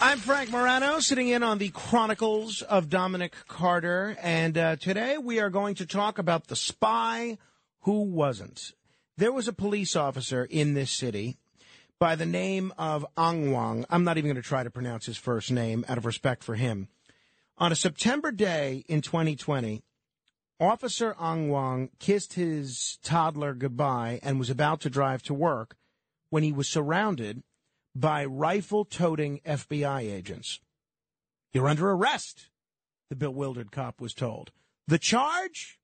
I'm 0.00 0.18
Frank 0.18 0.50
Morano, 0.50 1.00
sitting 1.00 1.28
in 1.28 1.42
on 1.42 1.58
the 1.58 1.70
Chronicles 1.70 2.62
of 2.62 2.90
Dominic 2.90 3.34
Carter, 3.48 4.16
and 4.20 4.58
uh, 4.58 4.76
today 4.76 5.18
we 5.18 5.40
are 5.40 5.50
going 5.50 5.76
to 5.76 5.86
talk 5.86 6.18
about 6.18 6.48
the 6.48 6.56
spy 6.56 7.38
who 7.80 8.02
wasn't. 8.02 8.72
There 9.16 9.32
was 9.32 9.48
a 9.48 9.52
police 9.52 9.96
officer 9.96 10.44
in 10.44 10.74
this 10.74 10.90
city 10.90 11.38
by 11.98 12.16
the 12.16 12.26
name 12.26 12.72
of 12.76 13.06
Angwang. 13.16 13.84
I'm 13.88 14.04
not 14.04 14.18
even 14.18 14.30
going 14.30 14.42
to 14.42 14.46
try 14.46 14.62
to 14.62 14.70
pronounce 14.70 15.06
his 15.06 15.16
first 15.16 15.50
name 15.50 15.84
out 15.88 15.96
of 15.96 16.04
respect 16.04 16.44
for 16.44 16.54
him. 16.54 16.88
On 17.56 17.70
a 17.70 17.76
September 17.76 18.32
day 18.32 18.84
in 18.88 19.00
2020, 19.00 19.84
Officer 20.58 21.14
Angwang 21.20 21.90
kissed 22.00 22.32
his 22.32 22.98
toddler 23.04 23.54
goodbye 23.54 24.18
and 24.24 24.40
was 24.40 24.50
about 24.50 24.80
to 24.80 24.90
drive 24.90 25.22
to 25.24 25.34
work 25.34 25.76
when 26.30 26.42
he 26.42 26.52
was 26.52 26.68
surrounded 26.68 27.44
by 27.94 28.24
rifle 28.24 28.84
toting 28.84 29.40
FBI 29.46 30.00
agents. 30.00 30.58
You're 31.52 31.68
under 31.68 31.88
arrest, 31.90 32.48
the 33.08 33.14
bewildered 33.14 33.70
cop 33.70 34.00
was 34.00 34.14
told. 34.14 34.50
The 34.88 34.98
charge? 34.98 35.78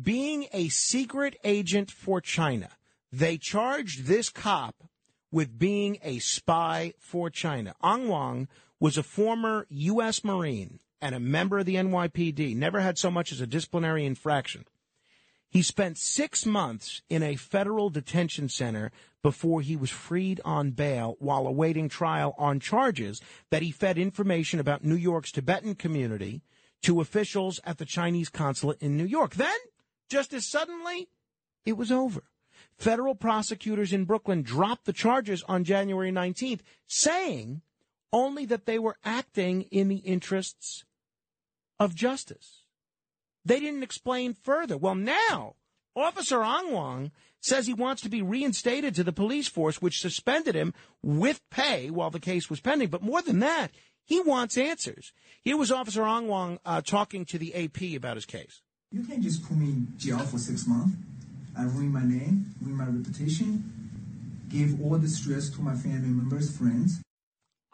Being 0.00 0.48
a 0.52 0.68
secret 0.68 1.36
agent 1.44 1.92
for 1.92 2.20
China. 2.20 2.70
They 3.12 3.38
charged 3.38 4.06
this 4.06 4.30
cop 4.30 4.74
with 5.30 5.56
being 5.56 5.98
a 6.02 6.18
spy 6.18 6.94
for 6.98 7.30
China. 7.30 7.76
Angwang 7.80 8.48
was 8.84 8.98
a 8.98 9.02
former 9.02 9.66
U.S. 9.70 10.22
Marine 10.22 10.78
and 11.00 11.14
a 11.14 11.18
member 11.18 11.58
of 11.58 11.64
the 11.64 11.76
NYPD, 11.76 12.54
never 12.54 12.80
had 12.80 12.98
so 12.98 13.10
much 13.10 13.32
as 13.32 13.40
a 13.40 13.46
disciplinary 13.46 14.04
infraction. 14.04 14.66
He 15.48 15.62
spent 15.62 15.96
six 15.96 16.44
months 16.44 17.00
in 17.08 17.22
a 17.22 17.36
federal 17.36 17.88
detention 17.88 18.50
center 18.50 18.92
before 19.22 19.62
he 19.62 19.74
was 19.74 19.88
freed 19.88 20.38
on 20.44 20.72
bail 20.72 21.16
while 21.18 21.46
awaiting 21.46 21.88
trial 21.88 22.34
on 22.36 22.60
charges 22.60 23.22
that 23.48 23.62
he 23.62 23.70
fed 23.70 23.96
information 23.96 24.60
about 24.60 24.84
New 24.84 24.96
York's 24.96 25.32
Tibetan 25.32 25.76
community 25.76 26.42
to 26.82 27.00
officials 27.00 27.60
at 27.64 27.78
the 27.78 27.86
Chinese 27.86 28.28
consulate 28.28 28.82
in 28.82 28.98
New 28.98 29.06
York. 29.06 29.36
Then, 29.36 29.56
just 30.10 30.34
as 30.34 30.46
suddenly, 30.46 31.08
it 31.64 31.78
was 31.78 31.90
over. 31.90 32.24
Federal 32.76 33.14
prosecutors 33.14 33.94
in 33.94 34.04
Brooklyn 34.04 34.42
dropped 34.42 34.84
the 34.84 34.92
charges 34.92 35.42
on 35.48 35.64
January 35.64 36.12
19th, 36.12 36.60
saying 36.86 37.62
only 38.14 38.46
that 38.46 38.64
they 38.64 38.78
were 38.78 38.96
acting 39.04 39.62
in 39.72 39.88
the 39.88 39.96
interests 39.96 40.84
of 41.80 41.94
justice. 41.94 42.62
They 43.44 43.58
didn't 43.58 43.82
explain 43.82 44.32
further. 44.32 44.78
Well, 44.78 44.94
now, 44.94 45.56
Officer 45.96 46.38
Angwang 46.38 47.10
says 47.40 47.66
he 47.66 47.74
wants 47.74 48.00
to 48.02 48.08
be 48.08 48.22
reinstated 48.22 48.94
to 48.94 49.04
the 49.04 49.12
police 49.12 49.48
force, 49.48 49.82
which 49.82 50.00
suspended 50.00 50.54
him 50.54 50.72
with 51.02 51.40
pay 51.50 51.90
while 51.90 52.10
the 52.10 52.20
case 52.20 52.48
was 52.48 52.60
pending. 52.60 52.88
But 52.88 53.02
more 53.02 53.20
than 53.20 53.40
that, 53.40 53.72
he 54.04 54.20
wants 54.20 54.56
answers. 54.56 55.12
Here 55.42 55.56
was 55.56 55.72
Officer 55.72 56.02
Angwang 56.02 56.58
uh, 56.64 56.80
talking 56.80 57.24
to 57.26 57.38
the 57.38 57.54
AP 57.54 57.96
about 57.96 58.16
his 58.16 58.24
case. 58.24 58.62
You 58.92 59.02
can't 59.02 59.22
just 59.22 59.46
put 59.46 59.56
me 59.56 59.66
in 59.66 59.92
jail 59.98 60.20
for 60.20 60.38
six 60.38 60.66
months. 60.68 60.96
I 61.58 61.64
ruined 61.64 61.92
my 61.92 62.04
name, 62.04 62.54
ruined 62.62 62.78
my 62.78 62.86
reputation, 62.86 63.62
gave 64.48 64.80
all 64.80 64.98
the 64.98 65.08
stress 65.08 65.50
to 65.50 65.60
my 65.60 65.74
family 65.74 66.08
members, 66.08 66.56
friends. 66.56 67.00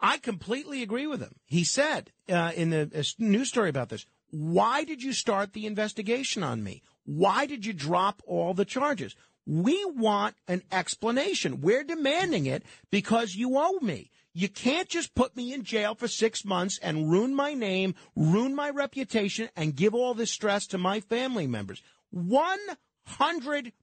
I 0.01 0.17
completely 0.17 0.81
agree 0.81 1.05
with 1.05 1.21
him. 1.21 1.35
He 1.45 1.63
said 1.63 2.11
uh, 2.27 2.51
in 2.55 2.71
the 2.71 2.89
a 2.93 3.21
news 3.21 3.49
story 3.49 3.69
about 3.69 3.89
this, 3.89 4.05
why 4.31 4.83
did 4.83 5.03
you 5.03 5.13
start 5.13 5.53
the 5.53 5.67
investigation 5.67 6.41
on 6.41 6.63
me? 6.63 6.81
Why 7.05 7.45
did 7.45 7.65
you 7.65 7.73
drop 7.73 8.23
all 8.25 8.53
the 8.53 8.65
charges? 8.65 9.15
We 9.45 9.83
want 9.85 10.35
an 10.47 10.63
explanation. 10.71 11.61
We're 11.61 11.83
demanding 11.83 12.45
it 12.45 12.63
because 12.89 13.35
you 13.35 13.57
owe 13.57 13.79
me. 13.81 14.09
You 14.33 14.47
can't 14.47 14.87
just 14.87 15.13
put 15.13 15.35
me 15.35 15.53
in 15.53 15.63
jail 15.63 15.93
for 15.93 16.07
six 16.07 16.45
months 16.45 16.79
and 16.81 17.11
ruin 17.11 17.35
my 17.35 17.53
name, 17.53 17.95
ruin 18.15 18.55
my 18.55 18.69
reputation, 18.69 19.49
and 19.55 19.75
give 19.75 19.93
all 19.93 20.13
this 20.13 20.31
stress 20.31 20.67
to 20.67 20.77
my 20.77 21.01
family 21.01 21.47
members. 21.47 21.81
100%. 22.15 23.73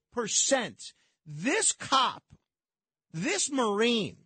This 1.26 1.72
cop, 1.72 2.22
this 3.12 3.52
Marine, 3.52 4.16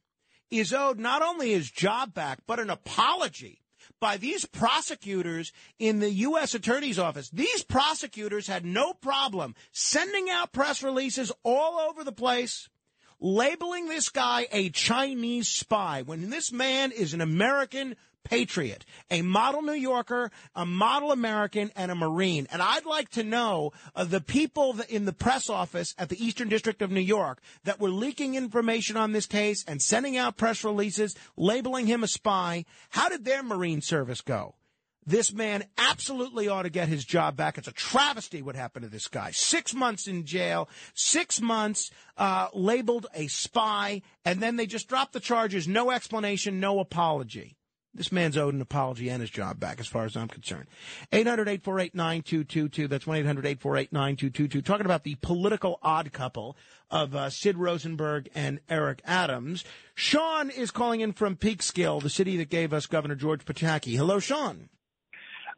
is 0.52 0.72
owed 0.72 0.98
not 0.98 1.22
only 1.22 1.52
his 1.52 1.70
job 1.70 2.14
back, 2.14 2.40
but 2.46 2.60
an 2.60 2.70
apology 2.70 3.60
by 4.00 4.16
these 4.16 4.44
prosecutors 4.44 5.52
in 5.78 5.98
the 6.00 6.10
U.S. 6.10 6.54
Attorney's 6.54 6.98
Office. 6.98 7.30
These 7.30 7.62
prosecutors 7.62 8.46
had 8.46 8.64
no 8.64 8.92
problem 8.92 9.54
sending 9.72 10.28
out 10.28 10.52
press 10.52 10.82
releases 10.82 11.32
all 11.42 11.78
over 11.78 12.04
the 12.04 12.12
place 12.12 12.68
labeling 13.18 13.88
this 13.88 14.08
guy 14.08 14.48
a 14.50 14.68
Chinese 14.70 15.48
spy 15.48 16.02
when 16.02 16.28
this 16.28 16.52
man 16.52 16.90
is 16.90 17.14
an 17.14 17.20
American 17.20 17.96
patriot, 18.24 18.84
a 19.10 19.22
model 19.22 19.62
New 19.62 19.72
Yorker, 19.72 20.30
a 20.54 20.66
model 20.66 21.12
American, 21.12 21.70
and 21.76 21.90
a 21.90 21.94
Marine. 21.94 22.46
And 22.50 22.62
I'd 22.62 22.86
like 22.86 23.10
to 23.10 23.22
know 23.22 23.72
uh, 23.94 24.04
the 24.04 24.20
people 24.20 24.76
in 24.88 25.04
the 25.04 25.12
press 25.12 25.50
office 25.50 25.94
at 25.98 26.08
the 26.08 26.24
Eastern 26.24 26.48
District 26.48 26.82
of 26.82 26.90
New 26.90 27.00
York 27.00 27.40
that 27.64 27.80
were 27.80 27.90
leaking 27.90 28.34
information 28.34 28.96
on 28.96 29.12
this 29.12 29.26
case 29.26 29.64
and 29.66 29.80
sending 29.80 30.16
out 30.16 30.36
press 30.36 30.64
releases 30.64 31.14
labeling 31.36 31.86
him 31.86 32.02
a 32.02 32.08
spy. 32.08 32.64
How 32.90 33.08
did 33.08 33.24
their 33.24 33.42
Marine 33.42 33.80
service 33.80 34.20
go? 34.20 34.54
This 35.04 35.32
man 35.32 35.64
absolutely 35.76 36.46
ought 36.46 36.62
to 36.62 36.70
get 36.70 36.88
his 36.88 37.04
job 37.04 37.36
back. 37.36 37.58
It's 37.58 37.66
a 37.66 37.72
travesty 37.72 38.40
what 38.40 38.54
happened 38.54 38.84
to 38.84 38.88
this 38.88 39.08
guy. 39.08 39.32
Six 39.32 39.74
months 39.74 40.06
in 40.06 40.24
jail, 40.24 40.68
six 40.94 41.40
months 41.40 41.90
uh, 42.16 42.48
labeled 42.54 43.06
a 43.12 43.26
spy, 43.26 44.02
and 44.24 44.40
then 44.40 44.56
they 44.56 44.66
just 44.66 44.88
dropped 44.88 45.12
the 45.12 45.20
charges. 45.20 45.66
No 45.66 45.90
explanation, 45.90 46.60
no 46.60 46.78
apology. 46.78 47.56
This 47.94 48.10
man's 48.10 48.38
owed 48.38 48.54
an 48.54 48.62
apology 48.62 49.10
and 49.10 49.20
his 49.20 49.28
job 49.28 49.60
back, 49.60 49.78
as 49.78 49.86
far 49.86 50.06
as 50.06 50.16
I'm 50.16 50.28
concerned. 50.28 50.66
800 51.12 51.46
848 51.46 51.94
9222. 51.94 52.88
That's 52.88 53.06
1 53.06 53.18
800 53.18 53.44
848 53.44 53.92
9222. 53.92 54.62
Talking 54.62 54.86
about 54.86 55.04
the 55.04 55.16
political 55.16 55.78
odd 55.82 56.10
couple 56.10 56.56
of 56.90 57.14
uh, 57.14 57.28
Sid 57.28 57.58
Rosenberg 57.58 58.30
and 58.34 58.60
Eric 58.70 59.02
Adams. 59.04 59.64
Sean 59.94 60.48
is 60.48 60.70
calling 60.70 61.02
in 61.02 61.12
from 61.12 61.36
Peekskill, 61.36 62.02
the 62.02 62.08
city 62.08 62.38
that 62.38 62.48
gave 62.48 62.72
us 62.72 62.86
Governor 62.86 63.14
George 63.14 63.44
Pataki. 63.44 63.94
Hello, 63.94 64.18
Sean. 64.18 64.70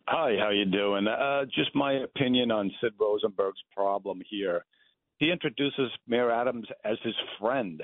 Hi, 0.09 0.35
how 0.39 0.51
you 0.51 0.65
doing? 0.65 1.07
Uh, 1.07 1.45
just 1.45 1.75
my 1.75 1.93
opinion 1.93 2.51
on 2.51 2.71
Sid 2.81 2.93
Rosenberg's 3.01 3.63
problem 3.75 4.21
here. 4.29 4.65
He 5.19 5.31
introduces 5.31 5.91
Mayor 6.09 6.31
Adams 6.31 6.67
as 6.85 6.99
his 7.05 7.15
friend 7.41 7.81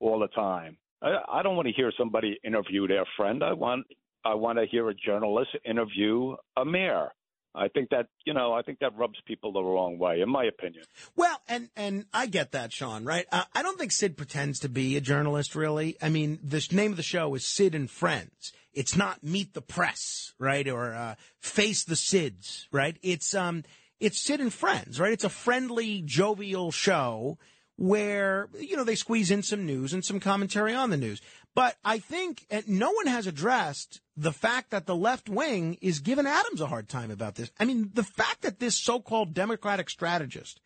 all 0.00 0.18
the 0.18 0.28
time. 0.28 0.78
I, 1.02 1.16
I 1.28 1.42
don't 1.42 1.56
want 1.56 1.68
to 1.68 1.74
hear 1.74 1.92
somebody 1.98 2.38
interview 2.44 2.86
their 2.86 3.04
friend. 3.16 3.42
I 3.42 3.52
want 3.52 3.86
I 4.24 4.34
want 4.34 4.58
to 4.58 4.66
hear 4.66 4.88
a 4.88 4.94
journalist 4.94 5.50
interview 5.64 6.36
a 6.56 6.64
mayor. 6.64 7.08
I 7.54 7.68
think 7.68 7.90
that 7.90 8.06
you 8.24 8.34
know 8.34 8.52
I 8.52 8.62
think 8.62 8.78
that 8.80 8.96
rubs 8.96 9.18
people 9.26 9.52
the 9.52 9.62
wrong 9.62 9.98
way, 9.98 10.20
in 10.20 10.28
my 10.28 10.44
opinion. 10.44 10.84
Well, 11.16 11.40
and 11.48 11.68
and 11.76 12.06
I 12.12 12.26
get 12.26 12.52
that, 12.52 12.72
Sean. 12.72 13.04
Right? 13.04 13.26
Uh, 13.32 13.44
I 13.54 13.62
don't 13.62 13.78
think 13.78 13.92
Sid 13.92 14.16
pretends 14.16 14.60
to 14.60 14.68
be 14.68 14.96
a 14.96 15.00
journalist. 15.00 15.54
Really, 15.54 15.96
I 16.00 16.10
mean, 16.10 16.38
the 16.42 16.66
name 16.70 16.92
of 16.92 16.96
the 16.96 17.02
show 17.02 17.34
is 17.34 17.44
Sid 17.44 17.74
and 17.74 17.90
Friends. 17.90 18.52
It's 18.72 18.96
not 18.96 19.24
Meet 19.24 19.54
the 19.54 19.62
Press, 19.62 20.32
right, 20.38 20.68
or 20.68 20.94
uh, 20.94 21.16
Face 21.40 21.82
the 21.82 21.96
Sids, 21.96 22.66
right? 22.70 22.96
It's 23.02 23.34
um, 23.34 23.64
it's 23.98 24.20
Sid 24.20 24.40
and 24.40 24.52
Friends, 24.52 25.00
right? 25.00 25.12
It's 25.12 25.24
a 25.24 25.28
friendly, 25.28 26.02
jovial 26.02 26.70
show 26.70 27.36
where 27.80 28.50
you 28.58 28.76
know 28.76 28.84
they 28.84 28.94
squeeze 28.94 29.30
in 29.30 29.42
some 29.42 29.64
news 29.64 29.94
and 29.94 30.04
some 30.04 30.20
commentary 30.20 30.74
on 30.74 30.90
the 30.90 30.98
news. 30.98 31.22
But 31.54 31.76
I 31.82 31.98
think 31.98 32.46
no 32.66 32.92
one 32.92 33.06
has 33.06 33.26
addressed 33.26 34.02
the 34.18 34.32
fact 34.32 34.70
that 34.70 34.84
the 34.84 34.94
left 34.94 35.30
wing 35.30 35.78
is 35.80 36.00
giving 36.00 36.26
Adams 36.26 36.60
a 36.60 36.66
hard 36.66 36.90
time 36.90 37.10
about 37.10 37.36
this. 37.36 37.50
I 37.58 37.64
mean, 37.64 37.90
the 37.94 38.04
fact 38.04 38.42
that 38.42 38.60
this 38.60 38.76
so-called 38.76 39.32
Democratic 39.32 39.88
strategist 39.88 40.60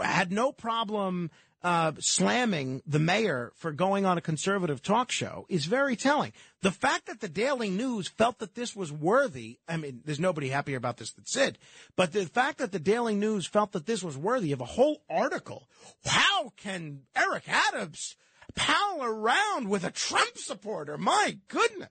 had 0.00 0.30
no 0.30 0.52
problem 0.52 1.32
uh, 1.64 1.92
slamming 1.98 2.82
the 2.86 2.98
mayor 2.98 3.50
for 3.56 3.72
going 3.72 4.04
on 4.04 4.18
a 4.18 4.20
conservative 4.20 4.82
talk 4.82 5.10
show 5.10 5.46
is 5.48 5.64
very 5.64 5.96
telling. 5.96 6.34
The 6.60 6.70
fact 6.70 7.06
that 7.06 7.20
the 7.20 7.28
Daily 7.28 7.70
News 7.70 8.06
felt 8.06 8.38
that 8.40 8.54
this 8.54 8.76
was 8.76 8.92
worthy, 8.92 9.58
I 9.66 9.78
mean, 9.78 10.02
there's 10.04 10.20
nobody 10.20 10.50
happier 10.50 10.76
about 10.76 10.98
this 10.98 11.12
than 11.12 11.24
Sid, 11.24 11.58
but 11.96 12.12
the 12.12 12.26
fact 12.26 12.58
that 12.58 12.70
the 12.70 12.78
Daily 12.78 13.14
News 13.14 13.46
felt 13.46 13.72
that 13.72 13.86
this 13.86 14.04
was 14.04 14.16
worthy 14.16 14.52
of 14.52 14.60
a 14.60 14.66
whole 14.66 15.02
article. 15.08 15.66
How 16.04 16.52
can 16.58 17.00
Eric 17.16 17.44
Adams 17.48 18.14
pal 18.54 19.02
around 19.02 19.70
with 19.70 19.84
a 19.84 19.90
Trump 19.90 20.36
supporter? 20.36 20.98
My 20.98 21.38
goodness. 21.48 21.88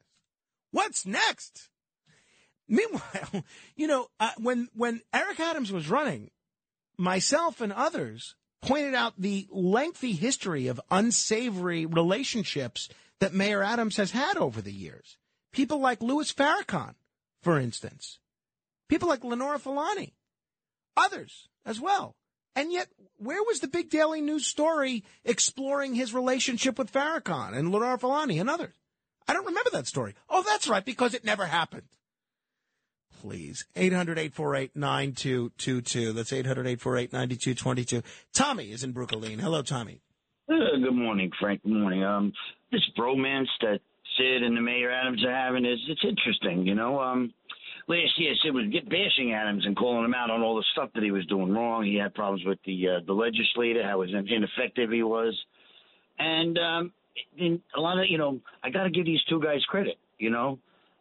What's 0.70 1.04
next? 1.04 1.70
Meanwhile, 2.68 3.44
you 3.76 3.88
know, 3.88 4.08
uh, 4.20 4.32
when 4.38 4.70
when 4.76 5.02
Eric 5.12 5.40
Adams 5.40 5.72
was 5.72 5.90
running, 5.90 6.30
myself 6.96 7.60
and 7.60 7.74
others 7.74 8.36
pointed 8.64 8.96
out 8.96 9.14
the 9.18 9.48
lengthy 9.52 10.14
history 10.14 10.68
of 10.68 10.82
unsavory 10.90 11.86
relationships 11.86 12.90
that 13.20 13.34
Mayor 13.34 13.62
Adams 13.62 13.98
has 13.98 14.12
had 14.12 14.38
over 14.38 14.62
the 14.62 14.74
years. 14.74 15.18
People 15.52 15.80
like 15.80 16.02
Louis 16.02 16.32
Farrakhan, 16.34 16.96
for 17.42 17.60
instance. 17.60 18.20
People 18.90 19.08
like 19.08 19.24
Lenora 19.24 19.60
Fulani. 19.60 20.16
Others 20.98 21.50
as 21.66 21.80
well. 21.80 22.16
And 22.56 22.72
yet, 22.72 22.88
where 23.18 23.42
was 23.44 23.60
the 23.60 23.68
big 23.68 23.90
Daily 23.90 24.22
News 24.22 24.46
story 24.46 25.04
exploring 25.26 25.96
his 25.96 26.14
relationship 26.14 26.78
with 26.78 26.92
Farrakhan 26.92 27.56
and 27.56 27.72
Lenora 27.72 27.98
Fulani 27.98 28.40
and 28.40 28.50
others? 28.50 28.74
I 29.28 29.34
don't 29.34 29.46
remember 29.46 29.72
that 29.72 29.88
story. 29.88 30.16
Oh, 30.30 30.44
that's 30.44 30.68
right, 30.68 30.84
because 30.84 31.14
it 31.14 31.26
never 31.26 31.46
happened. 31.46 31.88
Please. 33.24 33.66
800 33.78 34.20
848 34.20 34.76
9222. 34.76 36.12
That's 36.12 36.34
800 36.34 36.68
848 36.68 37.14
9222. 37.14 38.04
Tommy 38.34 38.72
is 38.74 38.84
in 38.84 38.92
Brooklyn. 38.92 39.40
Hello, 39.40 39.62
Tommy. 39.62 40.02
Uh, 40.50 40.76
good 40.84 40.94
morning, 40.94 41.32
Frank. 41.40 41.64
Good 41.64 41.72
morning. 41.72 42.04
Um, 42.04 42.34
this 42.74 42.82
bromance 43.00 43.48
that 43.62 43.80
Sid 44.18 44.44
and 44.44 44.58
the 44.58 44.62
Mayor 44.62 44.92
Adams 44.92 45.24
are 45.24 45.34
having 45.34 45.64
is 45.64 45.80
it's 45.88 46.04
interesting. 46.04 46.68
You 46.68 46.76
know, 46.76 47.00
um, 47.00 47.34
last 47.88 48.12
year 48.18 48.34
Sid 48.44 48.54
was 48.54 48.66
bashing 48.90 49.32
Adams 49.32 49.66
and 49.66 49.78
calling 49.78 50.04
him 50.04 50.14
out 50.14 50.30
on 50.30 50.42
all 50.42 50.58
the 50.58 50.66
stuff 50.74 50.90
that 50.94 51.04
he 51.04 51.12
was 51.12 51.26
doing 51.28 51.54
wrong. 51.54 51.86
He 51.86 51.96
had 51.96 52.14
problems 52.14 52.44
with 52.46 52.60
the 52.66 52.90
uh, 52.90 53.00
the 53.08 53.14
legislator, 53.14 53.84
how 53.84 54.02
in- 54.02 54.28
ineffective 54.28 54.92
he 54.92 55.02
was, 55.02 55.34
and 56.20 56.60
um, 56.60 56.92
a 57.40 57.80
lot 57.80 58.00
of 58.00 58.08
you 58.10 58.18
know, 58.18 58.42
I 58.62 58.70
got 58.70 58.84
to 58.84 58.90
give 58.90 59.06
these 59.06 59.24
two 59.30 59.42
guys 59.42 59.64
credit. 59.70 59.96
You 60.18 60.30
know, 60.30 60.60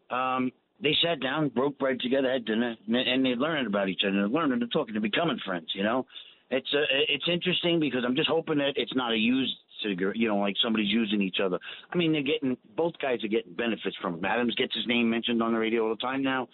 um, 0.09 0.53
they 0.83 0.97
sat 1.03 1.21
down, 1.21 1.49
broke 1.49 1.79
bread 1.79 2.01
together, 2.01 2.31
had 2.31 2.45
dinner, 2.45 2.75
and 2.89 3.25
they 3.25 3.31
learned 3.31 3.67
about 3.67 3.89
each 3.89 4.03
other, 4.07 4.29
learning 4.29 4.61
and 4.61 4.73
talking, 4.73 4.95
and 4.95 5.03
becoming 5.03 5.39
friends. 5.45 5.69
You 5.75 5.85
know, 5.85 6.07
it's 6.51 6.69
uh, 6.75 6.85
it's 7.09 7.29
interesting 7.33 7.81
because 7.81 8.03
I'm 8.05 8.17
just 8.17 8.29
hoping 8.29 8.59
that 8.59 8.73
it's 8.77 8.95
not 8.95 9.13
a 9.13 9.17
used 9.17 9.55
cigarette, 9.83 10.17
you 10.17 10.29
know, 10.29 10.37
like 10.37 10.57
somebody's 10.63 10.91
using 10.91 11.23
each 11.23 11.39
other. 11.43 11.59
I 11.93 11.97
mean, 11.97 12.13
they're 12.13 12.23
getting 12.23 12.57
both 12.77 12.95
guys 13.01 13.23
are 13.25 13.29
getting 13.29 13.55
benefits 13.55 13.97
from 14.03 14.17
it. 14.17 14.25
Adams 14.25 14.55
gets 14.57 14.75
his 14.75 14.87
name 14.87 15.09
mentioned 15.09 15.43
on 15.43 15.53
the 15.53 15.59
radio 15.59 15.85
all 15.85 15.95
the 15.95 16.01
time 16.01 16.23
now, 16.23 16.49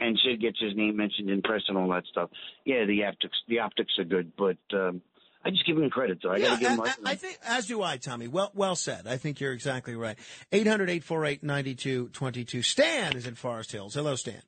and 0.00 0.18
Sid 0.24 0.40
gets 0.40 0.60
his 0.60 0.76
name 0.76 0.96
mentioned 0.96 1.30
in 1.30 1.42
press 1.42 1.62
and 1.68 1.76
all 1.76 1.88
that 1.90 2.06
stuff. 2.06 2.30
Yeah, 2.64 2.84
the 2.84 3.04
optics 3.04 3.36
the 3.48 3.58
optics 3.58 3.92
are 3.98 4.04
good, 4.04 4.32
but 4.38 4.58
um, 4.72 5.02
I 5.44 5.50
just 5.50 5.66
give 5.66 5.76
him 5.76 5.90
credit 5.90 6.18
though. 6.22 6.30
I 6.30 6.40
got 6.40 6.54
to 6.54 6.60
give 6.60 6.70
him. 6.70 6.80
I, 6.80 6.94
I 7.04 7.14
think, 7.16 7.38
as 7.44 7.66
do 7.66 7.82
I, 7.82 7.96
Tommy. 7.96 8.28
Well, 8.28 8.50
well 8.54 8.76
said. 8.76 9.06
I 9.06 9.16
think 9.16 9.40
you're 9.40 9.52
exactly 9.52 9.96
right. 9.96 10.16
800 10.52 10.88
848 10.88 11.42
9222. 11.42 12.62
Stan 12.62 13.16
is 13.16 13.26
in 13.26 13.34
Forest 13.34 13.72
Hills. 13.72 13.94
Hello, 13.94 14.14
Stan. 14.14 14.42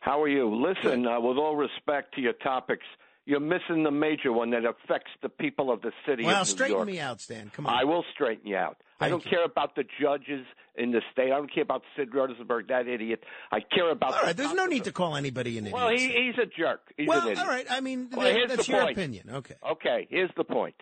How 0.00 0.22
are 0.22 0.28
you? 0.28 0.54
Listen, 0.54 1.06
uh, 1.06 1.20
with 1.20 1.36
all 1.36 1.56
respect 1.56 2.14
to 2.14 2.20
your 2.20 2.32
topics, 2.32 2.86
you're 3.28 3.40
missing 3.40 3.82
the 3.84 3.90
major 3.90 4.32
one 4.32 4.48
that 4.52 4.62
affects 4.64 5.10
the 5.22 5.28
people 5.28 5.70
of 5.70 5.82
the 5.82 5.92
city 6.06 6.24
Well, 6.24 6.40
of 6.40 6.46
New 6.48 6.50
straighten 6.50 6.76
York. 6.78 6.86
me 6.86 6.98
out, 6.98 7.20
Stan. 7.20 7.50
Come 7.54 7.66
on. 7.66 7.74
I 7.78 7.84
will 7.84 8.02
straighten 8.14 8.46
you 8.46 8.56
out. 8.56 8.78
I 9.00 9.10
don't 9.10 9.22
care 9.22 9.44
about 9.44 9.76
the 9.76 9.84
judges 10.00 10.46
in 10.76 10.92
the 10.92 11.02
state. 11.12 11.26
I 11.26 11.36
don't 11.36 11.52
care 11.52 11.62
about 11.62 11.82
Sid 11.94 12.14
Rosenberg, 12.14 12.68
that 12.68 12.88
idiot. 12.88 13.22
I 13.52 13.60
care 13.60 13.90
about. 13.90 14.14
All 14.14 14.26
the 14.28 14.32
there's 14.34 14.54
no 14.54 14.64
need 14.64 14.84
to 14.84 14.92
call 14.92 15.14
anybody 15.14 15.58
an 15.58 15.66
idiot. 15.66 15.74
Well, 15.74 15.90
he, 15.90 16.08
he's 16.08 16.38
a 16.42 16.46
jerk. 16.46 16.80
He's 16.96 17.06
well, 17.06 17.20
an 17.20 17.24
idiot. 17.32 17.38
all 17.38 17.46
right. 17.46 17.66
I 17.70 17.80
mean, 17.80 18.08
Well, 18.16 18.32
that- 18.32 18.48
that's 18.48 18.66
your 18.66 18.80
point. 18.80 18.96
opinion. 18.96 19.28
Okay. 19.30 19.54
Okay, 19.72 20.06
here's 20.10 20.30
the 20.38 20.44
point. 20.44 20.74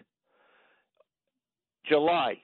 July, 1.89 2.35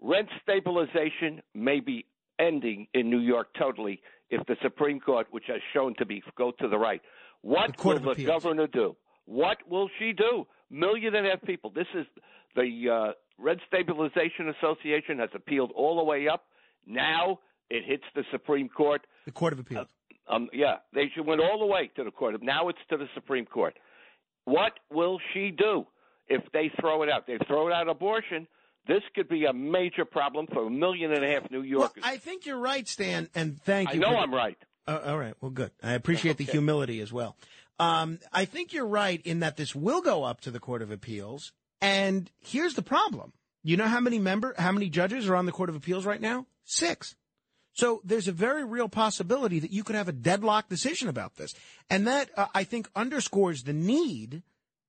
rent 0.00 0.28
stabilization 0.42 1.42
may 1.54 1.80
be 1.80 2.04
ending 2.38 2.86
in 2.94 3.10
New 3.10 3.20
York 3.20 3.48
totally 3.58 4.00
if 4.30 4.46
the 4.46 4.56
Supreme 4.62 5.00
Court, 5.00 5.26
which 5.30 5.44
has 5.48 5.60
shown 5.72 5.94
to 5.96 6.06
be 6.06 6.22
go 6.36 6.52
to 6.60 6.68
the 6.68 6.78
right. 6.78 7.00
What 7.42 7.76
Court 7.76 7.96
will 8.02 8.06
the 8.14 8.22
Appeals. 8.22 8.42
governor 8.44 8.66
do? 8.66 8.96
What 9.26 9.58
will 9.68 9.88
she 9.98 10.12
do? 10.12 10.46
Million 10.70 11.14
and 11.14 11.26
a 11.26 11.30
half 11.30 11.42
people. 11.42 11.70
This 11.70 11.86
is 11.94 12.06
the 12.54 12.90
uh, 12.90 13.12
Rent 13.38 13.60
Stabilization 13.68 14.52
Association 14.58 15.18
has 15.18 15.30
appealed 15.34 15.72
all 15.74 15.96
the 15.96 16.04
way 16.04 16.28
up. 16.28 16.44
Now 16.86 17.40
it 17.70 17.84
hits 17.86 18.04
the 18.14 18.22
Supreme 18.30 18.68
Court. 18.68 19.02
The 19.26 19.32
Court 19.32 19.52
of 19.52 19.58
Appeals. 19.58 19.88
Um, 20.28 20.48
yeah, 20.52 20.76
they 20.92 21.04
should 21.14 21.26
went 21.26 21.40
all 21.40 21.58
the 21.60 21.66
way 21.66 21.90
to 21.96 22.02
the 22.02 22.10
court. 22.10 22.34
Now 22.42 22.68
it's 22.68 22.78
to 22.90 22.96
the 22.96 23.06
Supreme 23.14 23.46
Court. 23.46 23.74
What 24.44 24.72
will 24.92 25.18
she 25.32 25.52
do 25.56 25.86
if 26.28 26.42
they 26.52 26.70
throw 26.80 27.02
it 27.02 27.08
out? 27.08 27.26
They 27.28 27.38
throw 27.46 27.68
it 27.68 27.72
out 27.72 27.88
abortion. 27.88 28.48
This 28.88 29.02
could 29.14 29.28
be 29.28 29.44
a 29.44 29.52
major 29.52 30.04
problem 30.04 30.46
for 30.52 30.66
a 30.66 30.70
million 30.70 31.12
and 31.12 31.24
a 31.24 31.28
half 31.28 31.50
New 31.50 31.58
Well, 31.58 31.66
Yorkers. 31.66 32.02
I 32.06 32.16
think 32.16 32.46
you're 32.46 32.58
right, 32.58 32.86
Stan, 32.86 33.28
and 33.34 33.60
thank 33.62 33.92
you. 33.92 34.00
I 34.00 34.02
know 34.02 34.16
for- 34.16 34.22
I'm 34.22 34.34
right. 34.34 34.58
Uh, 34.86 35.00
all 35.04 35.18
right. 35.18 35.34
Well, 35.40 35.50
good. 35.50 35.72
I 35.82 35.94
appreciate 35.94 36.36
the 36.36 36.44
humility 36.44 37.00
as 37.00 37.12
well. 37.12 37.36
Um, 37.78 38.18
I 38.32 38.44
think 38.44 38.72
you're 38.72 38.86
right 38.86 39.20
in 39.24 39.40
that 39.40 39.56
this 39.56 39.74
will 39.74 40.00
go 40.00 40.24
up 40.24 40.40
to 40.42 40.50
the 40.50 40.60
Court 40.60 40.82
of 40.82 40.90
Appeals. 40.90 41.52
And 41.80 42.30
here's 42.40 42.74
the 42.74 42.82
problem. 42.82 43.32
You 43.62 43.76
know 43.76 43.88
how 43.88 44.00
many 44.00 44.18
member, 44.18 44.54
how 44.58 44.72
many 44.72 44.88
judges 44.88 45.28
are 45.28 45.36
on 45.36 45.46
the 45.46 45.52
Court 45.52 45.68
of 45.68 45.76
Appeals 45.76 46.06
right 46.06 46.20
now? 46.20 46.46
Six. 46.64 47.16
So 47.72 48.00
there's 48.04 48.28
a 48.28 48.32
very 48.32 48.64
real 48.64 48.88
possibility 48.88 49.58
that 49.58 49.72
you 49.72 49.84
could 49.84 49.96
have 49.96 50.08
a 50.08 50.12
deadlock 50.12 50.68
decision 50.68 51.08
about 51.08 51.36
this. 51.36 51.54
And 51.90 52.06
that, 52.06 52.30
uh, 52.36 52.46
I 52.54 52.64
think, 52.64 52.88
underscores 52.96 53.64
the 53.64 53.74
need 53.74 54.42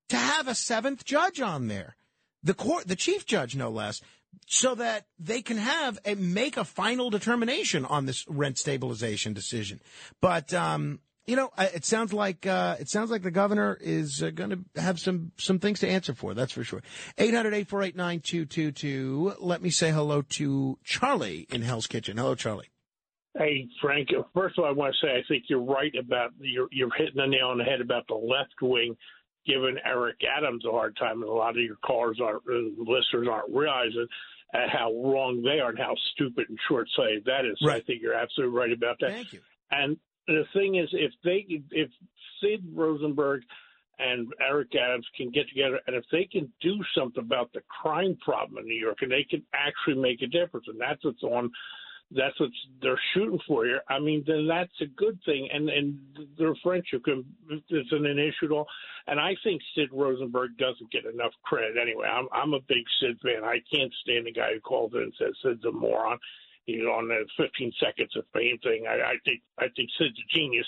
to 0.08 0.16
have 0.16 0.48
a 0.48 0.56
seventh 0.56 1.04
judge 1.04 1.42
on 1.42 1.68
there. 1.68 1.98
The 2.44 2.54
court, 2.54 2.88
the 2.88 2.96
chief 2.96 3.26
judge, 3.26 3.58
no 3.58 3.70
less, 3.70 4.00
so 4.46 4.76
that 4.76 5.08
they 5.20 5.42
can 5.42 5.58
have 5.58 6.00
a, 6.06 6.16
make 6.16 6.56
a 6.56 6.64
final 6.64 7.10
determination 7.10 7.84
on 7.84 8.06
this 8.06 8.26
rent 8.28 8.58
stabilization 8.58 9.34
decision. 9.34 9.82
But, 10.22 10.54
um, 10.54 11.00
you 11.28 11.36
know, 11.36 11.52
it 11.58 11.84
sounds 11.86 12.14
like 12.14 12.48
uh, 12.48 12.78
it 12.80 12.90
sounds 12.90 13.12
like 13.12 13.22
the 13.22 13.32
governor 13.32 13.78
is 13.80 14.24
uh, 14.24 14.30
going 14.30 14.52
to 14.52 14.64
have 14.82 14.98
some 15.00 15.34
some 15.38 15.60
things 15.60 15.82
to 15.82 15.88
answer 15.88 16.14
for. 16.14 16.34
That's 16.34 16.54
for 16.54 16.64
sure. 16.64 16.82
800-848-9222. 17.18 19.36
Let 19.40 19.62
me 19.62 19.70
say 19.70 19.92
hello 19.92 20.22
to 20.22 20.80
Charlie 20.86 21.46
in 21.52 21.64
Hell's 21.64 21.88
Kitchen. 21.88 22.16
Hello, 22.18 22.34
Charlie. 22.34 22.70
Hey, 23.38 23.68
Frank. 23.82 24.08
First 24.34 24.58
of 24.58 24.64
all, 24.64 24.70
I 24.70 24.74
want 24.74 24.96
to 25.00 25.06
say 25.06 25.12
I 25.12 25.22
think 25.28 25.44
you're 25.50 25.62
right 25.62 25.94
about 26.00 26.32
you're 26.40 26.70
you're 26.72 26.96
hitting 26.96 27.18
the 27.18 27.28
nail 27.28 27.50
on 27.50 27.58
the 27.58 27.66
head 27.66 27.82
about 27.82 28.08
the 28.08 28.16
left 28.16 28.56
wing 28.62 28.96
giving 29.46 29.76
Eric 29.86 30.22
Adams 30.38 30.64
a 30.66 30.72
hard 30.72 30.96
time, 30.98 31.22
and 31.22 31.30
a 31.30 31.34
lot 31.34 31.52
of 31.52 31.58
your 31.58 31.76
callers 31.86 32.22
aren't 32.24 32.42
uh, 32.50 32.54
listeners 32.80 33.28
aren't 33.30 33.54
realizing 33.54 34.08
uh, 34.54 34.70
how 34.72 34.94
wrong 34.94 35.42
they 35.44 35.60
are 35.60 35.72
and 35.72 35.80
how 35.80 35.94
stupid 36.14 36.48
and 36.50 36.58
short-sighted 36.70 37.26
that 37.26 37.44
is. 37.46 37.58
So 37.60 37.70
I 37.70 37.82
think 37.82 38.02
you're 38.02 38.14
absolutely 38.14 38.58
right 38.58 38.72
about 38.72 38.96
that. 39.02 39.12
Thank 39.12 39.34
you. 39.34 39.42
And 39.72 39.98
the 40.28 40.44
thing 40.54 40.76
is, 40.76 40.90
if 40.92 41.12
they 41.24 41.46
if 41.72 41.90
Sid 42.42 42.64
Rosenberg 42.74 43.42
and 44.00 44.28
Eric 44.48 44.76
Adams 44.76 45.08
can 45.16 45.32
get 45.32 45.50
together, 45.50 45.80
and 45.88 45.96
if 45.96 46.04
they 46.12 46.26
can 46.32 46.52
do 46.62 46.78
something 46.96 47.24
about 47.24 47.52
the 47.54 47.62
crime 47.82 48.18
problem 48.24 48.60
in 48.60 48.66
New 48.68 48.80
York, 48.80 48.98
and 49.02 49.12
they 49.12 49.26
can 49.28 49.42
actually 49.54 50.00
make 50.02 50.22
a 50.22 50.28
difference, 50.28 50.68
and 50.68 50.80
that's 50.80 51.04
what's 51.04 51.24
on, 51.24 51.50
that's 52.12 52.40
what 52.40 52.52
they're 52.82 53.00
shooting 53.14 53.40
for 53.48 53.66
here. 53.66 53.82
I 53.90 54.00
mean, 54.00 54.24
then 54.28 54.48
that's 54.48 54.82
a 54.82 54.86
good 54.86 55.20
thing, 55.26 55.50
and 55.52 55.70
and 55.70 55.98
their 56.38 56.54
friendship 56.64 57.04
isn't 57.08 58.06
an 58.06 58.20
issue 58.20 58.46
at 58.46 58.52
all. 58.52 58.68
And 59.08 59.20
I 59.20 59.36
think 59.44 59.62
Sid 59.74 59.90
Rosenberg 59.92 60.58
doesn't 60.58 60.92
get 60.92 61.06
enough 61.06 61.32
credit 61.44 61.76
anyway. 61.82 62.08
I'm 62.08 62.28
I'm 62.32 62.54
a 62.54 62.60
big 62.68 62.84
Sid 63.00 63.18
fan. 63.24 63.44
I 63.44 63.60
can't 63.74 63.94
stand 64.04 64.28
the 64.28 64.34
guy 64.34 64.54
who 64.54 64.60
calls 64.60 64.92
in 64.94 65.02
and 65.02 65.14
says 65.18 65.34
Sid's 65.42 65.66
a 65.66 65.72
moron. 65.72 66.20
He's 66.68 66.84
on 66.84 67.08
the 67.08 67.26
15 67.38 67.72
seconds 67.82 68.12
of 68.18 68.26
fame 68.34 68.60
thing. 68.62 68.86
I, 68.88 68.96
I 68.96 69.14
think 69.24 69.42
I 69.58 69.68
think 69.74 69.90
Sid's 69.98 70.20
a 70.20 70.38
genius, 70.38 70.68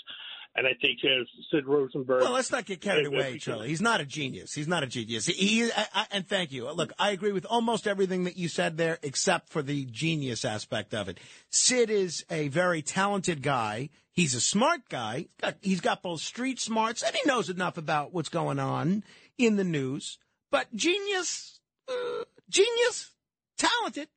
and 0.56 0.66
I 0.66 0.72
think 0.82 1.00
uh, 1.04 1.26
Sid 1.52 1.68
Rosenberg. 1.68 2.22
Well, 2.22 2.32
let's 2.32 2.54
not 2.54 2.66
get 2.66 2.80
carried 2.80 3.06
if 3.06 3.12
away, 3.12 3.38
Charlie. 3.38 3.68
He's 3.68 3.82
not 3.82 4.00
a 4.00 4.06
genius. 4.06 4.54
He's 4.54 4.68
not 4.68 4.82
a 4.82 4.88
genius. 4.88 5.26
He, 5.26 5.34
he 5.34 5.72
I, 5.72 5.88
I, 5.94 6.06
and 6.12 6.26
thank 6.26 6.54
you. 6.54 6.72
Look, 6.72 6.94
I 6.98 7.12
agree 7.12 7.34
with 7.34 7.46
almost 7.46 7.86
everything 7.86 8.24
that 8.24 8.38
you 8.38 8.48
said 8.48 8.78
there, 8.78 8.98
except 9.04 9.50
for 9.50 9.62
the 9.62 9.84
genius 9.92 10.46
aspect 10.46 10.94
of 10.94 11.10
it. 11.10 11.20
Sid 11.50 11.90
is 11.90 12.26
a 12.30 12.48
very 12.48 12.82
talented 12.82 13.42
guy. 13.42 13.90
He's 14.14 14.36
a 14.36 14.42
smart 14.42 14.88
guy. 14.88 15.18
He's 15.18 15.28
got, 15.42 15.56
he's 15.62 15.82
got 15.82 16.02
both 16.02 16.22
street 16.22 16.62
smarts 16.62 17.04
and 17.04 17.14
he 17.14 17.22
knows 17.26 17.50
enough 17.50 17.78
about 17.78 18.14
what's 18.14 18.30
going 18.30 18.60
on 18.60 19.04
in 19.38 19.58
the 19.58 19.66
news. 19.66 20.18
But 20.50 20.74
genius, 20.74 21.60
uh, 21.90 22.24
genius, 22.50 23.12
talented, 23.58 24.08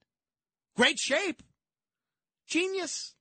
great 0.76 1.00
shape, 1.00 1.42
genius. 2.52 3.14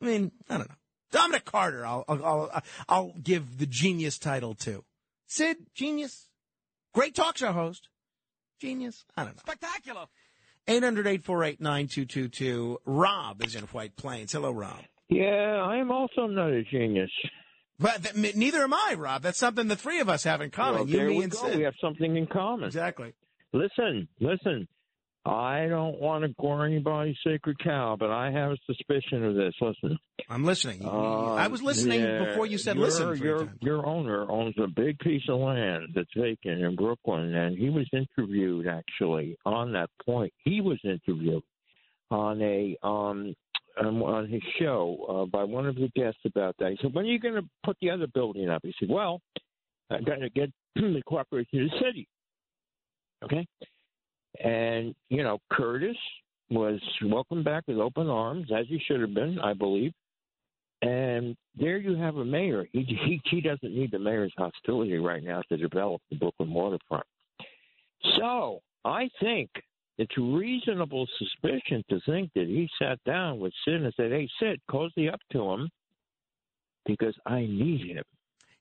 I 0.00 0.06
mean, 0.06 0.32
I 0.48 0.58
don't 0.58 0.68
know. 0.68 0.74
Dominic 1.10 1.44
Carter, 1.44 1.84
I'll, 1.86 2.04
I'll, 2.08 2.24
I'll, 2.24 2.62
I'll 2.88 3.12
give 3.22 3.58
the 3.58 3.66
genius 3.66 4.18
title 4.18 4.54
to. 4.56 4.84
Sid, 5.26 5.56
genius. 5.74 6.28
Great 6.94 7.14
talk 7.14 7.38
show 7.38 7.52
host. 7.52 7.88
Genius. 8.60 9.04
I 9.16 9.22
don't 9.24 9.36
know. 9.36 9.40
Spectacular. 9.40 10.06
800-848-9222. 10.66 12.76
Rob 12.84 13.44
is 13.44 13.54
in 13.54 13.62
White 13.64 13.96
Plains. 13.96 14.32
Hello, 14.32 14.50
Rob. 14.50 14.80
Yeah, 15.08 15.62
I 15.64 15.78
am 15.78 15.90
also 15.90 16.26
not 16.26 16.50
a 16.50 16.62
genius. 16.62 17.10
But 17.78 18.04
th- 18.04 18.34
neither 18.34 18.62
am 18.62 18.74
I, 18.74 18.94
Rob. 18.98 19.22
That's 19.22 19.38
something 19.38 19.68
the 19.68 19.76
three 19.76 20.00
of 20.00 20.08
us 20.08 20.24
have 20.24 20.40
in 20.42 20.50
common. 20.50 20.80
Well, 20.80 20.88
you, 20.88 20.96
there 20.96 21.08
me, 21.08 21.18
we 21.18 21.24
and 21.24 21.32
go. 21.32 21.38
Sid. 21.38 21.56
We 21.56 21.62
have 21.62 21.74
something 21.80 22.16
in 22.16 22.26
common. 22.26 22.66
Exactly. 22.66 23.14
Listen, 23.52 24.08
listen. 24.20 24.66
I 25.28 25.66
don't 25.68 26.00
want 26.00 26.24
to 26.24 26.34
gore 26.40 26.64
anybody's 26.64 27.16
sacred 27.24 27.58
cow, 27.62 27.96
but 27.98 28.10
I 28.10 28.30
have 28.30 28.52
a 28.52 28.56
suspicion 28.66 29.24
of 29.24 29.34
this. 29.34 29.52
Listen. 29.60 29.98
I'm 30.30 30.44
listening. 30.44 30.84
Uh, 30.84 31.34
I 31.34 31.48
was 31.48 31.62
listening 31.62 32.00
yeah, 32.00 32.24
before 32.24 32.46
you 32.46 32.56
said 32.56 32.76
your, 32.76 32.84
listen. 32.86 33.16
Your, 33.18 33.52
your 33.60 33.86
owner 33.86 34.30
owns 34.30 34.54
a 34.58 34.66
big 34.66 34.98
piece 35.00 35.22
of 35.28 35.38
land 35.40 35.88
that's 35.94 36.08
vacant 36.16 36.62
in 36.62 36.76
Brooklyn, 36.76 37.34
and 37.34 37.58
he 37.58 37.68
was 37.68 37.86
interviewed 37.92 38.66
actually 38.66 39.36
on 39.44 39.72
that 39.72 39.90
point. 40.04 40.32
He 40.44 40.62
was 40.62 40.78
interviewed 40.82 41.42
on 42.10 42.40
a 42.40 42.76
um 42.82 43.34
um, 43.80 44.02
on 44.02 44.28
his 44.28 44.42
show 44.58 44.96
uh, 45.08 45.26
by 45.26 45.44
one 45.44 45.66
of 45.66 45.76
the 45.76 45.88
guests 45.94 46.20
about 46.24 46.56
that. 46.58 46.70
He 46.70 46.78
said, 46.80 46.94
"When 46.94 47.04
are 47.04 47.08
you 47.08 47.20
going 47.20 47.34
to 47.34 47.48
put 47.64 47.76
the 47.80 47.90
other 47.90 48.06
building 48.06 48.48
up?" 48.48 48.62
He 48.64 48.74
said, 48.80 48.88
"Well, 48.88 49.20
I 49.90 50.00
got 50.00 50.16
to 50.20 50.30
get 50.30 50.50
the 50.74 51.02
cooperation 51.06 51.62
of 51.62 51.70
the 51.70 51.78
city." 51.84 52.08
Okay, 53.24 53.46
and 54.42 54.94
you 55.08 55.22
know 55.22 55.38
Curtis 55.50 55.96
was 56.50 56.80
welcomed 57.04 57.44
back 57.44 57.64
with 57.66 57.78
open 57.78 58.08
arms, 58.08 58.48
as 58.56 58.66
he 58.68 58.80
should 58.86 59.00
have 59.00 59.14
been, 59.14 59.38
I 59.38 59.52
believe. 59.52 59.92
And 60.80 61.36
there 61.58 61.78
you 61.78 61.96
have 61.96 62.16
a 62.16 62.24
mayor. 62.24 62.66
He 62.72 62.82
he 62.84 63.20
he 63.24 63.40
doesn't 63.40 63.74
need 63.74 63.90
the 63.90 63.98
mayor's 63.98 64.32
hostility 64.36 64.96
right 64.98 65.22
now 65.22 65.42
to 65.48 65.56
develop 65.56 66.00
the 66.10 66.16
Brooklyn 66.16 66.52
waterfront. 66.52 67.06
So 68.16 68.60
I 68.84 69.10
think 69.20 69.50
it's 69.98 70.16
reasonable 70.16 71.06
suspicion 71.18 71.82
to 71.90 72.00
think 72.06 72.30
that 72.34 72.46
he 72.46 72.68
sat 72.80 73.02
down 73.04 73.40
with 73.40 73.52
Sid 73.64 73.82
and 73.82 73.92
said, 73.96 74.12
"Hey, 74.12 74.28
Sid, 74.38 74.60
cozy 74.70 75.08
up 75.08 75.20
to 75.32 75.50
him 75.50 75.68
because 76.86 77.14
I 77.26 77.40
need 77.40 77.86
him. 77.86 78.04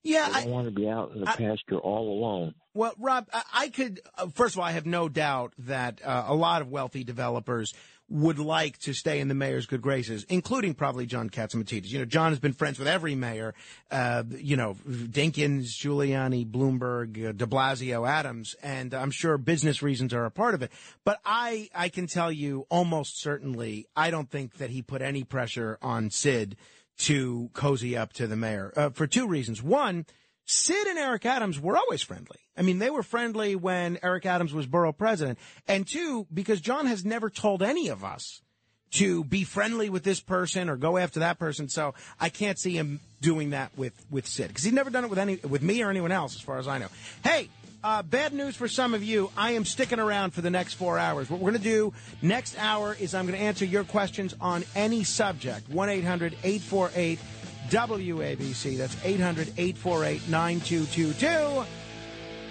Yeah, 0.08 0.30
I 0.32 0.44
don't 0.44 0.52
want 0.52 0.68
to 0.68 0.72
be 0.74 0.88
out 0.88 1.12
in 1.14 1.22
the 1.22 1.26
pasture 1.26 1.78
all 1.78 2.10
alone." 2.10 2.54
Well, 2.74 2.94
Rob, 3.00 3.28
I, 3.34 3.44
I 3.54 3.70
could, 3.70 4.02
uh, 4.18 4.28
first 4.28 4.56
of 4.56 4.60
all, 4.60 4.66
I 4.66 4.72
have 4.72 4.86
no 4.86 5.10
doubt 5.10 5.54
that 5.58 6.00
uh, 6.06 6.26
a 6.28 6.36
lot 6.36 6.62
of 6.62 6.70
wealthy 6.70 7.04
developers 7.04 7.74
would 8.10 8.40
like 8.40 8.78
to 8.78 8.94
stay 8.94 9.20
in 9.20 9.28
the 9.28 9.34
mayor's 9.34 9.66
good 9.66 9.82
graces, 9.82 10.26
including 10.30 10.74
probably 10.74 11.06
John 11.06 11.30
Catsimatidis. 11.30 11.88
You 11.88 12.00
know, 12.00 12.06
John 12.06 12.32
has 12.32 12.40
been 12.40 12.54
friends 12.54 12.80
with 12.80 12.88
every 12.88 13.16
mayor, 13.16 13.54
uh, 13.92 14.24
you 14.30 14.56
know, 14.56 14.78
Dinkins, 14.88 15.76
Giuliani, 15.76 16.50
Bloomberg, 16.50 17.30
uh, 17.30 17.32
de 17.34 17.46
Blasio, 17.46 18.08
Adams, 18.08 18.56
and 18.64 18.94
I'm 18.94 19.12
sure 19.12 19.38
business 19.38 19.82
reasons 19.82 20.14
are 20.14 20.26
a 20.26 20.32
part 20.32 20.54
of 20.54 20.62
it. 20.62 20.72
But 21.04 21.20
I, 21.26 21.70
I 21.76 21.90
can 21.90 22.08
tell 22.08 22.32
you 22.32 22.66
almost 22.70 23.20
certainly, 23.20 23.88
I 23.96 24.10
don't 24.10 24.30
think 24.30 24.58
that 24.58 24.70
he 24.70 24.82
put 24.82 25.02
any 25.02 25.24
pressure 25.24 25.78
on 25.82 26.10
Sid 26.10 26.56
to 27.00 27.50
cozy 27.54 27.96
up 27.96 28.14
to 28.14 28.28
the 28.28 28.36
mayor 28.36 28.74
uh, 28.76 28.90
for 28.90 29.08
two 29.08 29.28
reasons. 29.28 29.62
One, 29.62 30.06
Sid 30.46 30.88
and 30.88 30.98
Eric 30.98 31.26
Adams 31.26 31.60
were 31.60 31.78
always 31.78 32.02
friendly. 32.02 32.40
I 32.58 32.62
mean, 32.62 32.80
they 32.80 32.90
were 32.90 33.04
friendly 33.04 33.56
when 33.56 34.00
Eric 34.02 34.26
Adams 34.26 34.54
was 34.54 34.66
borough 34.66 34.94
president. 34.94 35.38
And 35.68 35.86
two, 35.86 36.26
because 36.34 36.62
John 36.62 36.88
has 36.88 37.06
never 37.06 37.30
told 37.30 37.62
any 37.62 37.90
of 37.90 38.04
us 38.04 38.42
to 38.92 39.24
be 39.26 39.44
friendly 39.44 39.90
with 39.90 40.04
this 40.04 40.22
person 40.22 40.70
or 40.70 40.78
go 40.78 40.98
after 40.98 41.20
that 41.20 41.38
person. 41.38 41.68
So 41.70 41.94
I 42.20 42.30
can't 42.30 42.58
see 42.58 42.78
him 42.78 43.02
doing 43.22 43.50
that 43.50 43.78
with, 43.78 43.94
with 44.10 44.26
Sid 44.26 44.48
because 44.48 44.64
he's 44.64 44.74
never 44.74 44.90
done 44.90 45.04
it 45.04 45.10
with 45.10 45.20
any, 45.20 45.36
with 45.38 45.62
me 45.62 45.84
or 45.84 45.90
anyone 45.90 46.12
else 46.12 46.36
as 46.36 46.42
far 46.42 46.58
as 46.58 46.68
I 46.68 46.78
know. 46.78 46.88
Hey, 47.24 47.50
uh, 47.84 48.04
bad 48.04 48.34
news 48.34 48.56
for 48.56 48.68
some 48.68 48.94
of 48.94 49.04
you. 49.04 49.30
I 49.38 49.52
am 49.52 49.66
sticking 49.66 50.00
around 50.00 50.32
for 50.32 50.42
the 50.42 50.50
next 50.50 50.74
four 50.74 50.98
hours. 50.98 51.30
What 51.30 51.40
we're 51.40 51.52
going 51.52 51.62
to 51.62 51.70
do 51.70 51.94
next 52.22 52.58
hour 52.58 52.96
is 53.00 53.14
I'm 53.14 53.26
going 53.26 53.38
to 53.38 53.44
answer 53.44 53.66
your 53.66 53.84
questions 53.84 54.36
on 54.42 54.64
any 54.76 55.04
subject. 55.04 55.70
1 55.70 55.90
800 55.90 56.34
848 56.44 57.20
WABC. 57.70 58.78
That's 58.78 58.98
800 59.04 59.54
848 59.58 60.30
9222. 60.30 61.66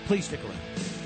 Please 0.07 0.25
stick 0.27 0.41
around. 0.45 1.06